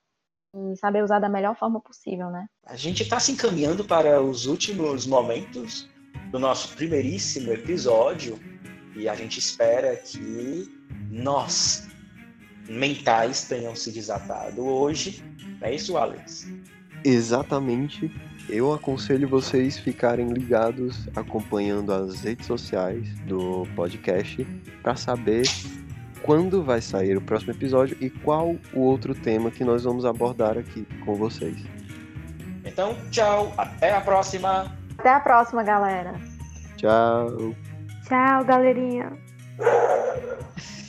e 0.54 0.76
saber 0.76 1.02
usar 1.02 1.18
da 1.18 1.28
melhor 1.28 1.56
forma 1.56 1.80
possível, 1.80 2.30
né? 2.30 2.46
A 2.66 2.76
gente 2.76 3.02
está 3.02 3.18
se 3.18 3.32
encaminhando 3.32 3.84
para 3.84 4.20
os 4.20 4.46
últimos 4.46 5.06
momentos 5.06 5.88
do 6.30 6.38
nosso 6.38 6.74
primeiríssimo 6.76 7.52
episódio 7.52 8.38
e 8.94 9.08
a 9.08 9.14
gente 9.14 9.38
espera 9.38 9.96
que 9.96 10.70
nós, 11.10 11.88
mentais, 12.68 13.44
tenham 13.44 13.74
se 13.74 13.90
desatado 13.90 14.62
hoje. 14.62 15.22
Não 15.60 15.68
é 15.68 15.74
isso, 15.74 15.96
Alex? 15.96 16.46
Exatamente. 17.04 18.14
Eu 18.48 18.72
aconselho 18.72 19.28
vocês 19.28 19.78
ficarem 19.78 20.28
ligados, 20.28 21.08
acompanhando 21.16 21.92
as 21.92 22.20
redes 22.20 22.46
sociais 22.46 23.08
do 23.20 23.66
podcast 23.74 24.44
para 24.82 24.96
saber 24.96 25.44
quando 26.22 26.62
vai 26.62 26.80
sair 26.80 27.16
o 27.16 27.20
próximo 27.20 27.52
episódio 27.52 27.96
e 28.00 28.08
qual 28.08 28.56
o 28.72 28.80
outro 28.80 29.14
tema 29.14 29.50
que 29.50 29.64
nós 29.64 29.84
vamos 29.84 30.04
abordar 30.04 30.56
aqui 30.56 30.86
com 31.04 31.14
vocês. 31.14 31.56
Então, 32.64 32.96
tchau, 33.10 33.52
até 33.56 33.94
a 33.94 34.00
próxima! 34.00 34.76
Até 34.98 35.10
a 35.10 35.20
próxima, 35.20 35.62
galera! 35.62 36.14
Tchau. 36.76 37.54
Tchau, 38.06 38.44
galerinha. 38.44 39.12